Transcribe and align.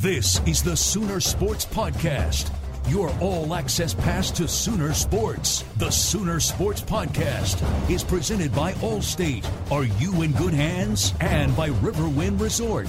This 0.00 0.40
is 0.46 0.62
the 0.62 0.74
Sooner 0.74 1.20
Sports 1.20 1.66
Podcast. 1.66 2.50
Your 2.88 3.14
all 3.20 3.52
access 3.52 3.92
pass 3.92 4.30
to 4.30 4.48
Sooner 4.48 4.94
Sports. 4.94 5.62
The 5.76 5.90
Sooner 5.90 6.40
Sports 6.40 6.80
Podcast 6.80 7.60
is 7.90 8.02
presented 8.02 8.50
by 8.54 8.72
Allstate. 8.80 9.44
Are 9.70 9.84
you 9.84 10.22
in 10.22 10.32
good 10.32 10.54
hands? 10.54 11.12
And 11.20 11.54
by 11.54 11.68
Riverwind 11.68 12.40
Resort. 12.40 12.86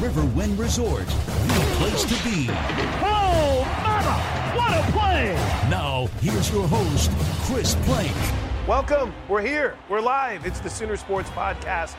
Riverwind 0.00 0.58
Resort, 0.58 1.06
the 1.06 1.66
place 1.76 2.02
to 2.04 2.24
be. 2.24 2.46
Oh, 2.48 3.60
mama! 3.82 4.56
What 4.56 4.72
a 4.72 4.92
play! 4.92 5.34
Now, 5.68 6.06
here's 6.22 6.50
your 6.50 6.66
host, 6.66 7.10
Chris 7.42 7.74
Plank. 7.82 8.16
Welcome. 8.66 9.12
We're 9.28 9.42
here. 9.42 9.76
We're 9.90 10.00
live. 10.00 10.46
It's 10.46 10.60
the 10.60 10.70
Sooner 10.70 10.96
Sports 10.96 11.28
Podcast 11.28 11.94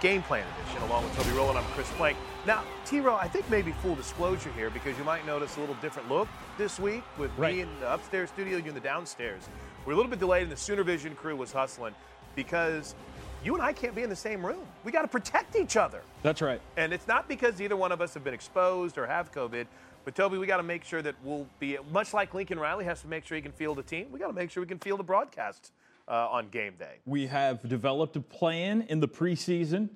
Game 0.00 0.22
Plan 0.22 0.46
Edition, 0.62 0.82
along 0.84 1.04
with 1.04 1.14
Toby 1.16 1.36
Rowland. 1.36 1.58
I'm 1.58 1.64
Chris 1.72 1.90
Plank. 1.98 2.16
Now, 2.46 2.62
T 2.84 3.00
Row, 3.00 3.14
I 3.16 3.26
think 3.26 3.48
maybe 3.48 3.72
full 3.72 3.94
disclosure 3.94 4.50
here 4.52 4.68
because 4.68 4.98
you 4.98 5.04
might 5.04 5.26
notice 5.26 5.56
a 5.56 5.60
little 5.60 5.76
different 5.76 6.10
look 6.10 6.28
this 6.58 6.78
week 6.78 7.02
with 7.16 7.30
Right. 7.38 7.54
me 7.54 7.60
in 7.62 7.68
the 7.80 7.90
upstairs 7.92 8.28
studio, 8.28 8.58
you 8.58 8.64
in 8.68 8.74
the 8.74 8.80
downstairs. 8.80 9.48
We're 9.86 9.94
a 9.94 9.96
little 9.96 10.10
bit 10.10 10.18
delayed, 10.18 10.42
and 10.42 10.52
the 10.52 10.56
Sooner 10.56 10.82
Vision 10.82 11.14
crew 11.14 11.36
was 11.36 11.52
hustling 11.52 11.94
because 12.34 12.94
you 13.42 13.54
and 13.54 13.62
I 13.62 13.72
can't 13.72 13.94
be 13.94 14.02
in 14.02 14.10
the 14.10 14.16
same 14.16 14.44
room. 14.44 14.60
We 14.84 14.92
got 14.92 15.02
to 15.02 15.08
protect 15.08 15.56
each 15.56 15.78
other. 15.78 16.02
That's 16.22 16.42
right. 16.42 16.60
And 16.76 16.92
it's 16.92 17.08
not 17.08 17.28
because 17.28 17.62
either 17.62 17.76
one 17.76 17.92
of 17.92 18.02
us 18.02 18.12
have 18.12 18.24
been 18.24 18.34
exposed 18.34 18.98
or 18.98 19.06
have 19.06 19.32
COVID, 19.32 19.66
but 20.04 20.14
Toby, 20.14 20.36
we 20.36 20.46
got 20.46 20.58
to 20.58 20.62
make 20.62 20.84
sure 20.84 21.00
that 21.00 21.14
we'll 21.24 21.46
be 21.58 21.78
much 21.92 22.12
like 22.12 22.34
Lincoln 22.34 22.58
Riley 22.58 22.84
has 22.84 23.00
to 23.00 23.08
make 23.08 23.24
sure 23.24 23.36
he 23.36 23.42
can 23.42 23.52
field 23.52 23.78
a 23.78 23.82
team. 23.82 24.08
We 24.12 24.18
got 24.18 24.26
to 24.28 24.34
make 24.34 24.50
sure 24.50 24.62
we 24.62 24.66
can 24.66 24.78
field 24.78 25.00
a 25.00 25.02
broadcast 25.02 25.72
uh, 26.08 26.28
on 26.30 26.50
game 26.50 26.74
day. 26.78 26.96
We 27.06 27.26
have 27.26 27.66
developed 27.66 28.16
a 28.16 28.20
plan 28.20 28.82
in 28.90 29.00
the 29.00 29.08
preseason 29.08 29.88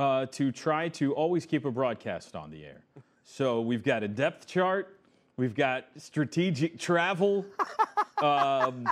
uh, 0.00 0.24
to 0.26 0.50
try 0.50 0.88
to 0.88 1.12
always 1.12 1.44
keep 1.44 1.66
a 1.66 1.70
broadcast 1.70 2.34
on 2.34 2.50
the 2.50 2.64
air. 2.64 2.80
So 3.22 3.60
we've 3.60 3.82
got 3.84 4.02
a 4.02 4.08
depth 4.08 4.46
chart, 4.46 4.98
we've 5.36 5.54
got 5.54 5.84
strategic 5.98 6.78
travel, 6.78 7.44
um, 8.22 8.88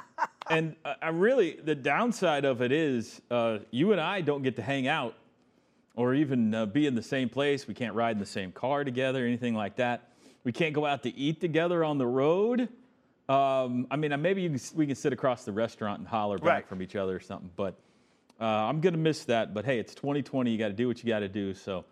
and 0.51 0.77
uh, 0.85 0.95
I 1.01 1.09
really 1.09 1.59
the 1.65 1.75
downside 1.75 2.45
of 2.45 2.61
it 2.61 2.73
is 2.73 3.23
uh, 3.31 3.59
you 3.71 3.93
and 3.93 4.01
I 4.01 4.21
don't 4.21 4.43
get 4.43 4.57
to 4.57 4.63
hang 4.63 4.87
out 4.87 5.15
or 5.97 6.15
even 6.15 6.55
uh, 6.55 6.67
be 6.67 6.87
in 6.87 6.95
the 6.95 7.03
same 7.03 7.31
place. 7.31 7.67
We 7.67 7.73
can't 7.75 7.95
ride 7.95 8.13
in 8.13 8.19
the 8.19 8.27
same 8.27 8.53
car 8.53 8.85
together, 8.85 9.25
anything 9.27 9.55
like 9.55 9.77
that. 9.77 10.13
We 10.45 10.53
can't 10.53 10.75
go 10.75 10.85
out 10.85 11.03
to 11.05 11.17
eat 11.17 11.41
together 11.41 11.85
on 11.85 11.97
the 11.97 12.07
road. 12.07 12.69
Um, 13.31 13.87
I 13.91 13.97
mean, 13.97 14.13
uh, 14.13 14.19
maybe 14.19 14.43
you 14.43 14.51
can, 14.51 14.61
we 14.75 14.87
can 14.87 14.95
sit 14.95 15.13
across 15.15 15.45
the 15.45 15.53
restaurant 15.53 16.01
and 16.01 16.09
holler 16.09 16.39
back 16.39 16.47
Right. 16.47 16.69
from 16.69 16.83
each 16.83 16.97
other 16.97 17.17
or 17.17 17.21
something. 17.21 17.51
But 17.57 17.75
uh, 18.41 18.45
I'm 18.45 18.81
going 18.81 18.95
to 18.95 18.99
miss 18.99 19.25
that. 19.25 19.53
But 19.55 19.65
hey, 19.65 19.79
it's 19.79 19.95
2020. 19.95 20.51
You 20.51 20.59
got 20.59 20.69
to 20.69 20.75
do 20.75 20.87
what 20.89 21.03
you 21.03 21.09
got 21.09 21.21
to 21.21 21.29
do. 21.29 21.55
So 21.55 21.85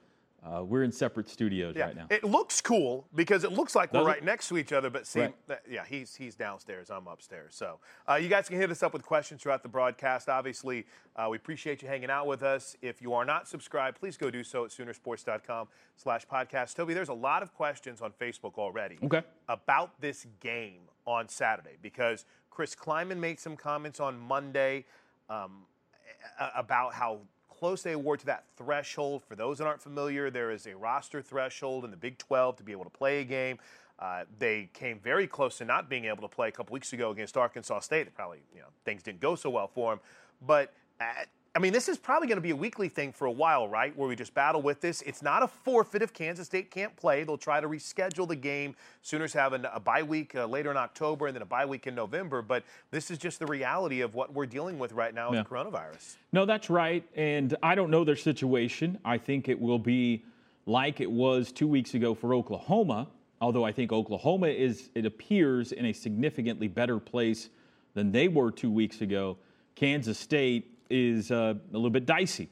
uh, 0.44 0.62
we're 0.62 0.84
in 0.84 0.92
separate 0.92 1.28
studios 1.28 1.74
Yeah, 1.76 1.86
right 1.86 1.96
now. 1.96 2.06
it 2.08 2.22
looks 2.22 2.60
cool 2.60 3.08
because 3.16 3.42
it 3.42 3.50
looks 3.52 3.74
like 3.74 3.90
Does 3.90 4.04
we're 4.04 4.10
it? 4.10 4.12
right 4.12 4.24
next 4.24 4.48
to 4.50 4.56
each 4.58 4.72
other. 4.72 4.88
But 4.90 5.04
see, 5.06 5.20
Right. 5.22 5.34
yeah, 5.68 5.84
he's 5.84 6.14
he's 6.14 6.36
downstairs, 6.36 6.88
I'm 6.88 7.08
upstairs. 7.08 7.56
So 7.56 7.80
uh, 8.08 8.14
you 8.14 8.28
guys 8.28 8.48
can 8.48 8.56
hit 8.58 8.70
us 8.70 8.84
up 8.84 8.92
with 8.92 9.02
questions 9.02 9.42
throughout 9.42 9.64
the 9.64 9.68
broadcast. 9.68 10.28
Obviously, 10.28 10.86
uh, 11.16 11.26
we 11.28 11.36
appreciate 11.36 11.82
you 11.82 11.88
hanging 11.88 12.10
out 12.10 12.28
with 12.28 12.44
us. 12.44 12.76
If 12.80 13.02
you 13.02 13.12
are 13.14 13.24
not 13.24 13.48
subscribed, 13.48 13.98
please 13.98 14.16
go 14.16 14.30
do 14.30 14.44
so 14.44 14.64
at 14.64 14.70
Soonersports.com 14.70 15.66
slash 15.96 16.26
podcast. 16.28 16.76
Toby, 16.76 16.94
there's 16.94 17.08
a 17.08 17.12
lot 17.14 17.42
of 17.42 17.52
questions 17.52 18.00
on 18.00 18.12
Facebook 18.12 18.54
already 18.56 18.98
Okay. 19.02 19.22
about 19.48 20.00
this 20.00 20.26
game 20.38 20.82
on 21.08 21.28
Saturday 21.28 21.76
because 21.82 22.24
Chris 22.50 22.76
Klieman 22.76 23.18
made 23.18 23.40
some 23.40 23.56
comments 23.56 23.98
on 23.98 24.16
Monday 24.18 24.84
um, 25.28 25.62
about 26.54 26.94
how 26.94 27.20
close 27.48 27.82
they 27.82 27.96
were 27.96 28.16
to 28.16 28.26
that 28.26 28.44
threshold. 28.56 29.22
For 29.22 29.36
those 29.36 29.58
that 29.58 29.66
aren't 29.66 29.82
familiar, 29.82 30.30
there 30.30 30.50
is 30.50 30.66
a 30.66 30.76
roster 30.76 31.22
threshold 31.22 31.84
in 31.84 31.90
the 31.90 31.96
Big 31.96 32.18
12 32.18 32.56
to 32.56 32.62
be 32.62 32.72
able 32.72 32.84
to 32.84 32.90
play 32.90 33.20
a 33.20 33.24
game. 33.24 33.58
Uh, 33.98 34.24
they 34.38 34.68
came 34.74 34.98
very 34.98 35.26
close 35.26 35.58
to 35.58 35.64
not 35.64 35.88
being 35.88 36.04
able 36.04 36.20
to 36.20 36.28
play 36.28 36.48
a 36.48 36.52
couple 36.52 36.74
weeks 36.74 36.92
ago 36.92 37.10
against 37.10 37.36
Arkansas 37.36 37.80
State. 37.80 38.14
Probably, 38.14 38.40
you 38.54 38.60
know, 38.60 38.66
things 38.84 39.02
didn't 39.02 39.20
go 39.20 39.34
so 39.34 39.48
well 39.48 39.68
for 39.68 39.92
them. 39.92 40.00
But 40.46 40.74
uh, 41.00 41.04
I 41.56 41.58
mean, 41.58 41.72
this 41.72 41.88
is 41.88 41.96
probably 41.96 42.28
going 42.28 42.36
to 42.36 42.42
be 42.42 42.50
a 42.50 42.56
weekly 42.56 42.90
thing 42.90 43.12
for 43.12 43.24
a 43.24 43.30
while, 43.32 43.66
right? 43.66 43.96
Where 43.96 44.06
we 44.06 44.14
just 44.14 44.34
battle 44.34 44.60
with 44.60 44.82
this. 44.82 45.00
It's 45.00 45.22
not 45.22 45.42
a 45.42 45.48
forfeit 45.48 46.02
if 46.02 46.12
Kansas 46.12 46.44
State 46.44 46.70
can't 46.70 46.94
play. 46.96 47.24
They'll 47.24 47.38
try 47.38 47.62
to 47.62 47.66
reschedule 47.66 48.28
the 48.28 48.36
game. 48.36 48.76
Sooners 49.00 49.32
have 49.32 49.54
an, 49.54 49.66
a 49.72 49.80
bye 49.80 50.02
week 50.02 50.34
uh, 50.34 50.44
later 50.44 50.70
in 50.70 50.76
October 50.76 51.28
and 51.28 51.34
then 51.34 51.40
a 51.40 51.46
bye 51.46 51.64
week 51.64 51.86
in 51.86 51.94
November. 51.94 52.42
But 52.42 52.62
this 52.90 53.10
is 53.10 53.16
just 53.16 53.38
the 53.38 53.46
reality 53.46 54.02
of 54.02 54.14
what 54.14 54.34
we're 54.34 54.44
dealing 54.44 54.78
with 54.78 54.92
right 54.92 55.14
now 55.14 55.32
Yeah. 55.32 55.38
with 55.38 55.48
coronavirus. 55.48 56.16
No, 56.30 56.44
that's 56.44 56.68
right. 56.68 57.02
And 57.16 57.56
I 57.62 57.74
don't 57.74 57.90
know 57.90 58.04
their 58.04 58.16
situation. 58.16 58.98
I 59.02 59.16
think 59.16 59.48
it 59.48 59.58
will 59.58 59.78
be 59.78 60.26
like 60.66 61.00
it 61.00 61.10
was 61.10 61.52
two 61.52 61.68
weeks 61.68 61.94
ago 61.94 62.14
for 62.14 62.34
Oklahoma, 62.34 63.08
although 63.40 63.64
I 63.64 63.72
think 63.72 63.92
Oklahoma 63.92 64.48
is, 64.48 64.90
it 64.94 65.06
appears, 65.06 65.72
in 65.72 65.86
a 65.86 65.94
significantly 65.94 66.68
better 66.68 66.98
place 66.98 67.48
than 67.94 68.12
they 68.12 68.28
were 68.28 68.50
two 68.50 68.70
weeks 68.70 69.00
ago. 69.00 69.38
Kansas 69.74 70.18
State 70.18 70.75
is 70.90 71.30
uh, 71.30 71.54
a 71.54 71.72
little 71.72 71.90
bit 71.90 72.06
dicey. 72.06 72.48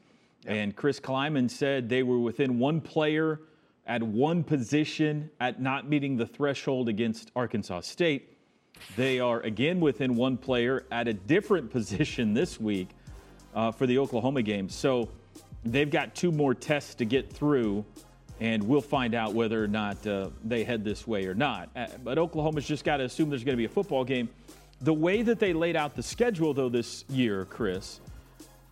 And 0.47 0.77
Chris 0.77 1.01
Klieman 1.01 1.51
said 1.51 1.89
they 1.89 2.03
were 2.03 2.19
within 2.19 2.59
one 2.59 2.81
player 2.81 3.41
at 3.87 4.03
one 4.03 4.43
position 4.43 5.31
at 5.41 5.61
not 5.61 5.89
meeting 5.89 6.17
the 6.17 6.27
threshold 6.27 6.89
against 6.89 7.31
Arkansas 7.35 7.81
State. 7.81 8.37
They 8.97 9.21
are 9.21 9.41
again 9.41 9.81
within 9.81 10.17
one 10.17 10.37
player 10.37 10.85
at 10.91 11.09
a 11.09 11.15
different 11.15 11.71
position 11.73 12.35
this 12.35 12.61
week 12.61 12.89
uh, 13.55 13.71
for 13.73 13.87
the 13.87 13.99
Oklahoma 13.99 14.43
game. 14.43 14.69
So 14.69 15.09
they've 15.65 15.91
got 15.91 16.15
two 16.15 16.33
more 16.33 16.55
tests 16.55 16.95
to 16.97 17.05
get 17.05 17.33
through, 17.33 17.85
and 18.41 18.63
we'll 18.63 18.81
find 18.81 19.15
out 19.15 19.33
whether 19.33 19.63
or 19.63 19.69
not 19.69 20.07
uh, 20.07 20.31
they 20.45 20.65
head 20.65 20.85
this 20.85 21.07
way 21.07 21.27
or 21.27 21.35
not. 21.35 21.71
Uh, 21.75 21.87
but 22.03 22.19
Oklahoma's 22.19 22.67
just 22.67 22.85
got 22.85 22.99
to 22.99 23.05
assume 23.05 23.31
there's 23.31 23.45
going 23.45 23.57
to 23.57 23.61
be 23.61 23.67
a 23.67 23.69
football 23.69 24.05
game. 24.05 24.29
The 24.81 24.93
way 24.93 25.23
that 25.23 25.39
they 25.39 25.53
laid 25.53 25.77
out 25.77 25.95
the 25.95 26.03
schedule, 26.03 26.53
though, 26.53 26.69
this 26.69 27.05
year, 27.09 27.47
Chris, 27.47 28.01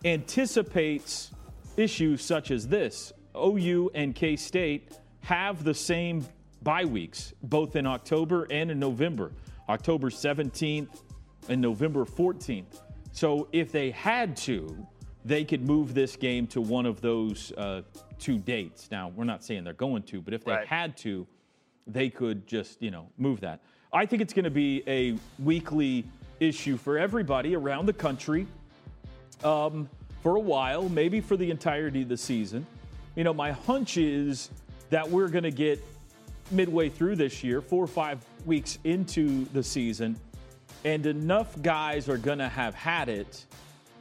anticipates 0.05 1.31
issues 1.77 2.23
such 2.23 2.51
as 2.51 2.67
this 2.67 3.13
OU 3.35 3.91
and 3.95 4.13
K 4.13 4.35
State 4.35 4.97
have 5.21 5.63
the 5.63 5.73
same 5.73 6.25
bye 6.61 6.85
weeks, 6.85 7.33
both 7.43 7.75
in 7.75 7.85
October 7.85 8.47
and 8.49 8.71
in 8.71 8.79
November. 8.79 9.31
October 9.69 10.09
17th 10.09 11.01
and 11.49 11.61
November 11.61 12.05
14th. 12.05 12.81
So 13.11 13.47
if 13.51 13.71
they 13.71 13.91
had 13.91 14.35
to, 14.37 14.85
they 15.23 15.45
could 15.45 15.65
move 15.65 15.93
this 15.93 16.15
game 16.15 16.47
to 16.47 16.59
one 16.61 16.85
of 16.85 16.99
those 16.99 17.51
uh, 17.53 17.83
two 18.19 18.37
dates. 18.37 18.89
Now, 18.91 19.11
we're 19.15 19.23
not 19.23 19.43
saying 19.43 19.63
they're 19.63 19.73
going 19.73 20.03
to, 20.03 20.21
but 20.21 20.33
if 20.33 20.43
they 20.43 20.51
Right. 20.51 20.67
had 20.67 20.97
to, 20.97 21.25
they 21.87 22.09
could 22.09 22.45
just, 22.47 22.81
you 22.81 22.91
know, 22.91 23.07
move 23.17 23.39
that. 23.41 23.61
I 23.93 24.05
think 24.05 24.21
it's 24.21 24.33
going 24.33 24.45
to 24.45 24.51
be 24.51 24.83
a 24.87 25.17
weekly 25.41 26.05
issue 26.39 26.75
for 26.77 26.97
everybody 26.97 27.55
around 27.55 27.85
the 27.85 27.93
country 27.93 28.47
um, 29.43 29.89
for 30.21 30.35
a 30.35 30.39
while, 30.39 30.89
maybe 30.89 31.21
for 31.21 31.37
the 31.37 31.49
entirety 31.51 32.03
of 32.03 32.09
the 32.09 32.17
season. 32.17 32.65
You 33.15 33.23
know, 33.23 33.33
my 33.33 33.51
hunch 33.51 33.97
is 33.97 34.49
that 34.89 35.09
we're 35.09 35.27
going 35.27 35.43
to 35.43 35.51
get 35.51 35.83
midway 36.51 36.89
through 36.89 37.15
this 37.15 37.43
year, 37.43 37.61
four 37.61 37.83
or 37.83 37.87
five 37.87 38.23
weeks 38.45 38.79
into 38.83 39.45
the 39.53 39.63
season, 39.63 40.15
and 40.85 41.05
enough 41.05 41.61
guys 41.61 42.09
are 42.09 42.17
going 42.17 42.39
to 42.39 42.49
have 42.49 42.75
had 42.75 43.09
it 43.09 43.45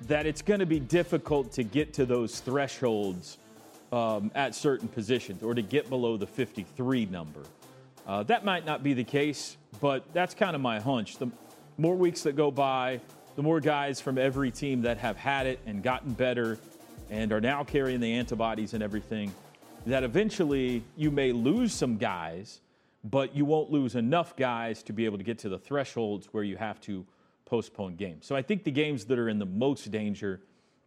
that 0.09 0.27
it's 0.27 0.43
going 0.43 0.61
to 0.61 0.67
be 0.67 0.81
difficult 0.81 1.53
to 1.53 1.63
get 1.63 1.95
to 1.95 2.05
those 2.05 2.41
thresholds 2.41 3.39
um, 3.93 4.31
at 4.35 4.55
certain 4.55 4.89
positions 4.89 5.43
or 5.43 5.55
to 5.55 5.63
get 5.63 5.89
below 5.89 6.17
the 6.17 6.27
53 6.27 7.07
number. 7.07 7.43
Uh, 8.07 8.23
that 8.25 8.45
might 8.45 8.67
not 8.67 8.83
be 8.83 8.95
the 8.95 9.05
case, 9.05 9.57
but 9.81 10.05
that's 10.13 10.35
kind 10.35 10.57
of 10.57 10.63
my 10.63 10.81
hunch. 10.81 11.19
The 11.19 11.29
more 11.79 11.95
weeks 11.95 12.23
that 12.23 12.35
go 12.35 12.51
by, 12.51 13.01
the 13.37 13.43
more 13.43 13.61
guys 13.61 14.01
from 14.01 14.19
every 14.19 14.51
team 14.51 14.83
that 14.83 14.99
have 14.99 15.17
had 15.17 15.47
it 15.47 15.59
and 15.67 15.83
gotten 15.83 16.13
better 16.13 16.59
and 17.11 17.33
are 17.33 17.41
now 17.41 17.65
carrying 17.65 18.01
the 18.01 18.13
antibodies 18.13 18.75
and 18.75 18.83
everything, 18.83 19.33
that 19.87 20.03
eventually 20.03 20.83
you 20.97 21.11
may 21.11 21.33
lose 21.33 21.73
some 21.73 21.97
guys, 21.97 22.61
but 23.05 23.35
you 23.35 23.45
won't 23.45 23.71
lose 23.71 23.95
enough 23.95 24.37
guys 24.37 24.83
to 24.85 24.93
be 24.93 25.05
able 25.05 25.19
to 25.19 25.25
get 25.25 25.39
to 25.39 25.49
the 25.49 25.59
thresholds 25.59 26.29
where 26.33 26.45
you 26.45 26.57
have 26.57 26.81
to 26.83 27.05
postpone 27.47 27.97
games. 27.97 28.27
So 28.27 28.37
I 28.37 28.43
think 28.43 28.65
the 28.65 28.71
games 28.71 29.05
that 29.07 29.19
are 29.19 29.29
in 29.29 29.39
the 29.39 29.47
most 29.47 29.91
danger 29.91 30.41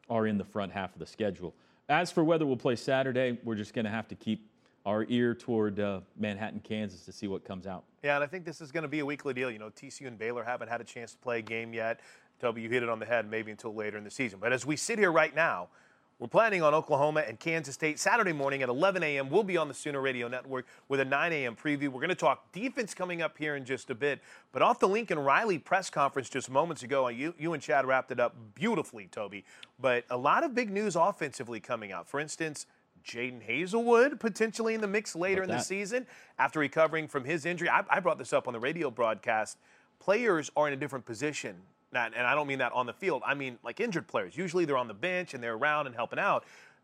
are 0.10 0.28
in 0.28 0.38
the 0.38 0.44
front 0.44 0.72
half 0.72 0.94
of 0.94 1.00
the 1.00 1.06
schedule. 1.06 1.54
As 1.90 2.12
for 2.12 2.24
whether 2.24 2.46
we'll 2.46 2.58
play 2.58 2.76
Saturday, 2.76 3.38
we're 3.44 3.56
just 3.56 3.74
going 3.74 3.86
to 3.86 3.92
have 3.92 4.08
to 4.08 4.16
keep 4.16 4.50
our 4.86 5.06
ear 5.10 5.34
toward 5.34 5.80
uh, 5.80 6.02
Manhattan, 6.18 6.60
Kansas 6.60 7.06
to 7.06 7.12
see 7.12 7.28
what 7.28 7.44
comes 7.44 7.66
out. 7.66 7.84
Yeah, 8.04 8.16
and 8.16 8.24
I 8.24 8.28
think 8.28 8.46
this 8.46 8.62
is 8.62 8.72
going 8.72 8.84
to 8.84 8.88
be 8.88 9.00
a 9.00 9.06
weekly 9.06 9.34
deal. 9.34 9.50
You 9.50 9.58
know, 9.58 9.70
TCU 9.70 10.08
and 10.08 10.18
Baylor 10.18 10.44
haven't 10.44 10.68
had 10.68 10.80
a 10.80 10.84
chance 10.84 11.14
to 11.14 11.18
play 11.18 11.40
a 11.40 11.42
game 11.42 11.74
yet. 11.74 12.02
Toby, 12.40 12.62
you 12.62 12.70
hit 12.70 12.84
it 12.84 12.90
on 12.90 13.00
the 13.00 13.06
head, 13.06 13.30
maybe 13.30 13.52
until 13.52 13.74
later 13.74 13.98
in 13.98 14.04
the 14.04 14.12
season. 14.12 14.40
But 14.40 14.54
as 14.54 14.66
we 14.66 14.76
sit 14.76 15.00
here 15.00 15.12
right 15.12 15.34
now, 15.34 15.70
we're 16.18 16.28
planning 16.28 16.64
on 16.64 16.74
Oklahoma 16.74 17.26
and 17.28 17.38
Kansas 17.38 17.74
State 17.76 18.00
Saturday 18.00 18.32
morning 18.32 18.64
at 18.64 18.70
11 18.70 19.04
a.m. 19.04 19.30
We'll 19.30 19.44
be 19.44 19.58
on 19.58 19.68
the 19.68 19.74
Sooner 19.74 20.00
Radio 20.00 20.30
Network 20.30 20.66
with 20.88 21.02
a 21.02 21.06
9 21.06 21.34
a.m. 21.34 21.58
preview. 21.58 21.90
We're 21.90 22.00
going 22.00 22.08
to 22.08 22.16
talk 22.16 22.54
defense 22.54 22.94
coming 22.94 23.22
up 23.22 23.38
here 23.38 23.58
in 23.58 23.66
just 23.66 23.90
a 23.90 23.96
bit. 23.96 24.22
But 24.54 24.62
off 24.62 24.80
the 24.80 24.88
Lincoln 24.88 25.20
Riley 25.20 25.58
press 25.58 25.90
conference 25.90 26.30
just 26.30 26.50
moments 26.50 26.84
ago, 26.84 27.10
you, 27.10 27.34
you 27.38 27.52
and 27.52 27.62
Chad 27.62 27.86
wrapped 27.86 28.12
it 28.12 28.20
up 28.22 28.34
beautifully, 28.54 29.08
Toby. 29.12 29.44
But 29.78 30.06
a 30.10 30.16
lot 30.16 30.46
of 30.46 30.56
big 30.56 30.72
news 30.72 30.96
offensively 30.96 31.60
coming 31.60 31.92
out. 31.92 32.08
For 32.08 32.22
instance, 32.22 32.66
Jadon 33.06 33.46
Haselwood 33.46 34.18
potentially 34.18 34.74
in 34.74 34.80
the 34.80 34.88
mix 34.88 35.18
later 35.18 35.44
in 35.44 35.50
the 35.50 35.60
season 35.60 36.08
after 36.40 36.60
recovering 36.60 37.10
from 37.10 37.26
his 37.26 37.46
injury. 37.46 37.70
I, 37.70 37.84
I 37.90 38.00
brought 38.00 38.18
this 38.18 38.32
up 38.32 38.48
on 38.48 38.54
the 38.54 38.60
radio 38.60 38.90
broadcast. 38.90 39.58
Players 40.00 40.50
are 40.56 40.68
in 40.68 40.74
a 40.74 40.78
different 40.78 41.06
position. 41.06 41.58
Not, 41.96 42.12
and 42.14 42.28
I 42.28 42.36
don't 42.36 42.46
mean 42.46 42.60
that 42.60 42.74
on 42.74 42.86
the 42.86 42.94
field. 42.94 43.24
I 43.26 43.34
mean 43.34 43.58
like 43.64 43.80
injured 43.80 44.06
players. 44.06 44.36
Usually 44.36 44.66
they're 44.66 44.78
on 44.78 44.90
the 44.90 44.94
bench 44.94 45.34
and 45.34 45.42
they're 45.42 45.56
around 45.56 45.88
and 45.88 45.96
helping 45.96 46.20
out. 46.20 46.44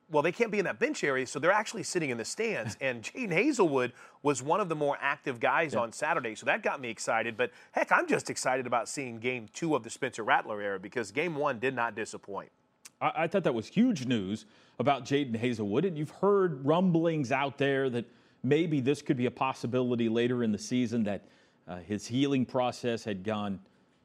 Well, 0.09 0.23
they 0.23 0.31
can't 0.31 0.51
be 0.51 0.59
in 0.59 0.65
that 0.65 0.79
bench 0.79 1.03
area, 1.03 1.27
so 1.27 1.37
they're 1.37 1.51
actually 1.51 1.83
sitting 1.83 2.09
in 2.09 2.17
the 2.17 2.25
stands. 2.25 2.77
and 2.81 3.03
Jadon 3.03 3.31
Haselwood 3.31 3.91
was 4.23 4.41
one 4.41 4.61
of 4.61 4.69
the 4.69 4.75
more 4.75 4.97
active 5.01 5.41
guys 5.41 5.75
on 5.75 5.91
Saturday, 5.91 6.35
so 6.35 6.45
that 6.45 6.63
got 6.63 6.79
me 6.79 6.89
excited. 6.89 7.35
But 7.35 7.51
heck, 7.73 7.91
I'm 7.91 8.07
just 8.07 8.29
excited 8.29 8.65
about 8.65 8.87
seeing 8.87 9.19
game 9.19 9.47
two 9.53 9.75
of 9.75 9.83
the 9.83 9.89
Spencer 9.89 10.23
Rattler 10.23 10.61
era 10.61 10.79
because 10.79 11.11
game 11.11 11.35
one 11.35 11.59
did 11.59 11.75
not 11.75 11.93
disappoint. 11.93 12.49
I, 13.01 13.11
I 13.15 13.27
thought 13.27 13.43
that 13.43 13.53
was 13.53 13.67
huge 13.67 14.05
news 14.05 14.45
about 14.79 15.03
Jadon 15.03 15.37
Haselwood, 15.37 15.85
and 15.85 15.97
you've 15.97 16.09
heard 16.09 16.65
rumblings 16.65 17.33
out 17.33 17.57
there 17.57 17.89
that 17.89 18.05
maybe 18.43 18.79
this 18.79 19.01
could 19.01 19.17
be 19.17 19.25
a 19.25 19.31
possibility 19.31 20.07
later 20.07 20.43
in 20.43 20.53
the 20.53 20.57
season 20.57 21.03
that 21.03 21.25
uh, 21.67 21.77
his 21.77 22.07
healing 22.07 22.45
process 22.45 23.03
had 23.03 23.23
gone 23.23 23.59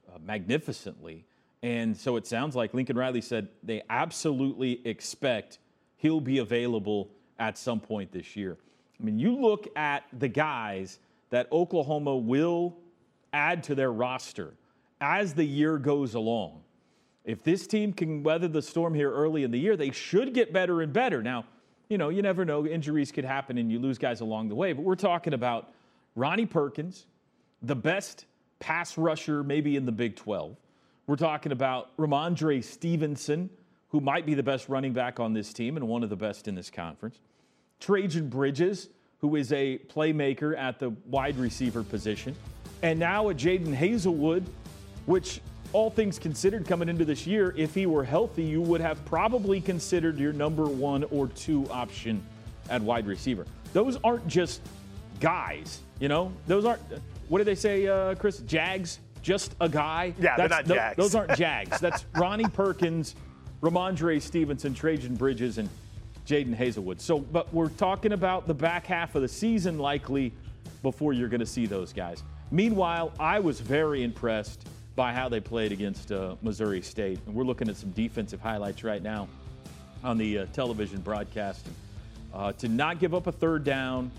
uh, 0.09 0.19
magnificently. 0.25 1.25
And 1.63 1.97
so 1.97 2.17
it 2.17 2.27
sounds 2.27 2.55
like 2.55 2.75
Lincoln 2.75 2.97
Riley 2.97 3.21
said 3.21 3.49
they 3.63 3.83
absolutely 3.89 4.87
expect 4.87 5.59
he'll 5.97 6.21
be 6.21 6.39
available 6.39 7.11
at 7.39 7.59
some 7.59 7.81
point 7.81 8.13
this 8.13 8.37
year. 8.37 8.57
I 9.01 9.05
mean, 9.05 9.19
you 9.19 9.37
look 9.37 9.69
at 9.77 10.05
the 10.13 10.29
guys 10.29 10.99
that 11.31 11.51
Oklahoma 11.53 12.17
will 12.17 12.77
add 13.33 13.63
to 13.65 13.75
their 13.75 13.93
roster 13.93 14.55
as 15.01 15.35
the 15.35 15.45
year 15.45 15.79
goes 15.79 16.15
along. 16.15 16.63
If 17.25 17.43
this 17.43 17.67
team 17.67 17.93
can 17.93 18.23
weather 18.23 18.49
the 18.49 18.63
storm 18.63 18.95
here 18.95 19.13
early 19.13 19.43
in 19.43 19.51
the 19.51 19.59
year, 19.59 19.77
they 19.77 19.91
should 19.91 20.33
get 20.33 20.53
better 20.53 20.81
and 20.81 20.93
better. 20.93 21.23
Now, 21.23 21.45
you 21.89 21.99
know, 21.99 22.09
you 22.09 22.23
never 22.23 22.45
know, 22.45 22.67
injuries 22.67 23.13
could 23.13 23.25
happen 23.25 23.59
and 23.59 23.71
you 23.71 23.79
lose 23.79 23.99
guys 23.99 24.21
along 24.21 24.49
the 24.49 24.55
way, 24.55 24.73
but 24.73 24.83
we're 24.85 24.95
talking 24.95 25.35
about 25.35 25.73
Ronnie 26.15 26.47
Perkins, 26.47 27.07
the 27.63 27.77
best 27.77 28.25
pass 28.59 28.97
rusher 28.97 29.43
maybe 29.43 29.77
in 29.77 29.87
the 29.87 29.93
Big 29.93 30.17
12. 30.17 30.57
We're 31.07 31.17
talking 31.17 31.53
about 31.53 31.97
Rhamondre 31.97 32.65
Stevenson, 32.65 33.51
who 33.91 34.01
might 34.01 34.27
be 34.27 34.35
the 34.35 34.43
best 34.43 34.69
running 34.69 34.93
back 34.93 35.21
on 35.21 35.33
this 35.33 35.53
team 35.53 35.77
and 35.77 35.87
one 35.87 36.03
of 36.03 36.11
the 36.11 36.17
best 36.17 36.49
in 36.49 36.55
this 36.55 36.71
conference. 36.71 37.21
Trajan 37.81 38.29
Bridges, 38.29 38.89
who 39.21 39.37
is 39.37 39.53
a 39.53 39.79
playmaker 39.89 40.57
at 40.59 40.79
the 40.79 40.91
wide 41.07 41.37
receiver 41.37 41.83
position. 41.83 42.35
And 42.83 42.99
now 42.99 43.29
a 43.29 43.35
Jadon 43.35 43.77
Haselwood, 43.77 44.45
which, 45.07 45.41
all 45.73 45.91
things 45.91 46.19
considered, 46.19 46.67
coming 46.67 46.89
into 46.89 47.05
this 47.05 47.27
year, 47.27 47.55
if 47.57 47.75
he 47.75 47.87
were 47.87 48.05
healthy, 48.05 48.43
you 48.43 48.61
would 48.63 48.81
have 48.81 49.03
probably 49.05 49.61
considered 49.61 50.19
your 50.19 50.33
number 50.33 50.67
one 50.67 51.05
or 51.05 51.29
two 51.29 51.67
option 51.71 52.23
at 52.69 52.83
wide 52.83 53.07
receiver. 53.07 53.47
Those 53.73 53.97
aren't 54.03 54.27
just 54.27 54.61
guys, 55.21 55.81
you 56.01 56.09
know? 56.09 56.33
Those 56.47 56.65
aren't, 56.65 56.83
what 57.29 57.39
did 57.39 57.47
they 57.47 57.55
say, 57.55 57.87
uh, 57.87 58.15
Chris? 58.15 58.39
Jags? 58.41 59.01
Just 59.23 59.55
a 59.61 59.69
guy? 59.69 60.15
Yeah, 60.19 60.37
they're 60.37 60.49
That's- 60.49 60.51
not 60.51 60.65
tho- 60.67 60.75
Jags. 60.75 60.97
Those 60.97 61.15
aren't 61.15 61.37
Jags. 61.37 61.81
That's 61.81 62.05
Ronnie 62.15 62.49
Perkins, 62.49 63.15
Rhamondre 63.61 64.21
Stevenson, 64.23 64.73
Trajan 64.75 65.15
Bridges, 65.17 65.59
and 65.59 65.69
Jadon 66.27 66.57
Haselwood. 66.57 67.01
So, 67.01 67.19
but 67.19 67.53
we're 67.53 67.69
talking 67.71 68.13
about 68.13 68.47
the 68.47 68.55
back 68.55 68.87
half 68.87 69.15
of 69.15 69.23
the 69.23 69.29
season 69.29 69.79
likely 69.79 70.33
before 70.83 71.13
you're 71.13 71.29
going 71.29 71.41
to 71.41 71.47
see 71.47 71.67
those 71.67 71.93
guys. 71.93 72.23
Meanwhile, 72.51 73.13
I 73.19 73.41
was 73.41 73.61
very 73.61 74.03
impressed 74.05 74.67
by 74.95 75.13
how 75.13 75.29
they 75.29 75.41
played 75.41 75.73
against 75.73 76.11
uh, 76.13 76.37
Missouri 76.43 76.81
State. 76.81 77.19
And 77.27 77.35
we're 77.35 77.45
looking 77.45 77.69
at 77.69 77.77
some 77.77 77.91
defensive 77.91 78.41
highlights 78.41 78.83
right 78.85 79.03
now 79.03 79.29
on 80.05 80.17
the 80.19 80.39
uh, 80.41 80.47
television 80.53 81.01
broadcast. 81.01 81.67
Uh, 82.33 82.53
to 82.53 82.69
not 82.69 82.99
give 83.01 83.15
up 83.15 83.27
a 83.27 83.33
third 83.33 83.65
down, 83.65 84.11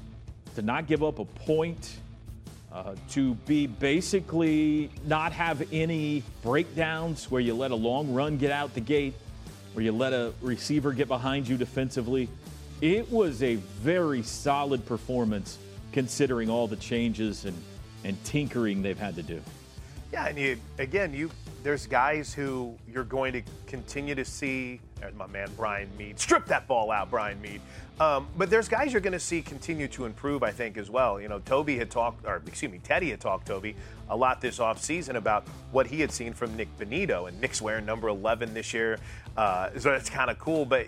to 0.56 0.62
not 0.62 0.88
give 0.88 1.04
up 1.04 1.20
a 1.20 1.26
point, 1.26 1.98
uh, 2.78 2.94
to 3.10 3.34
be 3.48 3.66
basically 3.66 4.92
not 5.06 5.32
have 5.32 5.74
any 5.74 6.22
breakdowns 6.44 7.32
where 7.32 7.42
you 7.42 7.56
let 7.56 7.72
a 7.72 7.76
long 7.76 8.14
run 8.14 8.38
get 8.38 8.52
out 8.52 8.72
the 8.76 8.82
gate, 8.82 9.16
where 9.74 9.84
you 9.84 9.92
let 9.92 10.14
a 10.14 10.32
receiver 10.42 10.92
get 10.94 11.08
behind 11.08 11.48
you 11.48 11.58
defensively. 11.58 12.30
It 12.80 13.12
was 13.12 13.42
a 13.42 13.56
very 13.56 14.22
solid 14.22 14.86
performance 14.86 15.58
considering 15.92 16.52
all 16.52 16.68
the 16.68 16.76
changes 16.76 17.46
and, 17.46 17.58
and 18.04 18.24
tinkering 18.24 18.84
they've 18.84 19.00
had 19.00 19.16
to 19.16 19.24
do. 19.24 19.42
Yeah, 20.14 20.28
and 20.28 20.38
you, 20.38 20.58
again, 20.78 21.16
you 21.16 21.32
there's 21.68 21.86
guys 21.86 22.34
who 22.34 22.74
you're 22.90 23.04
going 23.04 23.34
to 23.34 23.42
continue 23.66 24.16
to 24.16 24.24
see. 24.24 24.80
There's 25.02 25.14
my 25.16 25.28
man 25.28 25.50
Brian 25.58 25.90
Mead. 25.98 26.18
Strip 26.18 26.46
that 26.46 26.66
ball 26.66 26.92
out, 26.92 27.10
Brian 27.10 27.42
Mead. 27.42 27.60
Um, 28.00 28.30
but 28.38 28.50
there's 28.50 28.70
guys 28.70 28.94
you're 28.94 29.02
going 29.02 29.12
to 29.12 29.20
see 29.20 29.42
continue 29.42 29.90
to 29.90 30.06
improve, 30.06 30.44
I 30.44 30.52
think, 30.52 30.78
as 30.78 30.90
well. 30.90 31.20
You 31.20 31.28
know, 31.28 31.40
Toby 31.40 31.78
had 31.78 31.92
talked, 31.92 32.26
or 32.26 32.42
excuse 32.48 32.72
me, 32.72 32.80
Teddy 32.82 33.10
had 33.10 33.20
talked, 33.20 33.48
Toby, 33.48 33.76
a 34.10 34.16
lot 34.16 34.40
this 34.40 34.60
offseason 34.60 35.16
about 35.16 35.46
what 35.74 35.88
he 35.88 36.00
had 36.00 36.10
seen 36.10 36.32
from 36.32 36.56
Nick 36.56 36.70
Benito. 36.78 37.26
And 37.26 37.38
Nick's 37.42 37.62
wearing 37.62 37.86
number 37.86 38.08
11 38.08 38.54
this 38.54 38.74
year. 38.74 38.98
Uh, 39.36 39.72
so 39.78 39.92
that's 39.92 40.10
kind 40.10 40.32
of 40.32 40.40
cool. 40.40 40.64
But 40.64 40.88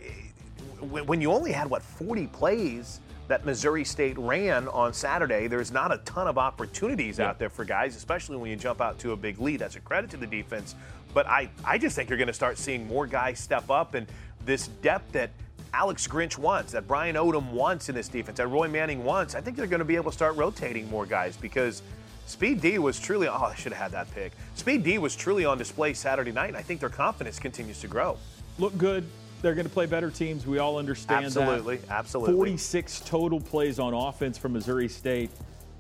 when 0.79 1.05
when 1.07 1.19
you 1.19 1.33
only 1.33 1.51
had, 1.51 1.69
what, 1.69 1.81
40 1.81 2.27
plays 2.27 3.01
that 3.29 3.45
Missouri 3.45 3.85
State 3.85 4.17
ran 4.17 4.67
on 4.67 4.91
Saturday, 4.91 5.45
there's 5.45 5.71
not 5.71 5.93
a 5.93 5.97
ton 5.99 6.27
of 6.27 6.39
opportunities 6.39 7.19
out 7.19 7.37
there 7.37 7.49
for 7.49 7.63
guys, 7.63 7.95
especially 7.95 8.37
when 8.37 8.49
you 8.49 8.55
jump 8.55 8.81
out 8.81 8.97
to 8.99 9.11
a 9.11 9.15
big 9.15 9.39
lead. 9.39 9.59
That's 9.59 9.75
a 9.75 9.79
credit 9.79 10.09
to 10.09 10.17
the 10.17 10.25
defense. 10.25 10.75
But 11.13 11.27
I, 11.27 11.49
I 11.63 11.77
just 11.77 11.95
think 11.95 12.09
you're 12.09 12.17
going 12.17 12.27
to 12.27 12.33
start 12.33 12.57
seeing 12.57 12.87
more 12.87 13.05
guys 13.05 13.39
step 13.39 13.69
up 13.69 13.93
and 13.93 14.07
this 14.45 14.67
depth 14.67 15.11
that 15.11 15.29
Alex 15.73 16.07
Grinch 16.07 16.39
wants, 16.39 16.71
that 16.71 16.87
Brian 16.87 17.15
Odom 17.15 17.51
wants 17.51 17.87
in 17.87 17.93
this 17.93 18.07
defense, 18.07 18.37
that 18.37 18.47
Roy 18.47 18.67
Manning 18.67 19.03
wants. 19.03 19.35
I 19.35 19.41
think 19.41 19.57
they're 19.57 19.67
going 19.67 19.79
to 19.79 19.85
be 19.85 19.95
able 19.95 20.09
to 20.09 20.15
start 20.15 20.35
rotating 20.35 20.89
more 20.89 21.05
guys 21.05 21.37
because 21.37 21.83
Speed 22.25 22.61
D 22.61 22.79
was 22.79 22.99
truly, 22.99 23.27
oh, 23.27 23.33
I 23.33 23.53
should 23.53 23.73
have 23.73 23.81
had 23.81 23.91
that 23.91 24.15
pick. 24.15 24.31
Speed 24.55 24.83
D 24.83 24.97
was 24.97 25.15
truly 25.15 25.45
on 25.45 25.59
display 25.59 25.93
Saturday 25.93 26.31
night, 26.31 26.47
and 26.47 26.57
I 26.57 26.63
think 26.63 26.79
their 26.79 26.89
confidence 26.89 27.37
continues 27.37 27.79
to 27.81 27.87
grow. 27.87 28.17
Look 28.57 28.75
good. 28.77 29.07
They're 29.41 29.55
going 29.55 29.67
to 29.67 29.71
play 29.71 29.85
better 29.85 30.11
teams. 30.11 30.45
We 30.45 30.59
all 30.59 30.77
understand 30.77 31.25
absolutely, 31.25 31.77
that. 31.77 31.91
Absolutely, 31.91 32.35
46 32.35 33.01
total 33.01 33.39
plays 33.39 33.79
on 33.79 33.93
offense 33.93 34.37
from 34.37 34.53
Missouri 34.53 34.87
State. 34.87 35.31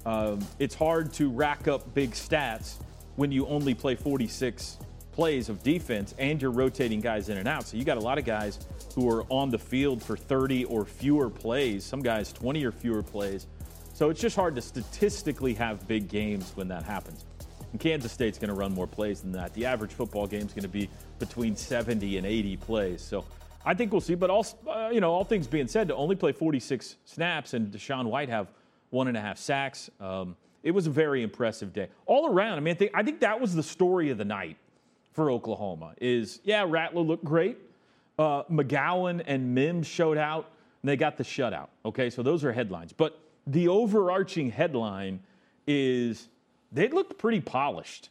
Um, 0.05 0.39
it's 0.59 0.75
hard 0.75 1.13
to 1.13 1.29
rack 1.29 1.67
up 1.67 1.93
big 1.93 2.11
stats 2.11 2.75
when 3.15 3.31
you 3.31 3.45
only 3.47 3.73
play 3.73 3.95
46 3.95 4.77
plays 5.11 5.49
of 5.49 5.61
defense 5.63 6.15
and 6.17 6.41
you're 6.41 6.51
rotating 6.51 7.01
guys 7.01 7.27
in 7.27 7.37
and 7.37 7.47
out. 7.47 7.67
So 7.67 7.75
you 7.75 7.83
got 7.83 7.97
a 7.97 8.01
lot 8.01 8.17
of 8.17 8.23
guys 8.23 8.59
who 8.95 9.09
are 9.09 9.25
on 9.29 9.49
the 9.49 9.57
field 9.57 10.01
for 10.01 10.15
30 10.15 10.65
or 10.65 10.85
fewer 10.85 11.29
plays, 11.29 11.83
some 11.83 12.01
guys 12.01 12.31
20 12.31 12.63
or 12.63 12.71
fewer 12.71 13.03
plays. 13.03 13.47
So 13.93 14.09
it's 14.09 14.21
just 14.21 14.37
hard 14.37 14.55
to 14.55 14.61
statistically 14.61 15.53
have 15.55 15.85
big 15.87 16.07
games 16.07 16.53
when 16.55 16.69
that 16.69 16.83
happens. 16.83 17.25
And 17.71 17.81
Kansas 17.81 18.11
State's 18.11 18.37
going 18.37 18.47
to 18.47 18.55
run 18.55 18.73
more 18.73 18.87
plays 18.87 19.21
than 19.21 19.33
that. 19.33 19.53
The 19.53 19.65
average 19.65 19.91
football 19.91 20.25
game 20.25 20.45
is 20.45 20.53
going 20.53 20.63
to 20.63 20.69
be 20.69 20.89
between 21.19 21.55
70 21.55 22.17
and 22.17 22.25
80 22.25 22.57
plays. 22.57 23.01
So 23.01 23.25
I 23.65 23.73
think 23.73 23.91
we'll 23.91 24.01
see. 24.01 24.15
But 24.15 24.29
all 24.29 24.45
uh, 24.67 24.89
you 24.91 25.01
know, 25.01 25.11
all 25.11 25.23
things 25.23 25.47
being 25.47 25.67
said, 25.67 25.87
to 25.89 25.95
only 25.95 26.15
play 26.15 26.31
46 26.31 26.95
snaps 27.05 27.53
and 27.53 27.71
DaShaun 27.71 28.05
White 28.05 28.29
have 28.29 28.51
one 28.89 29.07
and 29.07 29.17
a 29.17 29.21
half 29.21 29.37
sacks. 29.37 29.89
Um, 29.99 30.35
it 30.63 30.71
was 30.71 30.87
a 30.87 30.89
very 30.89 31.23
impressive 31.23 31.73
day 31.73 31.87
all 32.05 32.33
around. 32.33 32.57
I 32.57 32.61
mean, 32.61 32.73
I 32.73 32.77
think, 32.77 32.91
I 32.93 33.03
think 33.03 33.19
that 33.21 33.39
was 33.39 33.55
the 33.55 33.63
story 33.63 34.09
of 34.09 34.17
the 34.17 34.25
night 34.25 34.57
for 35.13 35.31
Oklahoma. 35.31 35.93
Is 35.99 36.39
yeah, 36.43 36.65
Rattler 36.67 37.01
looked 37.01 37.23
great. 37.25 37.57
Uh, 38.17 38.43
McGowan 38.43 39.23
and 39.25 39.55
Mims 39.55 39.87
showed 39.87 40.17
out, 40.17 40.49
and 40.81 40.89
they 40.89 40.97
got 40.97 41.17
the 41.17 41.23
shutout. 41.23 41.69
Okay, 41.85 42.09
so 42.09 42.21
those 42.21 42.43
are 42.43 42.51
headlines. 42.51 42.91
But 42.91 43.19
the 43.47 43.67
overarching 43.67 44.51
headline 44.51 45.21
is 45.65 46.27
they 46.71 46.87
looked 46.89 47.17
pretty 47.17 47.39
polished 47.39 48.09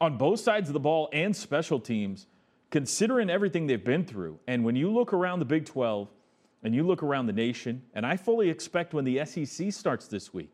on 0.00 0.16
both 0.16 0.40
sides 0.40 0.68
of 0.68 0.72
the 0.72 0.80
ball 0.80 1.08
and 1.12 1.34
special 1.34 1.80
teams, 1.80 2.26
considering 2.70 3.28
everything 3.28 3.66
they've 3.66 3.84
been 3.84 4.04
through. 4.04 4.38
And 4.46 4.64
when 4.64 4.76
you 4.76 4.90
look 4.90 5.12
around 5.12 5.40
the 5.40 5.44
Big 5.44 5.66
12 5.66 6.08
and 6.62 6.74
you 6.74 6.84
look 6.84 7.02
around 7.02 7.26
the 7.26 7.32
nation, 7.32 7.82
and 7.94 8.06
I 8.06 8.16
fully 8.16 8.48
expect 8.48 8.94
when 8.94 9.04
the 9.04 9.24
SEC 9.24 9.72
starts 9.72 10.06
this 10.06 10.32
week, 10.32 10.52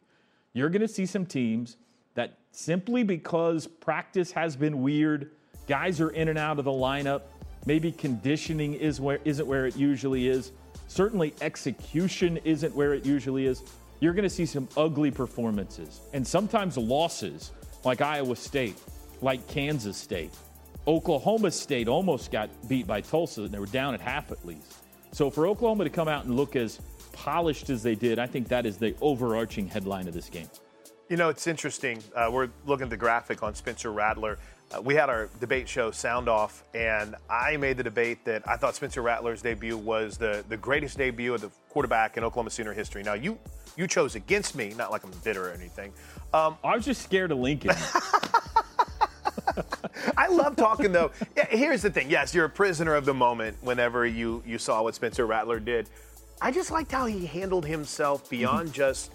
you're 0.52 0.70
going 0.70 0.82
to 0.82 0.88
see 0.88 1.04
some 1.04 1.26
teams 1.26 1.76
that 2.14 2.38
simply 2.50 3.02
because 3.02 3.66
practice 3.66 4.32
has 4.32 4.56
been 4.56 4.82
weird, 4.82 5.30
guys 5.68 6.00
are 6.00 6.10
in 6.10 6.28
and 6.28 6.38
out 6.38 6.58
of 6.58 6.64
the 6.64 6.70
lineup, 6.70 7.22
maybe 7.66 7.92
conditioning 7.92 8.72
is 8.74 9.00
where, 9.00 9.20
isn't 9.24 9.46
where 9.46 9.66
it 9.66 9.76
usually 9.76 10.28
is, 10.28 10.52
certainly 10.88 11.34
execution 11.42 12.38
isn't 12.44 12.74
where 12.74 12.94
it 12.94 13.04
usually 13.04 13.46
is. 13.46 13.62
You're 14.00 14.14
going 14.14 14.22
to 14.22 14.30
see 14.30 14.46
some 14.46 14.68
ugly 14.76 15.10
performances 15.10 16.00
and 16.14 16.26
sometimes 16.26 16.78
losses 16.78 17.50
like 17.84 18.00
Iowa 18.00 18.36
State 18.36 18.76
like 19.20 19.46
Kansas 19.48 19.96
State. 19.96 20.30
Oklahoma 20.86 21.50
State 21.50 21.88
almost 21.88 22.30
got 22.30 22.48
beat 22.68 22.86
by 22.86 23.00
Tulsa, 23.00 23.42
and 23.42 23.50
they 23.50 23.58
were 23.58 23.66
down 23.66 23.94
at 23.94 24.00
half 24.00 24.30
at 24.30 24.44
least. 24.46 24.74
So 25.12 25.30
for 25.30 25.46
Oklahoma 25.46 25.84
to 25.84 25.90
come 25.90 26.08
out 26.08 26.24
and 26.26 26.36
look 26.36 26.56
as 26.56 26.80
polished 27.12 27.70
as 27.70 27.82
they 27.82 27.94
did, 27.94 28.18
I 28.18 28.26
think 28.26 28.48
that 28.48 28.66
is 28.66 28.76
the 28.76 28.94
overarching 29.00 29.66
headline 29.66 30.06
of 30.06 30.14
this 30.14 30.28
game. 30.28 30.48
You 31.08 31.16
know, 31.16 31.28
it's 31.28 31.46
interesting. 31.46 32.02
Uh, 32.14 32.28
we're 32.32 32.48
looking 32.66 32.84
at 32.84 32.90
the 32.90 32.96
graphic 32.96 33.42
on 33.42 33.54
Spencer 33.54 33.92
Rattler. 33.92 34.38
Uh, 34.74 34.82
we 34.82 34.94
had 34.94 35.08
our 35.08 35.28
debate 35.38 35.68
show 35.68 35.92
sound 35.92 36.28
off, 36.28 36.64
and 36.74 37.14
I 37.30 37.56
made 37.56 37.76
the 37.76 37.84
debate 37.84 38.24
that 38.24 38.46
I 38.48 38.56
thought 38.56 38.74
Spencer 38.74 39.02
Rattler's 39.02 39.40
debut 39.40 39.76
was 39.76 40.18
the, 40.18 40.44
the 40.48 40.56
greatest 40.56 40.98
debut 40.98 41.32
of 41.32 41.40
the 41.40 41.50
quarterback 41.68 42.16
in 42.16 42.24
Oklahoma 42.24 42.50
Sooner 42.50 42.72
history. 42.72 43.02
Now, 43.02 43.14
you 43.14 43.38
you 43.76 43.86
chose 43.86 44.14
against 44.14 44.56
me, 44.56 44.72
not 44.76 44.90
like 44.90 45.04
I'm 45.04 45.10
bitter 45.22 45.50
or 45.50 45.52
anything. 45.52 45.92
Um, 46.32 46.56
I 46.64 46.74
was 46.74 46.84
just 46.84 47.02
scared 47.02 47.30
of 47.30 47.38
Lincoln. 47.38 47.76
I 50.16 50.28
love 50.28 50.56
talking 50.56 50.92
though. 50.92 51.10
Yeah, 51.36 51.46
here's 51.48 51.82
the 51.82 51.90
thing. 51.90 52.10
Yes, 52.10 52.34
you're 52.34 52.44
a 52.44 52.50
prisoner 52.50 52.94
of 52.94 53.04
the 53.04 53.14
moment 53.14 53.56
whenever 53.62 54.06
you 54.06 54.42
you 54.46 54.58
saw 54.58 54.82
what 54.82 54.94
Spencer 54.94 55.26
Rattler 55.26 55.60
did. 55.60 55.88
I 56.40 56.50
just 56.50 56.70
liked 56.70 56.92
how 56.92 57.06
he 57.06 57.26
handled 57.26 57.64
himself 57.64 58.28
beyond 58.28 58.68
mm-hmm. 58.68 58.74
just 58.74 59.12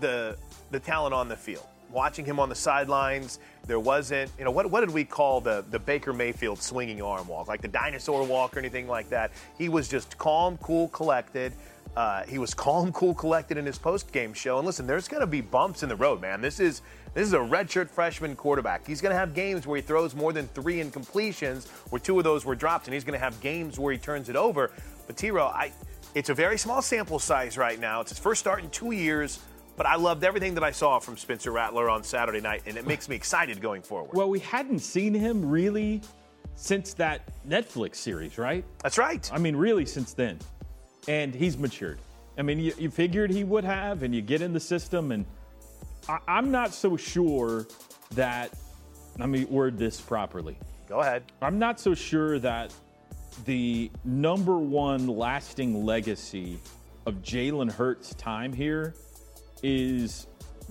the 0.00 0.36
the 0.70 0.80
talent 0.80 1.14
on 1.14 1.28
the 1.28 1.36
field. 1.36 1.66
Watching 1.90 2.24
him 2.24 2.40
on 2.40 2.48
the 2.48 2.54
sidelines, 2.56 3.38
there 3.68 3.78
wasn't, 3.78 4.28
you 4.36 4.44
know, 4.44 4.50
what, 4.50 4.68
what 4.68 4.80
did 4.80 4.90
we 4.90 5.04
call 5.04 5.40
the, 5.40 5.64
the 5.70 5.78
Baker 5.78 6.12
Mayfield 6.12 6.60
swinging 6.60 7.00
arm 7.00 7.28
walk? 7.28 7.46
Like 7.46 7.62
the 7.62 7.68
dinosaur 7.68 8.24
walk 8.24 8.56
or 8.56 8.58
anything 8.58 8.88
like 8.88 9.08
that. 9.10 9.30
He 9.56 9.68
was 9.68 9.86
just 9.86 10.18
calm, 10.18 10.58
cool, 10.58 10.88
collected. 10.88 11.52
Uh, 11.96 12.24
he 12.24 12.38
was 12.38 12.54
calm, 12.54 12.92
cool, 12.92 13.14
collected 13.14 13.56
in 13.56 13.64
his 13.64 13.78
post-game 13.78 14.34
show. 14.34 14.58
And 14.58 14.66
listen, 14.66 14.86
there's 14.86 15.06
going 15.06 15.20
to 15.20 15.26
be 15.26 15.40
bumps 15.40 15.82
in 15.82 15.88
the 15.88 15.96
road, 15.96 16.20
man. 16.20 16.40
This 16.40 16.58
is 16.58 16.82
this 17.14 17.26
is 17.28 17.32
a 17.32 17.38
redshirt 17.38 17.88
freshman 17.88 18.34
quarterback. 18.34 18.84
He's 18.84 19.00
going 19.00 19.12
to 19.12 19.18
have 19.18 19.34
games 19.34 19.66
where 19.66 19.76
he 19.76 19.82
throws 19.82 20.16
more 20.16 20.32
than 20.32 20.48
three 20.48 20.82
incompletions, 20.82 21.68
where 21.90 22.00
two 22.00 22.18
of 22.18 22.24
those 22.24 22.44
were 22.44 22.56
dropped, 22.56 22.88
and 22.88 22.94
he's 22.94 23.04
going 23.04 23.18
to 23.18 23.24
have 23.24 23.40
games 23.40 23.78
where 23.78 23.92
he 23.92 23.98
turns 23.98 24.28
it 24.28 24.34
over. 24.34 24.72
But 25.06 25.16
T-Row, 25.16 25.46
I, 25.46 25.70
it's 26.16 26.30
a 26.30 26.34
very 26.34 26.58
small 26.58 26.82
sample 26.82 27.20
size 27.20 27.56
right 27.56 27.78
now. 27.78 28.00
It's 28.00 28.10
his 28.10 28.18
first 28.18 28.40
start 28.40 28.64
in 28.64 28.70
two 28.70 28.90
years. 28.90 29.38
But 29.76 29.86
I 29.86 29.96
loved 29.96 30.22
everything 30.22 30.54
that 30.54 30.62
I 30.62 30.70
saw 30.70 31.00
from 31.00 31.16
Spencer 31.16 31.50
Rattler 31.50 31.90
on 31.90 32.04
Saturday 32.04 32.40
night, 32.40 32.62
and 32.66 32.76
it 32.76 32.86
makes 32.86 33.08
me 33.08 33.16
excited 33.16 33.60
going 33.60 33.82
forward. 33.82 34.10
Well, 34.12 34.30
we 34.30 34.38
hadn't 34.38 34.78
seen 34.78 35.12
him 35.12 35.48
really 35.50 36.00
since 36.54 36.94
that 36.94 37.22
Netflix 37.48 37.96
series, 37.96 38.38
right? 38.38 38.64
That's 38.84 38.98
right. 38.98 39.28
I 39.32 39.38
mean, 39.38 39.56
really 39.56 39.84
since 39.84 40.12
then. 40.12 40.38
And 41.08 41.34
he's 41.34 41.58
matured. 41.58 41.98
I 42.38 42.42
mean, 42.42 42.58
you, 42.58 42.72
you 42.78 42.90
figured 42.90 43.30
he 43.30 43.44
would 43.44 43.64
have, 43.64 44.02
and 44.02 44.14
you 44.14 44.22
get 44.22 44.42
in 44.42 44.52
the 44.52 44.60
system, 44.60 45.12
and– 45.12 45.24
I, 46.08 46.18
I'm 46.28 46.50
not 46.50 46.74
so 46.74 46.96
sure 46.96 47.66
that, 48.14 48.50
let 49.18 49.28
me 49.28 49.44
word 49.46 49.78
this 49.78 50.00
properly. 50.00 50.58
Go 50.86 51.00
ahead. 51.00 51.22
I'm 51.40 51.58
not 51.58 51.80
so 51.80 51.94
sure 51.94 52.38
that 52.40 52.74
the 53.46 53.90
number 54.04 54.58
one 54.58 55.06
lasting 55.06 55.84
legacy 55.84 56.58
of 57.06 57.22
Jalen 57.22 57.72
Hurts' 57.72 58.14
time 58.16 58.52
here 58.52 58.94
is 59.62 60.26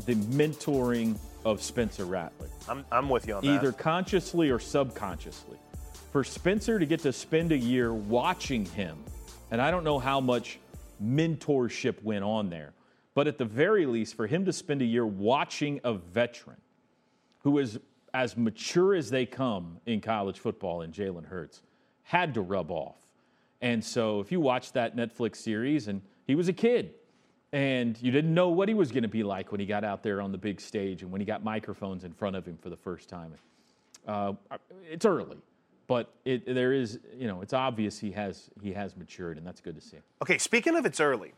the 0.05 0.13
mentoring 0.13 1.17
of 1.45 1.61
Spencer 1.61 2.05
Rattler. 2.05 2.49
I'm, 2.69 2.85
I'm 2.91 3.09
with 3.09 3.27
you 3.27 3.35
on 3.35 3.43
Either 3.43 3.53
that. 3.53 3.59
Either 3.59 3.71
consciously 3.71 4.49
or 4.49 4.59
subconsciously. 4.59 5.57
For 6.11 6.23
Spencer 6.23 6.77
to 6.77 6.85
get 6.85 6.99
to 7.01 7.11
spend 7.11 7.51
a 7.51 7.57
year 7.57 7.91
watching 7.91 8.65
him, 8.65 9.03
and 9.53 9.61
I 9.61 9.69
don't 9.69 9.83
know 9.83 9.99
how 9.99 10.19
much 10.19 10.57
mentorship 11.01 12.01
went 12.01 12.23
on 12.23 12.49
there, 12.49 12.73
but 13.13 13.27
at 13.27 13.37
the 13.37 13.45
very 13.45 13.85
least, 13.85 14.15
for 14.15 14.25
him 14.25 14.45
to 14.45 14.51
spend 14.51 14.81
a 14.81 14.85
year 14.85 15.05
watching 15.05 15.79
a 15.83 15.93
veteran 15.93 16.57
who 17.43 17.59
is 17.59 17.77
as 18.15 18.35
mature 18.35 18.95
as 18.95 19.11
they 19.11 19.27
come 19.27 19.77
in 19.85 20.01
college 20.01 20.39
football 20.39 20.81
in 20.81 20.91
Jalen 20.91 21.25
Hurts 21.25 21.61
had 22.01 22.33
to 22.33 22.41
rub 22.41 22.71
off. 22.71 22.97
And 23.61 23.85
so 23.85 24.21
if 24.21 24.31
you 24.31 24.39
watch 24.39 24.71
that 24.71 24.95
Netflix 24.95 25.35
series, 25.35 25.87
and 25.87 26.01
he 26.25 26.33
was 26.33 26.47
a 26.47 26.53
kid, 26.53 26.95
and 27.51 27.95
you 28.01 28.09
didn't 28.09 28.33
know 28.33 28.49
what 28.49 28.67
he 28.67 28.73
was 28.73 28.91
going 28.91 29.03
to 29.03 29.07
be 29.07 29.21
like 29.21 29.51
when 29.51 29.59
he 29.59 29.67
got 29.67 29.83
out 29.83 30.01
there 30.01 30.19
on 30.19 30.31
the 30.31 30.37
big 30.39 30.59
stage 30.59 31.03
and 31.03 31.11
when 31.11 31.21
he 31.21 31.25
got 31.25 31.43
microphones 31.43 32.05
in 32.05 32.11
front 32.11 32.35
of 32.35 32.43
him 32.43 32.57
for 32.57 32.71
the 32.71 32.77
first 32.77 33.07
time. 33.07 33.31
Uh, 34.07 34.33
it's 34.89 35.05
early, 35.05 35.37
but 35.87 36.13
it, 36.25 36.45
there 36.45 36.73
is, 36.73 36.99
you 37.17 37.27
know, 37.27 37.41
it's 37.41 37.53
obvious 37.53 37.99
he 37.99 38.11
has 38.11 38.49
he 38.61 38.73
has 38.73 38.95
matured, 38.95 39.37
and 39.37 39.45
that's 39.45 39.61
good 39.61 39.75
to 39.75 39.81
see. 39.81 39.97
Okay, 40.21 40.37
speaking 40.37 40.75
of 40.75 40.85
it's 40.85 40.99
early, 40.99 41.33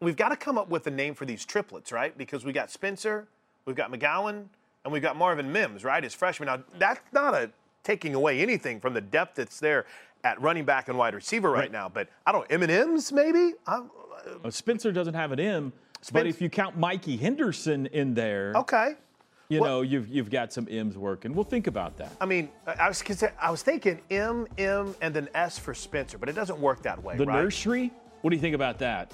we've 0.00 0.16
got 0.16 0.30
to 0.30 0.36
come 0.36 0.58
up 0.58 0.68
with 0.68 0.86
a 0.86 0.90
name 0.90 1.14
for 1.14 1.24
these 1.24 1.44
triplets, 1.44 1.92
right? 1.92 2.16
Because 2.16 2.44
we 2.44 2.52
got 2.52 2.70
Spencer, 2.70 3.26
we've 3.64 3.76
got 3.76 3.90
McGowan, 3.90 4.46
and 4.84 4.92
we've 4.92 5.02
got 5.02 5.16
Marvin 5.16 5.50
Mims, 5.52 5.84
right, 5.84 6.04
as 6.04 6.14
freshman. 6.14 6.46
Now, 6.46 6.62
that's 6.78 7.00
not 7.12 7.34
a 7.34 7.50
taking 7.82 8.14
away 8.14 8.40
anything 8.40 8.80
from 8.80 8.94
the 8.94 9.00
depth 9.00 9.36
that's 9.36 9.58
there 9.60 9.86
at 10.24 10.40
running 10.40 10.64
back 10.64 10.88
and 10.88 10.98
wide 10.98 11.14
receiver 11.14 11.50
right, 11.50 11.60
right. 11.60 11.72
now. 11.72 11.88
But 11.88 12.08
I 12.26 12.32
don't 12.32 12.50
know, 12.50 12.62
M&M's 12.62 13.10
maybe? 13.12 13.54
Uh, 13.66 13.82
Spencer 14.50 14.92
doesn't 14.92 15.14
have 15.14 15.32
an 15.32 15.40
M, 15.40 15.72
but 16.12 16.26
if 16.26 16.40
you 16.40 16.50
count 16.50 16.76
Mikey 16.76 17.16
Henderson 17.16 17.86
in 17.86 18.14
there. 18.14 18.52
Okay. 18.54 18.94
You 19.50 19.60
know, 19.60 19.80
you've, 19.82 20.08
you've 20.08 20.30
got 20.30 20.52
some 20.52 20.68
M's 20.70 20.96
working. 20.96 21.34
We'll 21.34 21.44
think 21.44 21.66
about 21.66 21.96
that. 21.96 22.12
I 22.20 22.24
mean, 22.24 22.50
I 22.66 22.86
was 22.86 23.02
I 23.40 23.50
was 23.50 23.62
thinking 23.62 24.00
M, 24.08 24.46
M, 24.58 24.94
and 25.02 25.12
then 25.12 25.28
S 25.34 25.58
for 25.58 25.74
Spencer, 25.74 26.18
but 26.18 26.28
it 26.28 26.34
doesn't 26.34 26.58
work 26.60 26.82
that 26.82 27.02
way. 27.02 27.16
The 27.16 27.26
right? 27.26 27.42
nursery? 27.42 27.90
What 28.20 28.30
do 28.30 28.36
you 28.36 28.42
think 28.42 28.54
about 28.54 28.78
that? 28.78 29.12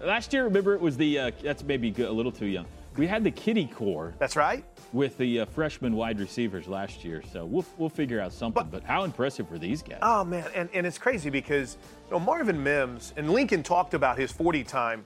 Last 0.00 0.32
year, 0.32 0.44
remember, 0.44 0.74
it 0.74 0.80
was 0.80 0.96
the, 0.96 1.18
uh, 1.18 1.30
that's 1.42 1.62
maybe 1.62 1.94
a 2.02 2.10
little 2.10 2.32
too 2.32 2.46
young. 2.46 2.66
We 2.96 3.06
had 3.06 3.24
the 3.24 3.30
kitty 3.30 3.66
core. 3.66 4.14
That's 4.18 4.36
right. 4.36 4.64
With 4.92 5.16
the 5.18 5.40
uh, 5.40 5.46
freshman 5.46 5.94
wide 5.94 6.18
receivers 6.18 6.66
last 6.66 7.04
year. 7.04 7.22
So 7.32 7.44
we'll, 7.44 7.64
we'll 7.76 7.88
figure 7.88 8.20
out 8.20 8.32
something. 8.32 8.62
But, 8.64 8.70
but, 8.70 8.84
how 8.84 9.04
impressive 9.04 9.50
were 9.50 9.58
these 9.58 9.82
guys? 9.82 9.98
Oh, 10.02 10.24
man. 10.24 10.48
And, 10.54 10.68
and 10.74 10.86
it's 10.86 10.98
crazy 10.98 11.30
because 11.30 11.76
you 12.06 12.12
know, 12.12 12.20
Marvin 12.20 12.62
Mims 12.62 13.12
and 13.16 13.30
Lincoln 13.30 13.62
talked 13.62 13.94
about 13.94 14.18
his 14.18 14.32
40 14.32 14.64
time. 14.64 15.04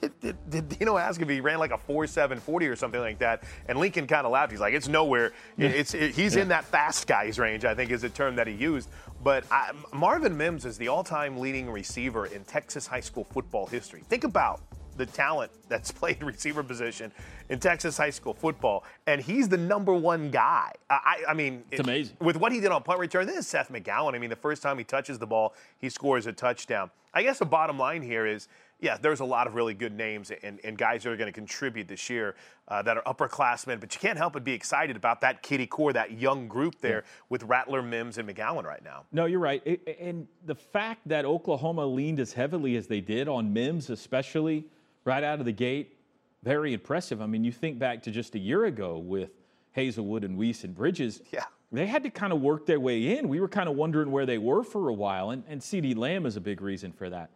Did, 0.00 0.12
did, 0.20 0.50
did, 0.50 0.68
Dino 0.68 0.96
ask 0.96 1.20
if 1.20 1.28
he 1.28 1.40
ran 1.40 1.58
like 1.58 1.72
a 1.72 1.78
4.740 1.78 2.70
or 2.70 2.76
something 2.76 3.00
like 3.00 3.18
that? 3.18 3.44
And 3.66 3.78
Lincoln 3.78 4.06
kind 4.06 4.26
of 4.26 4.32
laughed. 4.32 4.52
He's 4.52 4.60
like, 4.60 4.74
it's 4.74 4.88
nowhere. 4.88 5.32
It's, 5.56 5.94
it, 5.94 6.14
he's 6.14 6.36
yeah. 6.36 6.42
in 6.42 6.48
that 6.48 6.64
fast 6.64 7.06
guy's 7.06 7.38
range, 7.38 7.64
I 7.64 7.74
think 7.74 7.90
is 7.90 8.04
a 8.04 8.10
term 8.10 8.36
that 8.36 8.46
he 8.46 8.54
used. 8.54 8.90
But 9.22 9.44
I, 9.50 9.72
Marvin 9.92 10.36
Mims 10.36 10.64
is 10.64 10.76
the 10.78 10.88
all 10.88 11.04
time 11.04 11.38
leading 11.38 11.70
receiver 11.70 12.26
in 12.26 12.44
Texas 12.44 12.86
high 12.86 13.00
school 13.00 13.24
football 13.24 13.66
history. 13.66 14.02
Think 14.08 14.24
about 14.24 14.60
the 14.96 15.06
talent 15.06 15.50
that's 15.68 15.90
played 16.00 16.22
receiver 16.22 16.62
position 16.62 17.10
in 17.48 17.58
Texas 17.58 17.96
high 17.96 18.10
school 18.10 18.34
football, 18.34 18.84
and 19.06 19.20
he's 19.20 19.48
the 19.48 19.56
number 19.56 19.94
one 19.94 20.30
guy. 20.30 20.72
I, 20.88 21.22
I 21.28 21.34
mean, 21.34 21.64
it's 21.70 21.80
it, 21.80 21.86
amazing 21.86 22.16
with 22.20 22.36
what 22.36 22.52
he 22.52 22.60
did 22.60 22.70
on 22.70 22.82
punt 22.82 23.00
return. 23.00 23.26
This 23.26 23.38
is 23.38 23.46
Seth 23.46 23.72
McGowan. 23.72 24.14
I 24.14 24.18
mean, 24.18 24.30
the 24.30 24.36
first 24.36 24.62
time 24.62 24.78
he 24.78 24.84
touches 24.84 25.18
the 25.18 25.26
ball, 25.26 25.54
he 25.78 25.88
scores 25.88 26.26
a 26.26 26.32
touchdown. 26.32 26.90
I 27.12 27.22
guess 27.22 27.38
the 27.38 27.46
bottom 27.46 27.78
line 27.78 28.02
here 28.02 28.26
is 28.26 28.46
yeah, 28.80 28.96
there's 28.96 29.20
a 29.20 29.24
lot 29.24 29.46
of 29.46 29.54
really 29.54 29.74
good 29.74 29.92
names 29.92 30.32
and, 30.42 30.58
and 30.64 30.78
guys 30.78 31.02
that 31.02 31.10
are 31.10 31.16
going 31.16 31.28
to 31.28 31.32
contribute 31.32 31.86
this 31.86 32.08
year 32.08 32.34
uh, 32.68 32.82
that 32.82 32.96
are 32.96 33.02
upperclassmen, 33.02 33.78
but 33.78 33.94
you 33.94 34.00
can't 34.00 34.16
help 34.16 34.32
but 34.32 34.44
be 34.44 34.52
excited 34.52 34.96
about 34.96 35.20
that 35.20 35.42
kitty 35.42 35.66
core, 35.66 35.92
that 35.92 36.12
young 36.12 36.48
group 36.48 36.80
there 36.80 37.04
yeah. 37.04 37.24
with 37.28 37.42
Rattler, 37.42 37.82
Mims, 37.82 38.16
and 38.18 38.28
McGowan 38.28 38.64
right 38.64 38.82
now. 38.82 39.04
No, 39.12 39.26
you're 39.26 39.40
right. 39.40 39.62
It, 39.64 39.98
and 40.00 40.26
the 40.46 40.54
fact 40.54 41.06
that 41.08 41.24
Oklahoma 41.24 41.84
leaned 41.86 42.20
as 42.20 42.32
heavily 42.32 42.76
as 42.76 42.86
they 42.86 43.00
did 43.00 43.28
on 43.28 43.52
Mims, 43.52 43.90
especially 43.90 44.64
right 45.04 45.22
out 45.22 45.40
of 45.40 45.44
the 45.44 45.52
gate, 45.52 45.98
very 46.42 46.72
impressive. 46.72 47.20
I 47.20 47.26
mean, 47.26 47.44
you 47.44 47.52
think 47.52 47.78
back 47.78 48.02
to 48.04 48.10
just 48.10 48.34
a 48.34 48.38
year 48.38 48.64
ago 48.64 48.98
with 48.98 49.30
Haselwood 49.76 50.24
and 50.24 50.36
Wease 50.36 50.64
and 50.64 50.74
Bridges. 50.74 51.20
Yeah. 51.32 51.44
They 51.72 51.86
had 51.86 52.02
to 52.02 52.10
kind 52.10 52.32
of 52.32 52.40
work 52.40 52.66
their 52.66 52.80
way 52.80 53.16
in. 53.16 53.28
We 53.28 53.40
were 53.40 53.48
kind 53.48 53.68
of 53.68 53.76
wondering 53.76 54.10
where 54.10 54.26
they 54.26 54.38
were 54.38 54.64
for 54.64 54.88
a 54.88 54.92
while, 54.92 55.30
and, 55.30 55.44
and 55.46 55.60
CeeDee 55.60 55.96
Lamb 55.96 56.26
is 56.26 56.36
a 56.36 56.40
big 56.40 56.60
reason 56.60 56.92
for 56.92 57.08
that. 57.10 57.30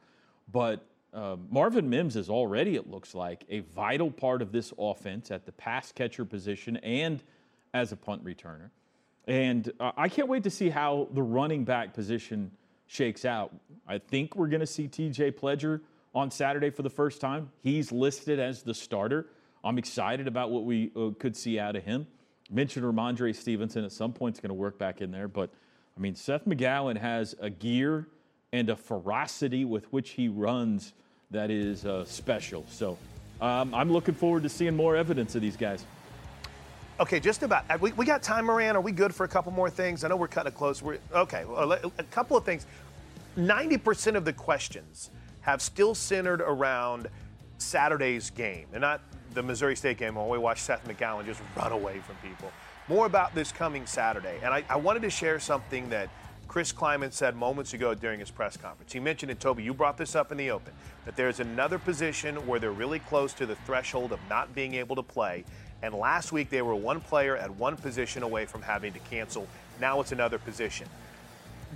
But 0.50 0.84
uh, 1.14 1.36
Marvin 1.48 1.88
Mims 1.88 2.16
is 2.16 2.28
already, 2.28 2.74
it 2.74 2.90
looks 2.90 3.14
like, 3.14 3.44
a 3.48 3.60
vital 3.60 4.10
part 4.10 4.42
of 4.42 4.50
this 4.50 4.72
offense 4.78 5.30
at 5.30 5.46
the 5.46 5.52
pass 5.52 5.92
catcher 5.92 6.24
position 6.24 6.76
and 6.78 7.22
as 7.72 7.92
a 7.92 7.96
punt 7.96 8.24
returner. 8.24 8.70
And 9.26 9.72
uh, 9.80 9.92
I 9.96 10.08
can't 10.08 10.28
wait 10.28 10.42
to 10.42 10.50
see 10.50 10.68
how 10.68 11.08
the 11.12 11.22
running 11.22 11.64
back 11.64 11.94
position 11.94 12.50
shakes 12.86 13.24
out. 13.24 13.54
I 13.86 13.98
think 13.98 14.36
we're 14.36 14.48
going 14.48 14.60
to 14.60 14.66
see 14.66 14.88
TJ 14.88 15.32
Pledger 15.32 15.80
on 16.14 16.30
Saturday 16.30 16.70
for 16.70 16.82
the 16.82 16.90
first 16.90 17.20
time. 17.20 17.50
He's 17.62 17.92
listed 17.92 18.38
as 18.38 18.62
the 18.62 18.74
starter. 18.74 19.26
I'm 19.62 19.78
excited 19.78 20.28
about 20.28 20.50
what 20.50 20.64
we 20.64 20.92
uh, 20.94 21.10
could 21.18 21.36
see 21.36 21.58
out 21.58 21.76
of 21.76 21.84
him. 21.84 22.06
Mentioned 22.50 22.84
Rhamondre 22.84 23.34
Stevenson 23.34 23.84
at 23.84 23.92
some 23.92 24.12
point 24.12 24.36
is 24.36 24.40
going 24.40 24.50
to 24.50 24.54
work 24.54 24.78
back 24.78 25.00
in 25.00 25.10
there, 25.10 25.28
but 25.28 25.50
I 25.96 26.00
mean 26.00 26.14
Seth 26.14 26.44
McGowan 26.44 26.98
has 26.98 27.34
a 27.40 27.48
gear 27.48 28.08
and 28.52 28.68
a 28.68 28.76
ferocity 28.76 29.64
with 29.64 29.90
which 29.92 30.10
he 30.10 30.28
runs 30.28 30.92
that 31.34 31.50
is 31.50 31.84
uh, 31.84 32.04
special. 32.04 32.64
So 32.68 32.96
um, 33.40 33.74
I'm 33.74 33.92
looking 33.92 34.14
forward 34.14 34.44
to 34.44 34.48
seeing 34.48 34.74
more 34.74 34.96
evidence 34.96 35.34
of 35.34 35.42
these 35.42 35.56
guys. 35.56 35.84
Okay, 37.00 37.18
just 37.18 37.42
about. 37.42 37.80
We, 37.80 37.92
we 37.92 38.06
got 38.06 38.22
time, 38.22 38.46
Moran. 38.46 38.76
Are 38.76 38.80
we 38.80 38.92
good 38.92 39.12
for 39.12 39.24
a 39.24 39.28
couple 39.28 39.50
more 39.52 39.68
things? 39.68 40.04
I 40.04 40.08
know 40.08 40.16
we're 40.16 40.28
cutting 40.28 40.52
it 40.52 40.56
close. 40.56 40.80
We're, 40.80 40.98
okay, 41.12 41.44
a 41.98 42.02
couple 42.04 42.36
of 42.36 42.44
things. 42.44 42.66
90% 43.36 44.14
of 44.14 44.24
the 44.24 44.32
questions 44.32 45.10
have 45.40 45.60
still 45.60 45.94
centered 45.94 46.40
around 46.40 47.08
Saturday's 47.58 48.30
game 48.30 48.68
and 48.72 48.80
not 48.80 49.00
the 49.32 49.42
Missouri 49.42 49.74
State 49.74 49.98
game 49.98 50.14
when 50.14 50.28
we 50.28 50.38
watched 50.38 50.62
Seth 50.62 50.86
McGowan 50.86 51.26
just 51.26 51.42
run 51.56 51.72
away 51.72 51.98
from 51.98 52.14
people. 52.16 52.52
More 52.86 53.06
about 53.06 53.34
this 53.34 53.50
coming 53.50 53.86
Saturday. 53.86 54.38
And 54.44 54.54
I, 54.54 54.62
I 54.70 54.76
wanted 54.76 55.02
to 55.02 55.10
share 55.10 55.40
something 55.40 55.88
that– 55.90 56.08
Chris 56.48 56.72
Klieman 56.72 57.12
said 57.12 57.36
moments 57.36 57.74
ago 57.74 57.94
during 57.94 58.20
his 58.20 58.30
press 58.30 58.56
conference. 58.56 58.92
He 58.92 59.00
mentioned 59.00 59.30
it, 59.30 59.40
Toby, 59.40 59.62
you 59.62 59.74
brought 59.74 59.96
this 59.96 60.14
up 60.14 60.30
in 60.30 60.38
the 60.38 60.50
open, 60.50 60.72
that 61.04 61.16
there's 61.16 61.40
another 61.40 61.78
position 61.78 62.36
where 62.46 62.60
they're 62.60 62.72
really 62.72 63.00
close 63.00 63.32
to 63.34 63.46
the 63.46 63.56
threshold 63.66 64.12
of 64.12 64.20
not 64.28 64.54
being 64.54 64.74
able 64.74 64.96
to 64.96 65.02
play. 65.02 65.44
And 65.82 65.94
last 65.94 66.32
week 66.32 66.50
they 66.50 66.62
were 66.62 66.74
one 66.74 67.00
player 67.00 67.36
at 67.36 67.50
one 67.56 67.76
position 67.76 68.22
away 68.22 68.46
from 68.46 68.62
having 68.62 68.92
to 68.92 68.98
cancel. 69.00 69.46
Now 69.80 70.00
it's 70.00 70.12
another 70.12 70.38
position. 70.38 70.88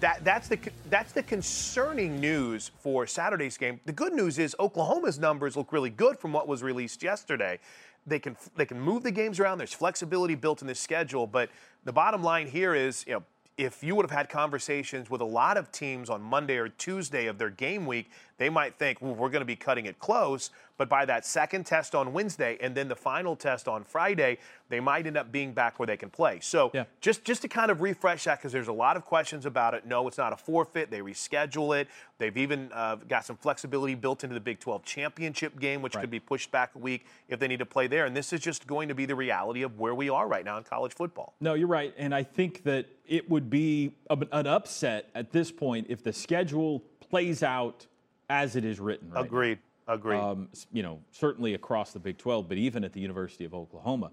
That, 0.01 0.25
that's 0.25 0.47
the 0.47 0.59
that's 0.89 1.13
the 1.13 1.25
concerning 1.25 2.21
news 2.21 2.71
for 2.79 3.07
Saturday's 3.07 3.59
game. 3.59 3.81
The 3.85 3.93
good 3.93 4.13
news 4.13 4.39
is 4.39 4.55
Oklahoma's 4.61 5.19
numbers 5.19 5.57
look 5.57 5.73
really 5.73 5.91
good 5.91 6.19
from 6.19 6.33
what 6.33 6.47
was 6.47 6.63
released 6.63 7.03
yesterday. 7.03 7.59
They 8.07 8.21
can 8.21 8.37
they 8.57 8.65
can 8.65 8.81
move 8.81 9.03
the 9.03 9.11
games 9.11 9.41
around. 9.41 9.59
There's 9.59 9.75
flexibility 9.75 10.37
built 10.37 10.63
in 10.63 10.69
the 10.69 10.75
schedule, 10.75 11.27
but 11.27 11.51
the 11.85 11.93
bottom 11.93 12.23
line 12.23 12.47
here 12.47 12.77
is 12.77 13.05
you 13.09 13.15
know 13.15 13.25
if 13.59 13.83
you 13.83 13.97
would 13.97 14.05
have 14.05 14.17
had 14.17 14.29
conversations 14.29 15.11
with 15.11 15.21
a 15.21 15.25
lot 15.25 15.57
of 15.57 15.71
teams 15.73 16.09
on 16.09 16.23
Monday 16.23 16.57
or 16.57 16.69
Tuesday 16.69 17.27
of 17.27 17.39
their 17.39 17.51
game 17.51 17.87
week, 17.87 18.09
they 18.39 18.49
might 18.49 18.77
think, 18.77 19.03
well, 19.03 19.15
we're 19.15 19.29
going 19.29 19.41
to 19.41 19.47
be 19.47 19.57
cutting 19.57 19.87
it 19.87 19.99
close. 19.99 20.51
But 20.79 20.89
by 20.89 21.05
that 21.07 21.27
second 21.27 21.67
test 21.67 21.97
on 21.97 22.13
Wednesday 22.13 22.57
and 22.61 22.73
then 22.73 22.87
the 22.87 22.95
final 22.95 23.35
test 23.35 23.67
on 23.67 23.83
Friday, 23.83 24.39
they 24.69 24.79
might 24.79 25.09
end 25.09 25.17
up 25.17 25.33
being 25.33 25.53
back 25.53 25.81
where 25.81 25.89
they 25.89 25.97
can 25.97 26.09
play. 26.09 26.39
So 26.41 26.71
yeah. 26.73 26.85
just, 27.01 27.25
just 27.25 27.43
to 27.43 27.49
kind 27.49 27.73
of 27.73 27.81
refresh 27.81 28.25
that, 28.25 28.39
because 28.39 28.53
there's 28.53 28.69
a 28.69 28.73
lot 28.73 28.97
of 28.97 29.05
questions 29.05 29.45
about 29.45 29.75
it. 29.75 29.87
No, 29.87 30.07
it's 30.07 30.19
not 30.19 30.33
a 30.33 30.37
forfeit. 30.37 30.89
They 30.89 31.01
reschedule 31.01 31.79
it. 31.81 31.89
They've 32.19 32.37
even 32.37 32.71
uh, 32.73 32.97
got 33.09 33.25
some 33.25 33.37
flexibility 33.37 33.97
built 33.97 34.23
into 34.23 34.35
the 34.35 34.41
Big 34.41 34.61
12 34.61 34.85
championship 34.85 35.59
game, 35.59 35.83
which 35.83 35.97
right. 35.97 36.03
could 36.03 36.11
be 36.11 36.21
pushed 36.21 36.53
back 36.53 36.71
a 36.77 36.79
week 36.79 37.07
if 37.29 37.41
they 37.41 37.49
need 37.49 37.59
to 37.59 37.67
play 37.67 37.89
there. 37.89 38.07
And 38.07 38.17
this 38.17 38.33
is 38.33 38.39
just 38.39 38.69
going 38.69 38.89
to 38.89 38.95
be 38.95 39.05
the 39.05 39.17
reality 39.17 39.63
of 39.63 39.81
where 39.81 39.97
we 39.97 40.09
are 40.09 40.29
right 40.29 40.45
now 40.45 40.59
in 40.59 40.65
college 40.65 40.95
football. 40.95 41.35
No, 41.41 41.55
you're 41.55 41.67
right. 41.67 41.93
And 41.99 42.15
I 42.15 42.23
think 42.23 42.63
that 42.63 42.87
it 43.05 43.29
would 43.29 43.51
be 43.51 43.95
an 44.11 44.47
upset 44.47 45.09
at 45.17 45.33
this 45.33 45.51
point 45.51 45.87
if 45.89 46.05
the 46.05 46.13
schedule 46.13 46.85
plays 47.01 47.43
out 47.43 47.87
as 48.29 48.57
it 48.57 48.65
is 48.65 48.81
written. 48.81 49.11
Right 49.11 49.25
Agreed. 49.25 49.59
Now. 49.87 49.95
Agreed. 49.95 50.19
Um, 50.19 50.49
you 50.73 50.83
know, 50.83 51.01
certainly 51.11 51.55
across 51.55 51.93
the 51.93 51.99
Big 51.99 52.19
12, 52.19 52.49
but 52.49 52.59
even 52.59 52.85
at 52.85 52.93
the 52.93 53.01
University 53.01 53.45
of 53.45 53.55
Oklahoma, 53.55 54.11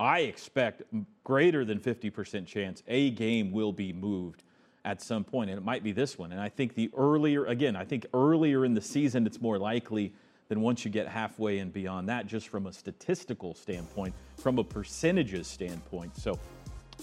I 0.00 0.20
expect 0.20 0.82
greater 1.22 1.64
than 1.64 1.78
50% 1.78 2.44
chance 2.44 2.82
a 2.88 3.10
game 3.10 3.52
will 3.52 3.72
be 3.72 3.92
moved 3.92 4.42
at 4.84 5.00
some 5.00 5.22
point, 5.22 5.48
and 5.48 5.58
it 5.58 5.64
might 5.64 5.84
be 5.84 5.92
this 5.92 6.18
one. 6.18 6.32
And 6.32 6.40
I 6.40 6.48
think 6.48 6.74
the 6.74 6.90
earlier, 6.96 7.44
again, 7.46 7.76
I 7.76 7.84
think 7.84 8.06
earlier 8.12 8.64
in 8.64 8.74
the 8.74 8.80
season, 8.80 9.26
it's 9.26 9.40
more 9.40 9.58
likely 9.58 10.12
than 10.48 10.60
once 10.60 10.84
you 10.84 10.90
get 10.90 11.06
halfway 11.06 11.60
and 11.60 11.72
beyond 11.72 12.08
that, 12.08 12.26
just 12.26 12.48
from 12.48 12.66
a 12.66 12.72
statistical 12.72 13.54
standpoint, 13.54 14.12
from 14.38 14.58
a 14.58 14.64
percentages 14.64 15.46
standpoint. 15.46 16.16
So 16.16 16.36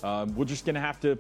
um, 0.04 0.36
we're 0.36 0.46
just 0.46 0.66
going 0.66 0.76
to 0.76 0.82
have 0.82 1.00
to, 1.00 1.18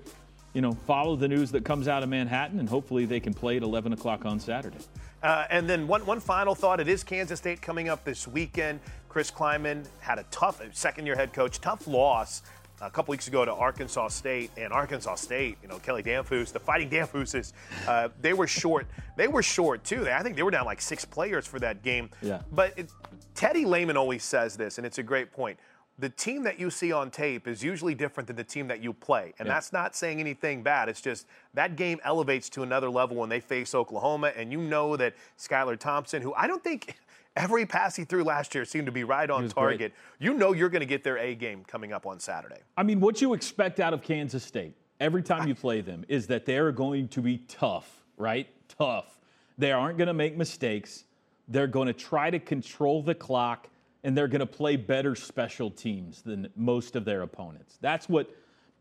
you 0.53 0.61
know, 0.61 0.73
follow 0.85 1.15
the 1.15 1.29
news 1.29 1.49
that 1.51 1.63
comes 1.63 1.87
out 1.87 2.03
of 2.03 2.09
Manhattan, 2.09 2.59
and 2.59 2.67
hopefully 2.67 3.05
they 3.05 3.21
can 3.21 3.33
play 3.33 3.55
at 3.55 3.63
11 3.63 3.93
o'clock 3.93 4.25
on 4.25 4.39
Saturday. 4.39 4.77
Uh, 5.21 5.45
and 5.49 5.69
then 5.69 5.87
one, 5.87 6.05
one 6.05 6.19
final 6.19 6.55
thought. 6.55 6.79
It 6.79 6.87
is 6.87 7.03
Kansas 7.03 7.39
State 7.39 7.61
coming 7.61 7.89
up 7.89 8.03
this 8.03 8.27
weekend. 8.27 8.79
Chris 9.09 9.31
Klieman 9.31 9.85
had 9.99 10.19
a 10.19 10.25
tough 10.31 10.61
second 10.71 11.05
year 11.05 11.15
head 11.15 11.33
coach, 11.33 11.59
tough 11.59 11.87
loss 11.87 12.43
a 12.81 12.89
couple 12.89 13.11
weeks 13.11 13.27
ago 13.27 13.43
to 13.43 13.53
Arkansas 13.53 14.07
State, 14.09 14.51
and 14.57 14.71
Arkansas 14.71 15.15
State, 15.15 15.57
you 15.61 15.67
know, 15.67 15.79
Kelly 15.79 16.03
Damphousse, 16.03 16.53
the 16.53 16.59
Fighting 16.59 16.89
Damphousses, 16.89 17.53
uh, 17.87 18.09
they 18.21 18.33
were 18.33 18.47
short. 18.47 18.87
They 19.17 19.27
were 19.27 19.43
short 19.43 19.83
too. 19.83 20.07
I 20.09 20.23
think 20.23 20.35
they 20.35 20.43
were 20.43 20.51
down 20.51 20.65
like 20.65 20.79
six 20.79 21.03
players 21.03 21.45
for 21.45 21.59
that 21.59 21.83
game. 21.83 22.09
Yeah. 22.21 22.41
But 22.51 22.77
it, 22.77 22.89
Teddy 23.35 23.65
Lehman 23.65 23.97
always 23.97 24.23
says 24.23 24.55
this, 24.55 24.77
and 24.77 24.87
it's 24.87 24.97
a 24.97 25.03
great 25.03 25.31
point 25.31 25.59
the 25.99 26.09
team 26.09 26.43
that 26.43 26.59
you 26.59 26.69
see 26.69 26.91
on 26.91 27.11
tape 27.11 27.47
is 27.47 27.61
usually 27.61 27.93
different 27.93 28.27
than 28.27 28.35
the 28.35 28.43
team 28.43 28.67
that 28.69 28.81
you 28.81 28.93
play. 28.93 29.33
And 29.37 29.47
yeah. 29.47 29.53
that's 29.53 29.73
not 29.73 29.95
saying 29.95 30.19
anything 30.19 30.63
bad. 30.63 30.87
It's 30.87 31.01
just 31.01 31.27
that 31.53 31.75
game 31.75 31.99
elevates 32.03 32.49
to 32.51 32.63
another 32.63 32.89
level 32.89 33.17
when 33.17 33.29
they 33.29 33.41
face 33.41 33.75
Oklahoma. 33.75 34.31
And 34.35 34.51
you 34.51 34.59
know 34.59 34.95
that 34.95 35.15
Skylar 35.37 35.77
Thompson, 35.77 36.21
who 36.21 36.33
I 36.33 36.47
don't 36.47 36.63
think 36.63 36.95
every 37.35 37.65
pass 37.65 37.95
he 37.95 38.05
threw 38.05 38.23
last 38.23 38.55
year 38.55 38.63
seemed 38.63 38.85
to 38.85 38.91
be 38.91 39.03
right 39.03 39.29
on 39.29 39.49
target, 39.49 39.93
great. 40.19 40.25
you 40.25 40.33
know 40.33 40.53
you're 40.53 40.69
going 40.69 40.79
to 40.81 40.85
get 40.85 41.03
their 41.03 41.17
A 41.17 41.35
game 41.35 41.63
coming 41.65 41.91
up 41.91 42.05
on 42.05 42.19
Saturday. 42.19 42.59
I 42.77 42.83
mean, 42.83 42.99
what 42.99 43.21
you 43.21 43.33
expect 43.33 43.79
out 43.79 43.93
of 43.93 44.01
Kansas 44.01 44.43
State 44.43 44.75
every 44.99 45.21
time 45.21 45.47
you 45.47 45.55
play 45.55 45.81
them 45.81 46.05
is 46.07 46.27
that 46.27 46.45
they're 46.45 46.71
going 46.71 47.09
to 47.09 47.21
be 47.21 47.39
tough, 47.49 48.03
right? 48.17 48.47
Tough. 48.69 49.19
They 49.57 49.73
aren't 49.73 49.97
going 49.97 50.07
to 50.07 50.13
make 50.13 50.37
mistakes. 50.37 51.03
They're 51.49 51.67
going 51.67 51.87
to 51.87 51.93
try 51.93 52.29
to 52.29 52.39
control 52.39 53.01
the 53.01 53.15
clock 53.15 53.67
and 54.03 54.17
they're 54.17 54.27
going 54.27 54.39
to 54.39 54.45
play 54.45 54.75
better 54.75 55.15
special 55.15 55.69
teams 55.69 56.21
than 56.21 56.49
most 56.55 56.95
of 56.95 57.05
their 57.05 57.21
opponents. 57.21 57.77
That's 57.81 58.07
what 58.07 58.29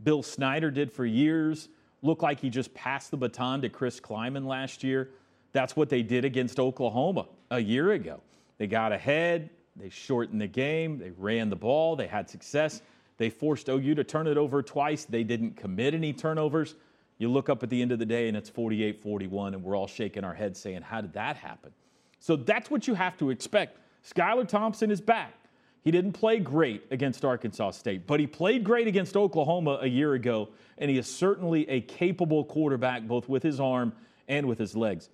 Bill 0.02 0.22
Snyder 0.22 0.70
did 0.70 0.92
for 0.92 1.04
years. 1.04 1.68
Looked 2.02 2.22
like 2.22 2.40
he 2.40 2.50
just 2.50 2.72
passed 2.74 3.10
the 3.10 3.16
baton 3.16 3.62
to 3.62 3.68
Chris 3.68 3.98
Klieman 4.00 4.46
last 4.46 4.84
year. 4.84 5.10
That's 5.52 5.74
what 5.74 5.88
they 5.88 6.02
did 6.02 6.24
against 6.24 6.60
Oklahoma 6.60 7.26
a 7.50 7.58
year 7.58 7.92
ago. 7.92 8.20
They 8.58 8.66
got 8.66 8.92
ahead, 8.92 9.50
they 9.76 9.88
shortened 9.88 10.40
the 10.40 10.46
game, 10.46 10.98
they 10.98 11.10
ran 11.10 11.50
the 11.50 11.56
ball, 11.56 11.96
they 11.96 12.06
had 12.06 12.28
success. 12.28 12.82
They 13.16 13.30
forced 13.30 13.68
OU 13.68 13.96
to 13.96 14.04
turn 14.04 14.28
it 14.28 14.36
over 14.36 14.62
twice. 14.62 15.04
They 15.04 15.24
didn't 15.24 15.56
commit 15.56 15.92
any 15.92 16.12
turnovers. 16.12 16.76
You 17.18 17.28
look 17.28 17.48
up 17.48 17.64
at 17.64 17.70
the 17.70 17.82
end 17.82 17.90
of 17.90 17.98
the 17.98 18.06
day 18.06 18.28
and 18.28 18.36
it's 18.36 18.48
48 18.48 19.00
41, 19.00 19.54
and 19.54 19.64
we're 19.64 19.76
all 19.76 19.88
shaking 19.88 20.22
our 20.22 20.34
heads 20.34 20.60
saying, 20.60 20.82
How 20.82 21.00
did 21.00 21.12
that 21.14 21.36
happen? 21.36 21.72
So 22.20 22.36
that's 22.36 22.70
what 22.70 22.86
you 22.86 22.94
have 22.94 23.16
to 23.18 23.30
expect 23.30 23.78
Skylar 24.14 24.48
Thompson 24.48 24.90
is 24.90 25.00
back. 25.00 25.34
He 25.82 25.90
didn't 25.90 26.12
play 26.12 26.38
great 26.38 26.84
against 26.90 27.24
Arkansas 27.24 27.72
State, 27.72 28.06
but 28.06 28.20
he 28.20 28.26
played 28.26 28.64
great 28.64 28.86
against 28.86 29.16
Oklahoma 29.16 29.78
a 29.80 29.86
year 29.86 30.14
ago, 30.14 30.48
and 30.76 30.90
he 30.90 30.98
is 30.98 31.06
certainly 31.06 31.68
a 31.68 31.80
capable 31.80 32.44
quarterback, 32.44 33.06
both 33.06 33.28
with 33.28 33.42
his 33.42 33.60
arm 33.60 33.92
and 34.28 34.46
with 34.46 34.58
his 34.58 34.76
legs. 34.76 35.08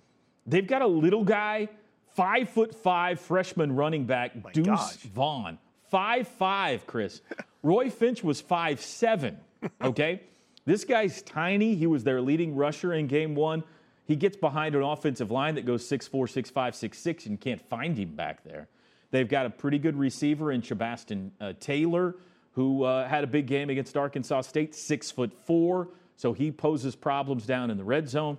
They've 0.45 0.65
got 0.65 0.81
a 0.81 0.87
little 0.87 1.23
guy, 1.23 1.69
five 2.13 2.49
foot 2.49 2.75
five 2.75 3.19
freshman 3.19 3.75
running 3.75 4.05
back, 4.05 4.31
oh 4.35 4.49
Deuce 4.51 4.65
gosh. 4.65 4.95
Vaughn. 4.97 5.59
Five 5.89 6.27
five, 6.27 6.85
Chris. 6.87 7.21
Roy 7.63 7.89
Finch 7.89 8.23
was 8.23 8.41
five 8.41 8.81
seven. 8.81 9.37
Okay? 9.81 10.21
this 10.65 10.83
guy's 10.83 11.21
tiny. 11.21 11.75
He 11.75 11.87
was 11.87 12.03
their 12.03 12.21
leading 12.21 12.55
rusher 12.55 12.93
in 12.93 13.07
game 13.07 13.35
one. 13.35 13.63
He 14.07 14.15
gets 14.15 14.37
behind 14.37 14.75
an 14.75 14.83
offensive 14.83 15.31
line 15.31 15.55
that 15.55 15.65
goes 15.65 15.83
6'4, 15.89 16.11
6'5, 16.11 16.51
6'6, 16.53 17.25
and 17.25 17.31
you 17.31 17.37
can't 17.37 17.61
find 17.69 17.97
him 17.97 18.15
back 18.15 18.43
there. 18.43 18.67
They've 19.15 19.29
got 19.29 19.45
a 19.45 19.49
pretty 19.49 19.79
good 19.79 19.95
receiver 19.95 20.51
in 20.51 20.61
Chabastin 20.61 21.31
uh, 21.39 21.53
Taylor, 21.61 22.15
who 22.51 22.83
uh, 22.83 23.07
had 23.07 23.23
a 23.23 23.27
big 23.27 23.47
game 23.47 23.69
against 23.69 23.95
Arkansas 23.95 24.41
State, 24.41 24.75
six 24.75 25.09
foot 25.09 25.31
four, 25.45 25.87
so 26.17 26.33
he 26.33 26.51
poses 26.51 26.97
problems 26.97 27.45
down 27.45 27.71
in 27.71 27.77
the 27.77 27.83
red 27.85 28.09
zone. 28.09 28.37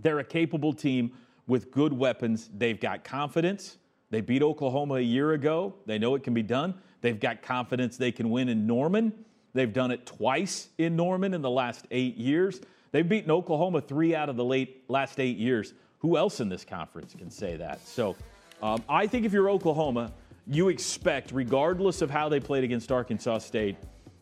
They're 0.00 0.18
a 0.18 0.24
capable 0.24 0.72
team 0.72 1.12
with 1.46 1.70
good 1.70 1.92
weapons. 1.92 2.48
They've 2.56 2.80
got 2.80 3.04
confidence. 3.04 3.76
They 4.08 4.22
beat 4.22 4.42
Oklahoma 4.42 4.94
a 4.94 5.02
year 5.02 5.32
ago. 5.32 5.74
They 5.84 5.98
know 5.98 6.14
it 6.14 6.22
can 6.22 6.32
be 6.32 6.44
done. 6.44 6.76
They've 7.02 7.20
got 7.20 7.42
confidence 7.42 7.98
they 7.98 8.10
can 8.10 8.30
win 8.30 8.48
in 8.48 8.66
Norman. 8.66 9.12
They've 9.52 9.70
done 9.70 9.90
it 9.90 10.06
twice 10.06 10.70
in 10.78 10.96
Norman 10.96 11.34
in 11.34 11.42
the 11.42 11.50
last 11.50 11.86
eight 11.90 12.16
years. 12.16 12.62
They've 12.92 13.06
beaten 13.06 13.30
Oklahoma 13.30 13.82
three 13.82 14.14
out 14.14 14.30
of 14.30 14.36
the 14.36 14.46
late 14.46 14.82
last 14.88 15.20
eight 15.20 15.36
years. 15.36 15.74
Who 15.98 16.16
else 16.16 16.40
in 16.40 16.48
this 16.48 16.64
conference 16.64 17.14
can 17.14 17.30
say 17.30 17.56
that? 17.56 17.86
So 17.86 18.16
um, 18.62 18.82
I 18.88 19.06
think 19.06 19.24
if 19.26 19.32
you're 19.32 19.50
Oklahoma, 19.50 20.12
you 20.46 20.68
expect, 20.68 21.30
regardless 21.32 22.02
of 22.02 22.10
how 22.10 22.28
they 22.28 22.40
played 22.40 22.64
against 22.64 22.90
Arkansas 22.92 23.38
State, 23.38 23.76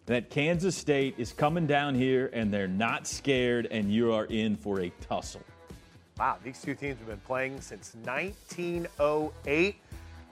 that 0.07 0.31
Kansas 0.31 0.77
State 0.77 1.15
is 1.19 1.33
coming 1.33 1.67
down 1.67 1.95
here 1.95 2.31
and 2.33 2.53
they're 2.53 2.67
not 2.69 3.07
scared 3.07 3.67
and 3.71 3.93
you 3.93 4.13
are 4.13 4.25
in 4.27 4.57
for 4.57 4.81
a 4.81 4.91
tussle. 5.01 5.41
Wow, 6.19 6.37
these 6.43 6.61
two 6.61 6.75
teams 6.75 6.99
have 6.99 7.07
been 7.09 7.21
playing 7.21 7.61
since 7.61 7.95
1908. 8.05 9.77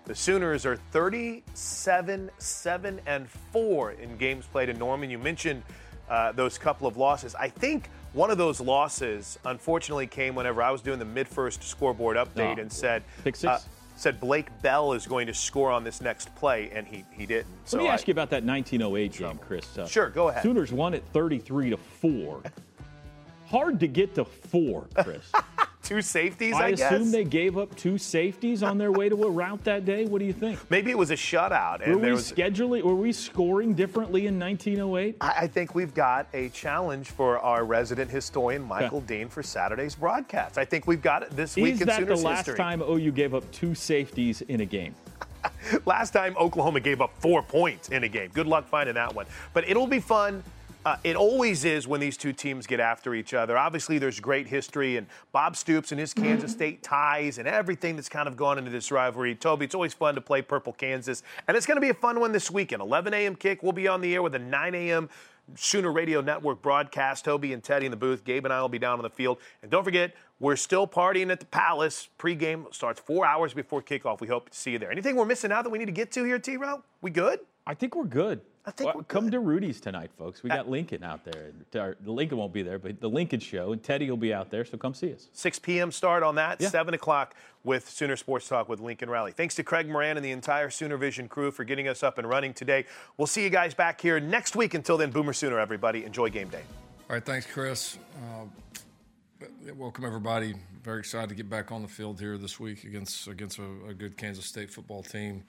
The 0.05 0.15
Sooners 0.15 0.65
are 0.67 0.77
37 0.93 2.31
7 2.39 3.01
and 3.07 3.29
4 3.29 3.93
in 3.93 4.17
games 4.17 4.47
played 4.47 4.69
in 4.69 4.79
Norman. 4.79 5.11
You 5.11 5.19
mentioned 5.19 5.63
uh, 6.09 6.33
those 6.33 6.59
couple 6.59 6.87
of 6.87 6.97
losses. 6.97 7.35
I 7.35 7.49
think 7.49 7.91
one 8.13 8.31
of 8.31 8.39
those 8.39 8.61
losses, 8.61 9.39
unfortunately, 9.45 10.07
came 10.07 10.35
whenever 10.35 10.63
I 10.63 10.71
was 10.71 10.81
doing 10.81 10.99
the 10.99 11.05
mid 11.05 11.29
first 11.29 11.63
scoreboard 11.65 12.17
update 12.17 12.57
Oh. 12.59 12.61
and 12.61 12.73
said, 12.73 13.03
Pick 13.25 13.35
six? 13.37 13.45
uh, 13.53 13.61
said 13.97 14.21
Blake 14.21 14.47
Bell 14.63 14.93
is 14.93 15.07
going 15.07 15.27
to 15.27 15.35
score 15.35 15.71
on 15.71 15.83
this 15.83 16.01
next 16.01 16.33
play, 16.37 16.71
and 16.73 16.87
he, 16.87 17.05
he 17.11 17.27
didn't. 17.27 17.49
Let 17.73 17.83
me 17.83 17.89
ask 17.89 18.07
you 18.07 18.13
about 18.13 18.31
that 18.31 18.45
1908 18.45 19.13
game, 19.13 19.39
Chris. 19.39 19.77
Uh, 19.77 19.87
Sure, 19.87 20.11
go 20.11 20.29
ahead. 20.29 20.43
Sooners 20.43 20.73
won 20.73 20.95
at 20.95 21.05
33 21.09 21.71
to 21.71 21.77
4. 21.77 22.43
Hard 23.47 23.79
to 23.81 23.87
get 23.87 24.15
to 24.17 24.25
four, 24.25 24.89
Chris. 25.05 25.31
two 25.87 26.03
safeties, 26.03 26.55
I, 26.55 26.67
I 26.67 26.71
guess. 26.73 26.93
assume 26.93 27.11
they 27.11 27.25
gave 27.25 27.57
up 27.57 27.75
two 27.77 27.97
safeties 27.99 28.63
on 28.63 28.77
their 28.79 28.91
way 28.93 29.09
to 29.09 29.23
a 29.25 29.31
route 29.31 29.63
that 29.65 29.85
day. 29.85 30.07
What 30.07 30.19
do 30.19 30.25
you 30.25 30.33
think? 30.33 30.59
Maybe 30.71 30.91
it 30.91 30.99
was 30.99 31.11
a 31.11 31.15
shutout, 31.17 31.83
and 31.83 31.95
Were 31.95 32.01
we 32.01 32.13
was. 32.13 32.33
scheduling? 32.33 32.83
Were 32.83 32.95
we 32.95 33.13
scoring 33.13 33.75
differently 33.75 34.27
in 34.27 34.39
1908? 34.39 35.17
I 35.21 35.35
I 35.47 35.47
think 35.47 35.75
we've 35.75 35.95
got 35.95 36.27
a 36.35 36.49
challenge 36.49 37.11
for 37.11 37.39
our 37.39 37.65
resident 37.65 38.11
historian, 38.11 38.63
Michael 38.63 39.01
Dean, 39.03 39.29
for 39.29 39.43
Saturday's 39.43 39.95
broadcast. 39.95 40.59
I 40.59 40.65
think 40.65 40.87
we've 40.87 41.03
got 41.03 41.23
it 41.23 41.31
this 41.31 41.55
week 41.57 41.75
Is 41.75 41.81
that 41.81 42.07
the 42.07 42.17
last 42.17 42.47
history. 42.47 42.57
time 42.57 42.83
OU 42.83 43.13
gave 43.13 43.35
up 43.35 43.49
two 43.53 43.75
safeties 43.75 44.43
in 44.43 44.61
a 44.61 44.67
game? 44.67 44.95
Last 45.87 46.11
time 46.13 46.37
Oklahoma 46.37 46.81
gave 46.81 47.01
up 47.01 47.13
four 47.21 47.41
points 47.43 47.91
in 47.91 48.03
a 48.03 48.09
game. 48.09 48.31
Good 48.33 48.49
luck 48.49 48.67
finding 48.69 48.97
that 48.97 49.15
one. 49.15 49.27
But 49.53 49.69
it'll 49.69 49.87
be 49.87 50.01
fun. 50.01 50.43
Uh, 50.87 50.97
it 51.03 51.17
always 51.17 51.65
is 51.65 51.89
when 51.89 51.99
these 51.99 52.17
two 52.17 52.33
teams 52.33 52.65
get 52.65 52.79
after 52.79 53.13
each 53.13 53.35
other. 53.35 53.59
Obviously, 53.59 53.99
there's 53.99 54.21
great 54.21 54.47
history 54.47 54.99
and 54.99 55.09
Bob 55.33 55.57
Stoops 55.57 55.91
and 55.91 55.99
his 55.99 56.15
Kansas 56.15 56.53
State 56.53 56.81
ties 56.81 57.39
and 57.39 57.49
everything 57.49 57.97
that's 57.97 58.09
kind 58.09 58.29
of 58.29 58.37
gone 58.37 58.57
into 58.57 58.71
this 58.71 58.93
rivalry. 58.93 59.35
Toby, 59.35 59.65
it's 59.65 59.75
always 59.75 59.93
fun 59.93 60.15
to 60.15 60.21
play 60.21 60.43
Purple 60.43 60.73
Kansas, 60.73 61.25
and 61.49 61.57
it's 61.57 61.67
going 61.67 61.75
to 61.75 61.81
be 61.81 61.89
a 61.89 61.95
fun 61.95 62.21
one 62.21 62.31
this 62.31 62.53
weekend. 62.53 62.81
11 62.83 63.13
a.m. 63.15 63.35
kick. 63.35 63.65
We'll 63.65 63.73
be 63.73 63.89
on 63.89 64.01
the 64.01 64.15
air 64.15 64.23
with 64.23 64.37
a 64.37 64.39
9 64.39 64.75
a.m. 64.77 65.11
Sooner 65.57 65.91
Radio 65.91 66.21
Network 66.21 66.63
broadcast. 66.63 67.25
Toby 67.25 67.53
and 67.53 67.65
Teddy 67.65 67.87
in 67.87 67.91
the 67.91 67.97
booth. 67.97 68.23
Gabe 68.23 68.45
and 68.45 68.55
I 68.55 68.61
will 68.61 68.69
be 68.69 68.79
down 68.79 69.01
on 69.01 69.03
the 69.03 69.11
field. 69.11 69.39
And 69.63 69.73
don't 69.73 69.83
forget, 69.83 70.15
we're 70.39 70.55
still 70.55 70.87
partying 70.87 71.33
at 71.33 71.41
the 71.41 71.47
Palace. 71.47 72.11
Pre-game 72.17 72.69
starts 72.71 73.01
four 73.01 73.27
hours 73.27 73.53
before 73.55 73.83
kickoff. 73.83 74.21
We 74.21 74.29
hope 74.29 74.51
to 74.51 74.57
see 74.57 74.71
you 74.71 74.79
there. 74.79 74.93
Anything 74.93 75.17
we're 75.17 75.25
missing 75.25 75.51
out 75.51 75.65
that 75.65 75.71
we 75.71 75.81
need 75.81 75.87
to 75.87 75.93
get 75.93 76.13
to 76.13 76.23
here, 76.23 76.39
T-Row? 76.39 76.85
We 77.03 77.11
good? 77.11 77.41
I 77.67 77.75
think 77.75 77.97
we're 77.97 78.05
good. 78.05 78.41
I 78.67 78.73
think 78.73 78.87
Well, 78.89 78.97
we're 78.97 79.03
come 79.05 79.25
good. 79.27 79.33
to 79.33 79.41
Rudy's 79.41 79.81
tonight, 79.81 80.11
folks. 80.19 80.43
We 80.43 80.51
got 80.51 80.69
Lincoln 80.69 81.05
out 81.05 81.21
there. 81.25 81.53
Or, 81.77 81.97
Lincoln 82.05 82.37
won't 82.39 82.53
be 82.53 82.63
there, 82.63 82.81
but 82.81 83.01
the 83.01 83.09
Lincoln 83.09 83.39
show, 83.39 83.73
and 83.73 83.81
Teddy 83.81 84.11
will 84.11 84.17
be 84.17 84.35
out 84.35 84.51
there. 84.51 84.65
So 84.65 84.77
come 84.77 84.93
see 84.93 85.13
us. 85.13 85.29
6 85.35 85.61
p.m. 85.61 85.93
start 85.93 86.25
on 86.25 86.35
that, 86.35 86.61
Yeah. 86.61 86.69
7 86.69 86.93
o'clock 86.93 87.37
with 87.63 87.89
Sooner 87.89 88.17
Sports 88.17 88.49
Talk 88.49 88.69
with 88.69 88.81
Lincoln 88.81 89.09
Riley. 89.09 89.31
Thanks 89.31 89.55
to 89.57 89.63
Craig 89.63 89.89
Moran 89.89 90.17
and 90.17 90.25
the 90.25 90.33
entire 90.33 90.69
Sooner 90.71 90.97
Vision 90.97 91.29
crew 91.29 91.53
for 91.53 91.63
getting 91.63 91.87
us 91.87 92.03
up 92.03 92.19
and 92.19 92.29
running 92.29 92.53
today. 92.55 92.87
We'll 93.17 93.27
see 93.29 93.45
you 93.45 93.51
guys 93.51 93.73
back 93.73 94.01
here 94.01 94.19
next 94.19 94.57
week. 94.57 94.75
Until 94.75 94.97
then, 94.97 95.11
Boomer 95.13 95.33
Sooner, 95.33 95.61
everybody. 95.61 96.05
Enjoy 96.05 96.29
game 96.29 96.49
day. 96.49 96.63
All 97.09 97.15
right, 97.15 97.25
thanks, 97.25 97.47
Chris. 97.47 97.99
Uh, 98.17 99.47
welcome 99.77 100.05
everybody. 100.05 100.55
Very 100.83 100.99
excited 100.99 101.29
to 101.29 101.37
get 101.37 101.49
back 101.49 101.71
on 101.71 101.83
the 101.83 101.89
field 101.89 102.19
here 102.19 102.37
this 102.37 102.59
week 102.59 102.83
against 102.83 103.29
against 103.29 103.59
a, 103.59 103.65
a 103.89 103.95
good 103.95 104.17
Kansas 104.17 104.45
State 104.45 104.71
football 104.71 105.03
team. 105.05 105.45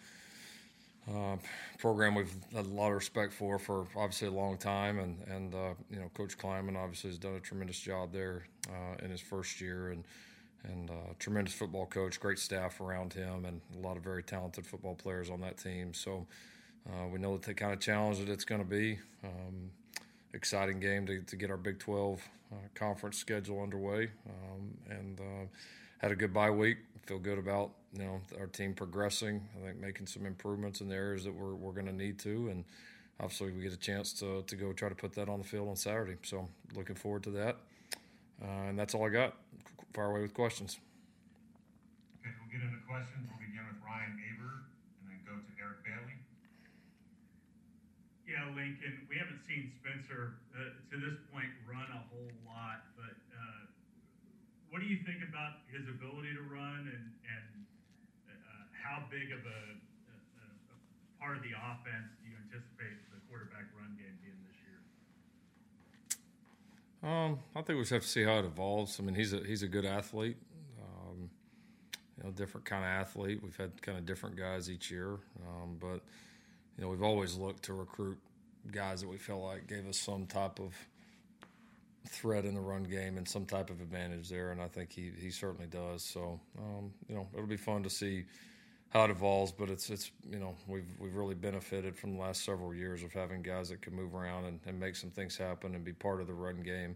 Uh, 1.10 1.38
program 1.78 2.16
we've 2.16 2.34
had 2.54 2.66
a 2.66 2.70
lot 2.70 2.90
of 2.90 2.96
respect 2.96 3.32
for 3.32 3.58
for 3.58 3.88
obviously 3.96 4.28
a 4.28 4.32
long 4.32 4.58
time, 4.58 5.00
and 5.00 5.18
and 5.28 5.54
uh, 5.56 5.74
you 5.90 6.00
know 6.00 6.10
Coach 6.14 6.38
Klieman 6.38 6.76
obviously 6.76 7.10
has 7.10 7.18
done 7.18 7.36
a 7.36 7.40
tremendous 7.40 7.80
job 7.80 8.12
there 8.12 8.44
uh, 8.70 9.04
in 9.04 9.12
his 9.12 9.22
first 9.22 9.62
year, 9.62 9.92
and 9.92 10.04
and 10.64 10.90
uh, 10.90 11.14
tremendous 11.18 11.54
football 11.54 11.86
coach, 11.86 12.20
great 12.20 12.40
staff 12.40 12.82
around 12.82 13.14
him, 13.14 13.46
and 13.46 13.62
a 13.78 13.88
lot 13.88 13.96
of 13.96 14.04
very 14.04 14.22
talented 14.22 14.68
football 14.68 14.96
players 14.96 15.30
on 15.30 15.40
that 15.42 15.58
team. 15.58 15.94
So 15.94 16.28
uh, 16.90 17.08
we 17.08 17.20
know 17.20 17.34
that 17.34 17.44
the 17.44 17.54
kind 17.54 17.72
of 17.72 17.80
challenge 17.80 18.20
that 18.20 18.30
it's 18.30 18.46
going 18.46 18.62
to 18.62 18.68
be. 18.68 19.00
Um, 19.24 19.72
exciting 20.34 20.80
game 20.80 21.08
to, 21.08 21.22
to 21.22 21.36
get 21.36 21.50
our 21.50 21.58
Big 21.58 21.80
12 21.80 22.22
uh, 22.52 22.56
conference 22.76 23.18
schedule 23.18 23.64
underway, 23.64 24.10
um, 24.30 24.78
and 24.90 25.20
had 26.00 26.12
a 26.12 26.16
good 26.16 26.34
bye 26.34 26.52
week. 26.52 26.78
Feel 27.06 27.18
good 27.18 27.40
about 27.40 27.72
you 27.94 28.04
know 28.04 28.22
our 28.40 28.48
team 28.48 28.74
progressing. 28.74 29.48
I 29.58 29.68
think 29.68 29.80
making 29.80 30.08
some 30.08 30.26
improvements 30.26 30.82
in 30.82 30.90
the 30.90 30.96
areas 30.96 31.24
that 31.24 31.34
we're, 31.34 31.56
we're 31.56 31.72
going 31.72 31.88
to 31.88 31.94
need 31.94 32.20
to, 32.20 32.50
and 32.50 32.64
obviously 33.20 33.52
we 33.52 33.62
get 33.62 33.74
a 33.74 33.78
chance 33.78 34.14
to, 34.14 34.44
to 34.44 34.56
go 34.56 34.74
try 34.74 34.90
to 34.90 34.96
put 34.96 35.14
that 35.14 35.30
on 35.30 35.40
the 35.40 35.46
field 35.48 35.70
on 35.70 35.76
Saturday. 35.76 36.18
So 36.24 36.48
looking 36.76 36.96
forward 36.96 37.24
to 37.24 37.32
that. 37.32 37.58
Uh, 38.42 38.70
and 38.70 38.78
that's 38.78 38.94
all 38.94 39.06
I 39.06 39.10
got. 39.10 39.34
Fire 39.94 40.12
away 40.12 40.22
with 40.22 40.34
questions. 40.34 40.78
Okay, 42.22 42.30
we'll 42.38 42.54
get 42.54 42.62
into 42.62 42.78
questions. 42.86 43.26
We'll 43.26 43.42
begin 43.42 43.66
with 43.66 43.82
Ryan 43.82 44.14
Aber 44.14 44.70
and 45.02 45.06
then 45.10 45.20
go 45.26 45.34
to 45.34 45.52
Eric 45.58 45.82
Bailey. 45.82 46.18
Yeah, 48.30 48.46
Lincoln, 48.54 49.10
we 49.10 49.18
haven't 49.18 49.42
seen 49.42 49.74
Spencer 49.82 50.38
uh, 50.54 50.78
to 50.94 50.96
this 51.02 51.18
point 51.34 51.50
run 51.66 51.90
a 51.90 52.04
whole 52.14 52.30
lot, 52.46 52.86
but 52.94 53.18
uh, 53.34 53.66
what 54.70 54.84
do 54.84 54.86
you 54.86 55.02
think 55.02 55.26
about 55.26 55.66
his 55.74 55.90
ability 55.90 56.38
to 56.38 56.44
run 56.46 56.86
and, 56.86 57.06
and 57.26 57.57
how 58.88 59.04
big 59.12 59.32
of 59.36 59.44
a, 59.44 59.62
a, 60.08 60.48
a 60.48 60.78
part 61.20 61.36
of 61.36 61.44
the 61.44 61.52
offense 61.52 62.08
do 62.24 62.32
you 62.32 62.36
anticipate 62.48 62.96
the 63.12 63.20
quarterback 63.28 63.68
run 63.76 63.92
game 64.00 64.16
being 64.24 64.40
this 64.48 64.56
year? 64.64 64.80
Um, 67.04 67.40
I 67.56 67.62
think 67.62 67.76
we 67.78 67.84
just 67.84 67.92
have 67.92 68.04
to 68.04 68.08
see 68.08 68.24
how 68.24 68.40
it 68.40 68.46
evolves. 68.46 69.00
I 69.00 69.04
mean, 69.04 69.16
he's 69.16 69.34
a 69.34 69.44
he's 69.44 69.64
a 69.64 69.68
good 69.68 69.86
athlete. 69.86 70.38
Um, 70.80 71.30
you 72.18 72.24
know, 72.24 72.32
different 72.32 72.66
kind 72.66 72.84
of 72.84 72.90
athlete. 72.90 73.44
We've 73.44 73.58
had 73.58 73.82
kind 73.82 73.98
of 73.98 74.06
different 74.06 74.38
guys 74.38 74.72
each 74.72 74.90
year, 74.90 75.20
um, 75.46 75.78
but 75.80 76.02
you 76.78 76.84
know, 76.84 76.88
we've 76.88 77.04
always 77.04 77.36
looked 77.36 77.64
to 77.64 77.74
recruit 77.74 78.18
guys 78.72 79.02
that 79.02 79.10
we 79.10 79.18
felt 79.18 79.44
like 79.44 79.68
gave 79.68 79.88
us 79.88 79.98
some 79.98 80.26
type 80.26 80.60
of 80.60 80.74
threat 82.10 82.46
in 82.46 82.56
the 82.56 82.62
run 82.62 82.84
game 82.84 83.18
and 83.18 83.28
some 83.28 83.46
type 83.46 83.70
of 83.70 83.82
advantage 83.82 84.30
there, 84.30 84.52
and 84.52 84.62
I 84.62 84.68
think 84.68 84.94
he 84.94 85.12
he 85.20 85.30
certainly 85.30 85.68
does. 85.68 86.04
So, 86.04 86.40
um, 86.58 86.94
you 87.10 87.16
know, 87.16 87.28
it'll 87.34 87.48
be 87.48 87.58
fun 87.58 87.84
to 87.84 87.90
see 87.90 88.26
how 88.90 89.04
it 89.04 89.12
evolves, 89.12 89.52
but 89.52 89.70
it's 89.70 89.90
it's 89.90 90.12
you 90.30 90.40
know 90.40 90.56
we've 90.68 90.88
we've 91.00 91.16
really 91.16 91.36
benefited 91.36 91.96
from 91.96 92.14
the 92.14 92.20
last 92.22 92.44
several 92.44 92.74
years 92.74 93.04
of 93.04 93.14
having 93.14 93.42
guys 93.42 93.70
that 93.70 93.82
can 93.82 93.94
move 93.94 94.16
around 94.16 94.46
and, 94.46 94.60
and 94.66 94.80
make 94.80 94.96
some 94.96 95.10
things 95.10 95.38
happen 95.38 95.76
and 95.76 95.84
be 95.84 95.94
part 95.94 96.22
of 96.22 96.28
the 96.28 96.34
run 96.34 96.62
game, 96.62 96.96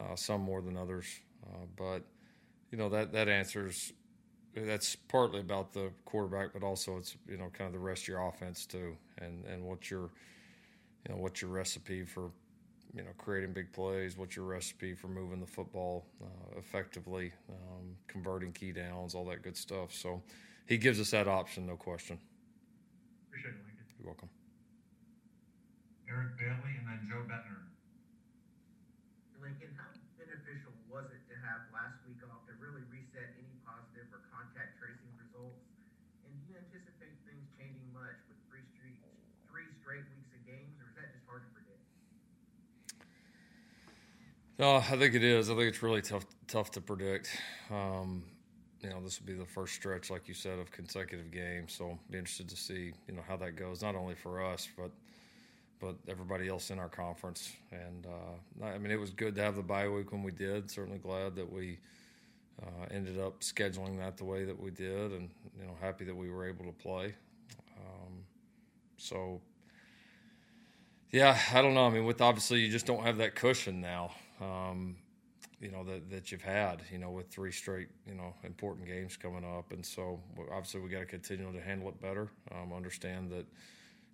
uh, 0.00 0.16
some 0.16 0.40
more 0.40 0.62
than 0.62 0.76
others. 0.76 1.06
Uh, 1.46 1.66
but 1.76 2.02
you 2.72 2.78
know 2.78 2.88
that 2.88 3.12
that 3.12 3.28
answers 3.28 3.92
that's 4.54 4.96
partly 4.96 5.40
about 5.40 5.72
the 5.72 5.90
quarterback, 6.04 6.52
but 6.52 6.62
also 6.62 6.96
it's 6.98 7.16
you 7.28 7.36
know 7.36 7.50
kind 7.52 7.68
of 7.68 7.72
the 7.74 7.78
rest 7.78 8.02
of 8.04 8.08
your 8.08 8.28
offense 8.28 8.66
too, 8.66 8.96
and 9.18 9.44
and 9.46 9.64
what's 9.64 9.90
your 9.90 10.10
you 11.06 11.14
know 11.14 11.20
what's 11.20 11.42
your 11.42 11.50
recipe 11.50 12.04
for 12.04 12.30
you 12.94 13.02
know 13.02 13.10
creating 13.18 13.52
big 13.52 13.72
plays, 13.72 14.16
what's 14.16 14.36
your 14.36 14.44
recipe 14.46 14.94
for 14.94 15.08
moving 15.08 15.40
the 15.40 15.46
football 15.46 16.06
uh, 16.22 16.58
effectively, 16.58 17.32
um, 17.50 17.96
converting 18.06 18.52
key 18.52 18.72
downs, 18.72 19.14
all 19.14 19.24
that 19.26 19.42
good 19.42 19.56
stuff. 19.56 19.92
So 19.92 20.22
he 20.68 20.76
gives 20.76 21.00
us 21.00 21.16
that 21.16 21.24
option, 21.26 21.64
no 21.64 21.80
question. 21.80 22.20
Appreciate 23.26 23.56
it, 23.56 23.64
Lincoln. 23.64 23.88
You're 23.96 24.12
welcome. 24.12 24.28
Eric 26.04 26.36
Bailey 26.36 26.76
and 26.76 26.84
then 26.84 27.00
Joe 27.08 27.24
Bettner. 27.24 27.72
Lincoln, 29.40 29.72
how 29.80 29.88
beneficial 30.20 30.76
was 30.92 31.08
it 31.08 31.24
to 31.32 31.36
have 31.40 31.72
last 31.72 31.96
week 32.04 32.20
off 32.28 32.44
to 32.52 32.54
really 32.60 32.84
reset 32.92 33.32
any 33.40 33.56
positive 33.64 34.12
or 34.12 34.20
contact 34.28 34.76
tracing 34.76 35.08
results? 35.16 35.64
And 36.28 36.36
do 36.36 36.52
you 36.52 36.60
anticipate 36.60 37.16
things 37.24 37.48
changing 37.56 37.88
much 37.96 38.20
with 38.28 38.36
three 38.52 38.68
straight, 38.76 39.00
three 39.48 39.72
straight 39.80 40.04
weeks 40.12 40.28
of 40.36 40.44
games, 40.44 40.76
or 40.84 40.92
is 40.92 41.00
that 41.00 41.16
just 41.16 41.24
hard 41.24 41.48
to 41.48 41.50
predict? 41.56 41.80
No, 44.60 44.84
I 44.84 45.00
think 45.00 45.16
it 45.16 45.24
is. 45.24 45.48
I 45.48 45.56
think 45.56 45.72
it's 45.72 45.80
really 45.80 46.04
tough 46.04 46.28
tough 46.44 46.76
to 46.76 46.84
predict. 46.84 47.32
Um, 47.72 48.28
you 48.82 48.90
know, 48.90 49.00
this 49.02 49.20
will 49.20 49.26
be 49.26 49.34
the 49.34 49.46
first 49.46 49.74
stretch, 49.74 50.10
like 50.10 50.28
you 50.28 50.34
said, 50.34 50.58
of 50.58 50.70
consecutive 50.70 51.30
games. 51.30 51.72
So 51.72 51.98
be 52.10 52.18
interested 52.18 52.48
to 52.48 52.56
see, 52.56 52.92
you 53.06 53.14
know, 53.14 53.22
how 53.26 53.36
that 53.38 53.56
goes. 53.56 53.82
Not 53.82 53.94
only 53.94 54.14
for 54.14 54.44
us, 54.44 54.68
but 54.76 54.90
but 55.80 55.94
everybody 56.08 56.48
else 56.48 56.70
in 56.70 56.78
our 56.78 56.88
conference. 56.88 57.52
And 57.70 58.06
uh, 58.06 58.64
I 58.66 58.78
mean, 58.78 58.90
it 58.90 58.98
was 58.98 59.10
good 59.10 59.36
to 59.36 59.42
have 59.42 59.54
the 59.56 59.62
bye 59.62 59.88
week 59.88 60.10
when 60.12 60.22
we 60.22 60.32
did. 60.32 60.70
Certainly 60.70 60.98
glad 60.98 61.36
that 61.36 61.52
we 61.52 61.78
uh, 62.62 62.86
ended 62.90 63.18
up 63.20 63.40
scheduling 63.40 63.98
that 63.98 64.16
the 64.16 64.24
way 64.24 64.44
that 64.44 64.60
we 64.60 64.70
did, 64.70 65.12
and 65.12 65.30
you 65.58 65.66
know, 65.66 65.76
happy 65.80 66.04
that 66.04 66.16
we 66.16 66.30
were 66.30 66.48
able 66.48 66.64
to 66.64 66.72
play. 66.72 67.14
Um, 67.76 68.24
so. 68.96 69.40
Yeah, 71.10 71.38
I 71.54 71.62
don't 71.62 71.72
know. 71.72 71.86
I 71.86 71.90
mean, 71.90 72.04
with 72.04 72.20
obviously 72.20 72.60
you 72.60 72.70
just 72.70 72.84
don't 72.84 73.02
have 73.02 73.16
that 73.16 73.34
cushion 73.34 73.80
now. 73.80 74.10
Um, 74.42 74.96
you 75.60 75.70
know 75.70 75.82
that 75.84 76.08
that 76.10 76.30
you've 76.30 76.42
had 76.42 76.82
you 76.92 76.98
know 76.98 77.10
with 77.10 77.28
three 77.30 77.52
straight 77.52 77.88
you 78.06 78.14
know 78.14 78.34
important 78.44 78.86
games 78.86 79.16
coming 79.16 79.44
up. 79.44 79.72
And 79.72 79.84
so 79.84 80.20
obviously 80.52 80.80
we 80.80 80.88
got 80.88 81.00
to 81.00 81.06
continue 81.06 81.52
to 81.52 81.60
handle 81.60 81.88
it 81.88 82.00
better. 82.00 82.28
Um, 82.52 82.72
understand 82.72 83.30
that 83.30 83.46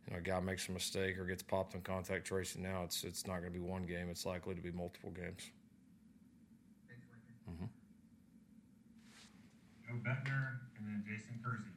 you 0.07 0.13
know 0.13 0.19
a 0.19 0.23
guy 0.23 0.41
makes 0.41 0.69
a 0.69 0.73
mistake 0.73 1.19
or 1.19 1.25
gets 1.25 1.43
popped 1.43 1.75
in 1.75 1.81
contact 1.81 2.27
tracing 2.27 2.63
now 2.63 2.83
it's 2.85 3.05
it's 3.05 3.27
not 3.27 3.41
going 3.41 3.53
to 3.53 3.59
be 3.59 3.65
one 3.65 3.85
game 3.85 4.09
it's 4.11 4.27
likely 4.27 4.55
to 4.55 4.61
be 4.61 4.73
multiple 4.73 5.11
games. 5.11 5.51
Thanks, 6.89 7.07
mm-hmm. 7.51 7.67
Joe 9.87 10.01
Bettner 10.01 10.61
and 10.79 10.87
then 10.89 11.05
Jason 11.07 11.41
Kersey. 11.45 11.73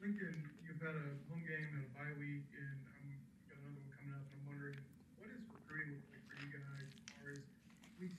Lincoln, 0.00 0.48
you've 0.64 0.80
had 0.80 0.96
a 0.96 1.12
home 1.28 1.44
game 1.44 1.76
and 1.76 1.84
a 1.84 1.92
bye 1.92 2.16
week, 2.16 2.48
and 2.56 2.72
um, 2.88 3.04
you've 3.04 3.20
got 3.52 3.60
another 3.60 3.84
one 3.84 3.92
coming 3.92 4.16
up. 4.16 4.24
And 4.32 4.40
I'm 4.40 4.46
wondering, 4.48 4.80
what 5.20 5.28
is 5.28 5.44
recruiting 5.52 6.00
look 6.00 6.08
like 6.08 6.24
for 6.24 6.36
you 6.40 6.48
guys? 6.56 6.88
As 6.88 7.12
far 7.20 7.36
as 7.36 7.44
weeks 8.00 8.16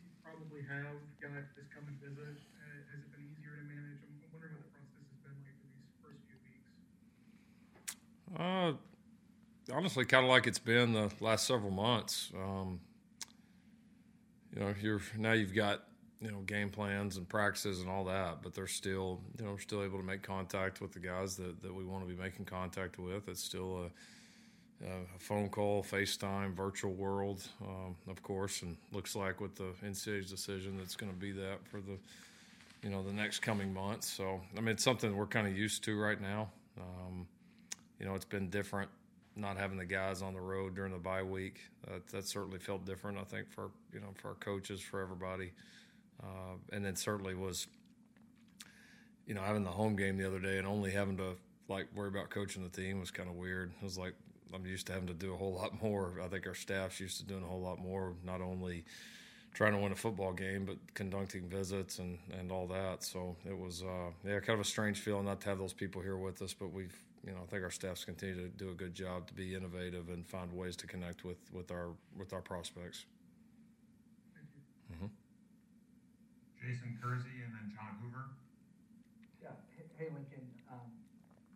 have 0.68 1.00
guys 1.22 1.46
just 1.56 1.70
come 1.74 1.86
and 1.88 1.98
visit, 2.02 2.38
uh, 2.38 2.80
has 2.92 3.00
it 3.02 3.12
been 3.14 3.26
easier 3.32 3.56
to 3.56 3.66
manage? 3.66 4.02
I'm 4.04 4.18
wondering 4.34 4.54
what 4.58 4.66
the 4.66 4.74
process 4.76 5.06
has 5.08 5.22
been 5.24 5.38
like 5.46 5.58
for 5.58 5.70
these 5.74 5.94
first 6.02 6.22
few 6.28 6.40
weeks. 6.46 6.66
Uh, 8.36 8.74
honestly, 9.74 10.06
kind 10.06 10.26
of 10.26 10.30
like 10.30 10.48
it's 10.48 10.60
been 10.60 10.94
the 10.94 11.12
last 11.20 11.48
several 11.48 11.72
months. 11.72 12.32
Um, 12.36 12.80
you 14.54 14.60
know, 14.60 14.74
you're 14.82 15.02
now 15.18 15.34
you've 15.34 15.56
got 15.56 15.84
you 16.22 16.32
know 16.32 16.40
game 16.42 16.70
plans 16.70 17.18
and 17.18 17.28
practices 17.28 17.82
and 17.82 17.90
all 17.90 18.06
that, 18.06 18.42
but 18.44 18.54
they're 18.54 18.68
still 18.68 19.22
you 19.38 19.46
know 19.46 19.52
we're 19.52 19.60
still 19.60 19.84
able 19.84 19.98
to 19.98 20.06
make 20.06 20.22
contact 20.22 20.82
with 20.82 20.92
the 20.92 21.00
guys 21.00 21.36
that, 21.38 21.62
that 21.62 21.74
we 21.74 21.84
want 21.84 22.08
to 22.08 22.14
be 22.14 22.22
making 22.22 22.46
contact 22.46 23.00
with. 23.00 23.28
It's 23.28 23.44
still 23.44 23.86
a, 23.86 23.90
a 24.84 25.20
phone 25.20 25.50
call, 25.50 25.84
FaceTime, 25.84 26.54
virtual 26.54 26.94
world, 26.94 27.44
um, 27.62 27.96
of 28.10 28.22
course, 28.24 28.62
and 28.64 28.78
looks 28.92 29.16
like 29.16 29.40
with 29.40 29.56
the 29.56 29.74
NCAA's 29.86 30.30
decision, 30.30 30.78
that's 30.78 30.96
going 30.96 31.12
to 31.12 31.18
be 31.18 31.32
that 31.32 31.60
for 31.70 31.82
the 31.82 31.98
you 32.84 32.90
know 32.90 33.04
the 33.04 33.14
next 33.14 33.40
coming 33.40 33.74
months. 33.74 34.10
So 34.10 34.42
I 34.58 34.60
mean, 34.60 34.70
it's 34.70 34.84
something 34.84 35.16
we're 35.16 35.28
kind 35.28 35.48
of 35.48 35.56
used 35.56 35.84
to 35.84 36.00
right 36.00 36.20
now. 36.20 36.50
Um, 36.80 37.28
you 38.00 38.06
know, 38.06 38.16
it's 38.16 38.26
been 38.26 38.50
different 38.50 38.90
not 39.36 39.58
having 39.58 39.78
the 39.78 39.86
guys 39.86 40.22
on 40.22 40.34
the 40.34 40.42
road 40.42 40.76
during 40.76 40.92
the 40.92 41.00
bye 41.00 41.24
week. 41.24 41.60
Uh, 41.88 42.00
that 42.12 42.28
certainly 42.28 42.60
felt 42.60 42.86
different, 42.86 43.18
I 43.18 43.24
think, 43.24 43.52
for 43.52 43.72
you 43.94 44.00
know 44.00 44.08
for 44.16 44.30
our 44.30 44.36
coaches, 44.36 44.82
for 44.82 45.02
everybody. 45.02 45.52
Uh, 46.22 46.56
and 46.72 46.86
then 46.86 46.96
certainly 46.96 47.34
was, 47.34 47.66
you 49.26 49.34
know, 49.34 49.42
having 49.42 49.64
the 49.64 49.72
home 49.72 49.96
game 49.96 50.18
the 50.18 50.28
other 50.28 50.40
day 50.40 50.60
and 50.60 50.68
only 50.68 50.92
having 50.92 51.18
to 51.18 51.36
like 51.68 51.88
worry 51.96 52.10
about 52.10 52.30
coaching 52.30 52.62
the 52.62 52.70
team 52.70 53.00
was 53.00 53.10
kind 53.10 53.28
of 53.28 53.36
weird. 53.36 53.72
It 53.82 53.84
was 53.84 53.98
like 53.98 54.14
I'm 54.54 54.66
used 54.66 54.88
to 54.88 54.94
having 54.94 55.08
to 55.08 55.14
do 55.14 55.34
a 55.34 55.38
whole 55.38 55.54
lot 55.54 55.82
more. 55.82 56.20
I 56.24 56.28
think 56.28 56.48
our 56.48 56.54
staff's 56.54 57.00
used 57.00 57.18
to 57.18 57.26
doing 57.26 57.44
a 57.44 57.48
whole 57.48 57.62
lot 57.62 57.80
more, 57.80 58.14
not 58.24 58.42
only 58.42 58.86
trying 59.54 59.74
to 59.74 59.80
win 59.80 59.92
a 59.92 59.96
football 59.96 60.34
game, 60.34 60.66
but 60.66 60.78
conducting 60.94 61.50
visits 61.50 62.00
and, 62.00 62.18
and 62.40 62.52
all 62.52 62.68
that. 62.68 63.04
So 63.04 63.36
it 63.46 63.58
was, 63.58 63.84
uh, 63.84 64.12
yeah, 64.26 64.40
kind 64.40 64.60
of 64.60 64.62
a 64.62 64.70
strange 64.70 65.00
feeling 65.00 65.26
not 65.26 65.42
to 65.42 65.50
have 65.50 65.58
those 65.58 65.74
people 65.74 66.02
here 66.02 66.18
with 66.18 66.42
us, 66.42 66.54
but 66.54 66.72
we've, 66.72 66.96
you 67.26 67.34
know, 67.34 67.40
I 67.44 67.46
think 67.48 67.64
our 67.64 67.72
staff's 67.72 68.06
continue 68.06 68.36
to 68.36 68.48
do 68.48 68.70
a 68.70 68.74
good 68.74 68.96
job 68.96 69.28
to 69.28 69.34
be 69.34 69.54
innovative 69.54 70.10
and 70.10 70.26
find 70.26 70.52
ways 70.54 70.76
to 70.78 70.88
connect 70.88 71.24
with, 71.24 71.38
with 71.52 71.70
our 71.72 71.90
with 72.18 72.34
our 72.34 72.42
prospects. 72.42 73.06
Mm-hmm. 74.92 75.08
Jason 76.62 76.98
Kersey 77.02 77.44
and 77.44 77.54
then 77.54 77.74
John 77.76 77.98
Hoover. 78.02 78.30
Yeah. 79.44 79.58
Hey, 79.98 80.14
Lincoln. 80.14 80.48
Um, 80.72 80.88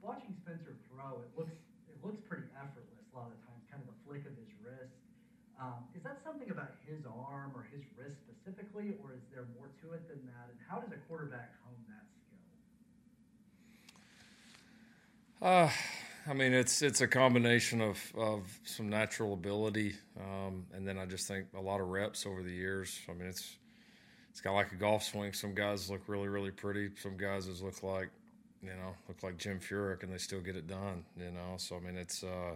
watching 0.02 0.36
Spencer 0.36 0.76
throw, 0.92 1.24
it 1.24 1.32
looks 1.40 1.56
it 1.88 1.98
looks 2.04 2.20
pretty 2.28 2.46
effortless 2.60 3.08
a 3.10 3.16
lot 3.16 3.32
of 3.32 3.40
the 3.40 3.42
times, 3.48 3.64
kind 3.72 3.82
of 3.82 3.88
the 3.88 3.98
flick 4.04 4.28
of 4.28 4.36
his 4.36 4.52
wrist. 4.60 5.00
Um, 5.56 5.88
is 5.95 5.95
that 6.06 6.22
something 6.24 6.50
about 6.50 6.72
his 6.88 7.04
arm 7.06 7.52
or 7.56 7.68
his 7.74 7.82
wrist 7.98 8.22
specifically, 8.24 8.96
or 9.04 9.14
is 9.14 9.22
there 9.34 9.46
more 9.58 9.70
to 9.82 9.94
it 9.94 10.08
than 10.08 10.22
that? 10.26 10.50
And 10.50 10.58
how 10.70 10.80
does 10.80 10.92
a 10.94 11.02
quarterback 11.10 11.52
hone 11.66 11.82
that 11.90 12.06
skill? 15.42 15.48
Uh, 15.48 15.70
I 16.28 16.34
mean, 16.34 16.54
it's 16.54 16.82
it's 16.82 17.02
a 17.02 17.08
combination 17.08 17.82
of, 17.82 18.00
of 18.18 18.60
some 18.64 18.90
natural 18.90 19.34
ability, 19.34 19.96
um, 20.20 20.66
and 20.74 20.88
then 20.88 20.98
I 20.98 21.06
just 21.06 21.28
think 21.28 21.48
a 21.56 21.62
lot 21.62 21.82
of 21.82 21.88
reps 21.88 22.26
over 22.26 22.42
the 22.42 22.52
years. 22.52 23.00
I 23.10 23.14
mean, 23.14 23.28
it's 23.28 23.56
it's 24.32 24.42
of 24.46 24.54
like 24.54 24.72
a 24.72 24.76
golf 24.76 25.04
swing. 25.04 25.34
Some 25.34 25.54
guys 25.54 25.90
look 25.90 26.02
really 26.08 26.28
really 26.28 26.52
pretty. 26.52 26.90
Some 27.02 27.18
guys 27.18 27.46
just 27.46 27.64
look 27.64 27.84
like 27.84 28.10
you 28.64 28.70
know 28.70 28.96
look 29.08 29.22
like 29.24 29.38
Jim 29.38 29.60
Furyk, 29.60 30.04
and 30.04 30.12
they 30.12 30.18
still 30.18 30.42
get 30.42 30.56
it 30.56 30.68
done. 30.68 31.06
You 31.18 31.32
know, 31.32 31.56
so 31.58 31.76
I 31.78 31.80
mean, 31.80 31.96
it's 31.96 32.24
uh, 32.24 32.56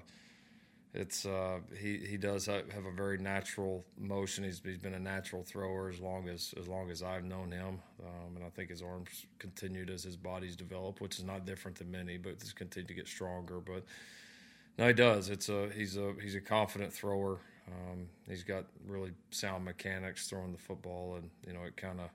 it's 0.94 1.26
uh, 1.26 1.60
he 1.80 1.98
he 1.98 2.18
does 2.18 2.48
have 2.48 2.86
a 2.86 2.92
very 2.92 3.20
natural 3.20 3.86
motion. 3.98 4.44
He's 4.44 4.60
he's 4.64 4.80
been 4.80 4.96
a 4.96 5.00
natural 5.00 5.44
thrower 5.44 5.90
as 5.90 6.00
long 6.00 6.28
as 6.28 6.54
as 6.60 6.68
long 6.68 6.90
as 6.90 7.04
I've 7.04 7.26
known 7.26 7.52
him, 7.52 7.80
um, 8.04 8.36
and 8.36 8.44
I 8.44 8.50
think 8.50 8.72
his 8.72 8.82
arms 8.82 9.28
continued 9.38 9.92
as 9.92 10.04
his 10.04 10.18
body's 10.18 10.56
developed, 10.56 11.00
which 11.00 11.20
is 11.20 11.24
not 11.24 11.46
different 11.46 11.78
than 11.78 11.92
many, 11.92 12.18
but 12.18 12.40
just 12.40 12.56
continued 12.56 12.88
to 12.88 12.96
get 12.96 13.08
stronger. 13.08 13.60
But 13.60 13.86
no, 14.80 14.88
he 14.88 14.94
does. 14.94 15.30
It's 15.30 15.50
a 15.50 15.70
he's 15.76 15.96
a 15.96 16.14
he's 16.22 16.36
a 16.36 16.42
confident 16.42 16.92
thrower. 16.92 17.40
Um, 17.68 18.08
he's 18.28 18.44
got 18.44 18.66
really 18.88 19.12
sound 19.30 19.66
mechanics 19.66 20.28
throwing 20.28 20.52
the 20.52 20.58
football, 20.58 21.18
and 21.18 21.30
you 21.46 21.54
know 21.54 21.64
it 21.64 21.78
kind 21.78 22.00
of 22.00 22.10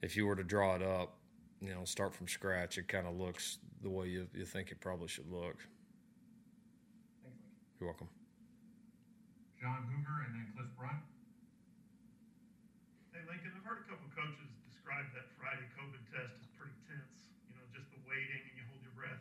if 0.00 0.16
you 0.16 0.26
were 0.26 0.36
to 0.36 0.44
draw 0.44 0.74
it 0.74 0.82
up, 0.82 1.16
you 1.60 1.74
know, 1.74 1.84
start 1.84 2.14
from 2.14 2.28
scratch, 2.28 2.78
it 2.78 2.88
kind 2.88 3.06
of 3.06 3.16
looks 3.16 3.58
the 3.82 3.90
way 3.90 4.06
you 4.06 4.26
you 4.34 4.46
think 4.46 4.70
it 4.70 4.80
probably 4.80 5.08
should 5.08 5.30
look. 5.30 5.56
You're 7.84 7.92
welcome. 7.92 8.08
John 9.60 9.84
Hoover 9.92 10.24
and 10.24 10.32
then 10.32 10.48
Cliff 10.56 10.72
Brunt. 10.72 11.04
Hey, 13.12 13.20
Lincoln, 13.28 13.52
I've 13.52 13.68
heard 13.68 13.84
a 13.84 13.86
couple 13.92 14.08
coaches 14.16 14.48
describe 14.64 15.04
that 15.12 15.28
Friday 15.36 15.68
COVID 15.76 16.00
test 16.08 16.32
as 16.32 16.48
pretty 16.56 16.72
tense. 16.88 17.28
You 17.44 17.60
know, 17.60 17.64
just 17.76 17.84
the 17.92 18.00
waiting 18.08 18.40
and 18.40 18.56
you 18.56 18.64
hold 18.72 18.80
your 18.80 18.96
breath. 18.96 19.20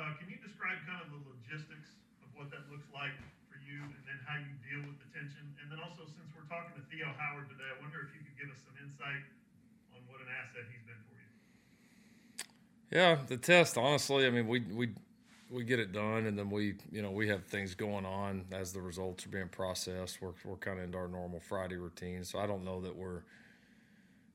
Uh, 0.00 0.16
can 0.16 0.32
you 0.32 0.40
describe 0.40 0.80
kind 0.88 1.04
of 1.04 1.20
the 1.20 1.20
logistics 1.28 2.00
of 2.24 2.32
what 2.32 2.48
that 2.48 2.64
looks 2.72 2.88
like 2.96 3.12
for 3.52 3.60
you 3.60 3.84
and 3.84 4.02
then 4.08 4.24
how 4.24 4.40
you 4.40 4.56
deal 4.64 4.80
with 4.80 4.96
the 4.96 5.12
tension? 5.12 5.44
And 5.60 5.68
then 5.68 5.76
also, 5.84 6.08
since 6.08 6.32
we're 6.32 6.48
talking 6.48 6.72
to 6.80 6.84
Theo 6.88 7.12
Howard 7.12 7.52
today, 7.52 7.68
I 7.68 7.76
wonder 7.84 8.08
if 8.08 8.16
you 8.16 8.24
could 8.24 8.40
give 8.40 8.48
us 8.48 8.64
some 8.64 8.72
insight 8.80 9.20
on 9.92 10.00
what 10.08 10.24
an 10.24 10.32
asset 10.32 10.64
he's 10.72 10.80
been 10.88 11.02
for 11.12 11.16
you. 11.20 11.28
Yeah, 12.88 13.20
the 13.20 13.36
test, 13.36 13.76
honestly, 13.76 14.24
I 14.24 14.32
mean, 14.32 14.48
we, 14.48 14.64
we, 14.72 14.96
we 15.50 15.64
get 15.64 15.78
it 15.78 15.92
done, 15.92 16.26
and 16.26 16.38
then 16.38 16.50
we, 16.50 16.74
you 16.90 17.02
know, 17.02 17.10
we 17.10 17.28
have 17.28 17.44
things 17.44 17.74
going 17.74 18.04
on 18.04 18.44
as 18.50 18.72
the 18.72 18.80
results 18.80 19.26
are 19.26 19.28
being 19.28 19.48
processed. 19.48 20.20
We're 20.20 20.32
we're 20.44 20.56
kind 20.56 20.78
of 20.78 20.84
into 20.84 20.98
our 20.98 21.08
normal 21.08 21.40
Friday 21.40 21.76
routine, 21.76 22.24
so 22.24 22.38
I 22.38 22.46
don't 22.46 22.64
know 22.64 22.80
that 22.80 22.96
we're 22.96 23.22